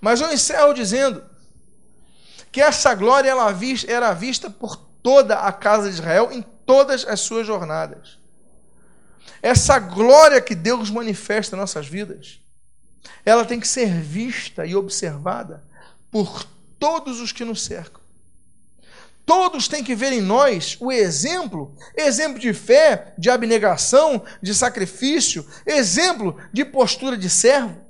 Mas 0.00 0.20
eu 0.20 0.32
encerro 0.32 0.72
dizendo 0.72 1.24
que 2.52 2.60
essa 2.60 2.94
glória 2.94 3.34
era 3.88 4.12
vista 4.12 4.48
por 4.48 4.76
toda 5.02 5.40
a 5.40 5.52
casa 5.52 5.88
de 5.88 5.94
Israel 5.94 6.30
em 6.30 6.40
todas 6.42 7.04
as 7.04 7.20
suas 7.20 7.46
jornadas. 7.46 8.18
Essa 9.42 9.78
glória 9.78 10.40
que 10.40 10.54
Deus 10.54 10.88
manifesta 10.88 11.56
em 11.56 11.58
nossas 11.58 11.86
vidas, 11.86 12.40
ela 13.24 13.44
tem 13.44 13.58
que 13.60 13.68
ser 13.68 14.00
vista 14.00 14.66
e 14.66 14.74
observada 14.74 15.64
por 16.10 16.44
todos 16.78 17.20
os 17.20 17.32
que 17.32 17.44
nos 17.44 17.64
cercam. 17.64 18.02
Todos 19.26 19.68
têm 19.68 19.82
que 19.82 19.94
ver 19.94 20.12
em 20.12 20.20
nós 20.20 20.76
o 20.80 20.92
exemplo, 20.92 21.74
exemplo 21.96 22.38
de 22.38 22.52
fé, 22.52 23.14
de 23.16 23.30
abnegação, 23.30 24.22
de 24.42 24.54
sacrifício, 24.54 25.46
exemplo 25.64 26.36
de 26.52 26.64
postura 26.64 27.16
de 27.16 27.30
servo. 27.30 27.80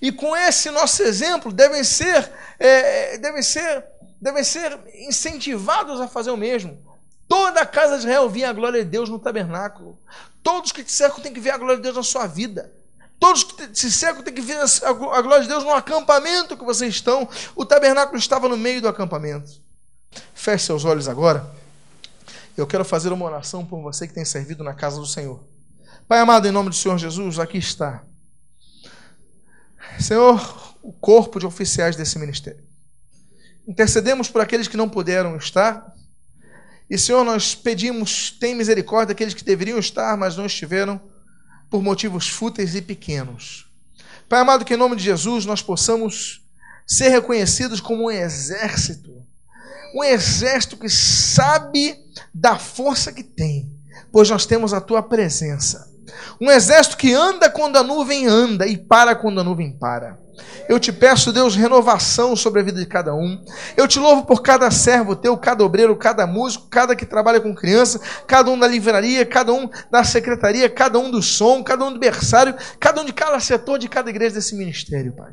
E 0.00 0.12
com 0.12 0.36
esse 0.36 0.70
nosso 0.70 1.02
exemplo 1.02 1.52
devem 1.52 1.82
ser, 1.82 2.30
é, 2.58 3.16
devem 3.16 3.42
ser, 3.42 3.84
devem 4.20 4.44
ser 4.44 4.78
incentivados 4.94 6.00
a 6.00 6.06
fazer 6.06 6.30
o 6.30 6.36
mesmo. 6.36 6.78
Toda 7.26 7.60
a 7.60 7.66
casa 7.66 7.94
de 7.94 8.00
Israel 8.00 8.28
via 8.28 8.50
a 8.50 8.52
glória 8.52 8.84
de 8.84 8.90
Deus 8.90 9.08
no 9.08 9.18
tabernáculo. 9.18 9.98
Todos 10.42 10.72
que 10.72 10.84
te 10.84 10.92
cercam 10.92 11.20
têm 11.20 11.32
que 11.32 11.40
ver 11.40 11.50
a 11.50 11.58
glória 11.58 11.76
de 11.76 11.82
Deus 11.82 11.96
na 11.96 12.02
sua 12.02 12.26
vida. 12.26 12.72
Todos 13.18 13.44
que 13.44 13.66
te 13.68 13.90
cercam 13.90 14.22
têm 14.22 14.34
que 14.34 14.40
ver 14.40 14.58
a 14.58 14.92
glória 14.92 15.42
de 15.42 15.48
Deus 15.48 15.64
no 15.64 15.72
acampamento 15.72 16.56
que 16.56 16.64
vocês 16.64 16.94
estão. 16.94 17.28
O 17.56 17.64
tabernáculo 17.64 18.18
estava 18.18 18.48
no 18.48 18.56
meio 18.56 18.80
do 18.80 18.88
acampamento. 18.88 19.60
Feche 20.34 20.66
seus 20.66 20.84
olhos 20.84 21.08
agora. 21.08 21.50
Eu 22.56 22.66
quero 22.66 22.84
fazer 22.84 23.12
uma 23.12 23.24
oração 23.24 23.64
por 23.64 23.82
você 23.82 24.06
que 24.06 24.14
tem 24.14 24.24
servido 24.24 24.62
na 24.62 24.74
casa 24.74 24.98
do 24.98 25.06
Senhor. 25.06 25.40
Pai 26.06 26.20
amado, 26.20 26.46
em 26.46 26.52
nome 26.52 26.70
do 26.70 26.74
Senhor 26.74 26.96
Jesus, 26.96 27.38
aqui 27.38 27.58
está. 27.58 28.04
Senhor, 30.00 30.76
o 30.82 30.92
corpo 30.92 31.38
de 31.38 31.46
oficiais 31.46 31.96
desse 31.96 32.18
ministério. 32.18 32.64
Intercedemos 33.66 34.30
por 34.30 34.40
aqueles 34.40 34.66
que 34.66 34.76
não 34.76 34.88
puderam 34.88 35.36
estar. 35.36 35.94
E, 36.88 36.96
Senhor, 36.96 37.22
nós 37.24 37.54
pedimos, 37.54 38.30
tem 38.30 38.54
misericórdia 38.54 39.08
daqueles 39.08 39.34
que 39.34 39.44
deveriam 39.44 39.78
estar, 39.78 40.16
mas 40.16 40.36
não 40.36 40.46
estiveram, 40.46 41.00
por 41.70 41.82
motivos 41.82 42.28
fúteis 42.28 42.74
e 42.74 42.82
pequenos. 42.82 43.70
Pai 44.28 44.40
amado, 44.40 44.64
que 44.64 44.74
em 44.74 44.78
nome 44.78 44.96
de 44.96 45.04
Jesus 45.04 45.46
nós 45.46 45.62
possamos 45.62 46.42
ser 46.86 47.08
reconhecidos 47.08 47.80
como 47.80 48.04
um 48.04 48.10
exército 48.10 49.18
um 49.94 50.04
exército 50.04 50.76
que 50.76 50.88
sabe 50.88 51.98
da 52.34 52.58
força 52.58 53.12
que 53.12 53.22
tem, 53.22 53.70
pois 54.12 54.28
nós 54.28 54.46
temos 54.46 54.72
a 54.72 54.80
tua 54.80 55.02
presença. 55.02 55.90
Um 56.40 56.50
exército 56.50 56.96
que 56.96 57.12
anda 57.12 57.50
quando 57.50 57.76
a 57.76 57.82
nuvem 57.82 58.26
anda 58.26 58.66
e 58.66 58.76
para 58.76 59.14
quando 59.14 59.40
a 59.40 59.44
nuvem 59.44 59.72
para. 59.72 60.18
Eu 60.68 60.78
te 60.78 60.92
peço, 60.92 61.32
Deus, 61.32 61.56
renovação 61.56 62.36
sobre 62.36 62.60
a 62.60 62.62
vida 62.62 62.78
de 62.78 62.86
cada 62.86 63.14
um. 63.14 63.42
Eu 63.76 63.88
te 63.88 63.98
louvo 63.98 64.24
por 64.24 64.42
cada 64.42 64.70
servo 64.70 65.16
teu, 65.16 65.36
cada 65.36 65.64
obreiro, 65.64 65.96
cada 65.96 66.26
músico, 66.26 66.68
cada 66.68 66.94
que 66.94 67.06
trabalha 67.06 67.40
com 67.40 67.54
criança, 67.54 68.00
cada 68.26 68.50
um 68.50 68.58
da 68.58 68.68
livraria, 68.68 69.24
cada 69.24 69.52
um 69.52 69.68
da 69.90 70.04
secretaria, 70.04 70.68
cada 70.68 70.98
um 70.98 71.10
do 71.10 71.22
som, 71.22 71.62
cada 71.62 71.84
um 71.84 71.92
do 71.92 71.98
berçário, 71.98 72.54
cada 72.78 73.00
um 73.00 73.04
de 73.04 73.12
cada 73.12 73.40
setor 73.40 73.78
de 73.78 73.88
cada 73.88 74.10
igreja 74.10 74.34
desse 74.34 74.54
ministério, 74.54 75.14
Pai. 75.16 75.32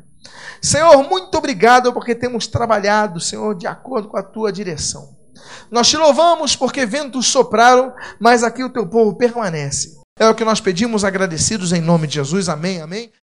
Senhor, 0.60 1.08
muito 1.08 1.36
obrigado 1.36 1.92
porque 1.92 2.14
temos 2.14 2.46
trabalhado, 2.46 3.20
Senhor, 3.20 3.54
de 3.54 3.66
acordo 3.66 4.08
com 4.08 4.16
a 4.16 4.22
tua 4.22 4.50
direção. 4.50 5.14
Nós 5.70 5.88
te 5.88 5.96
louvamos 5.96 6.56
porque 6.56 6.86
ventos 6.86 7.26
sopraram, 7.26 7.92
mas 8.18 8.42
aqui 8.42 8.64
o 8.64 8.70
teu 8.70 8.88
povo 8.88 9.16
permanece. 9.16 10.05
É 10.18 10.26
o 10.26 10.34
que 10.34 10.46
nós 10.46 10.62
pedimos 10.62 11.04
agradecidos 11.04 11.74
em 11.74 11.80
nome 11.82 12.06
de 12.06 12.14
Jesus. 12.14 12.48
Amém, 12.48 12.80
amém. 12.80 13.12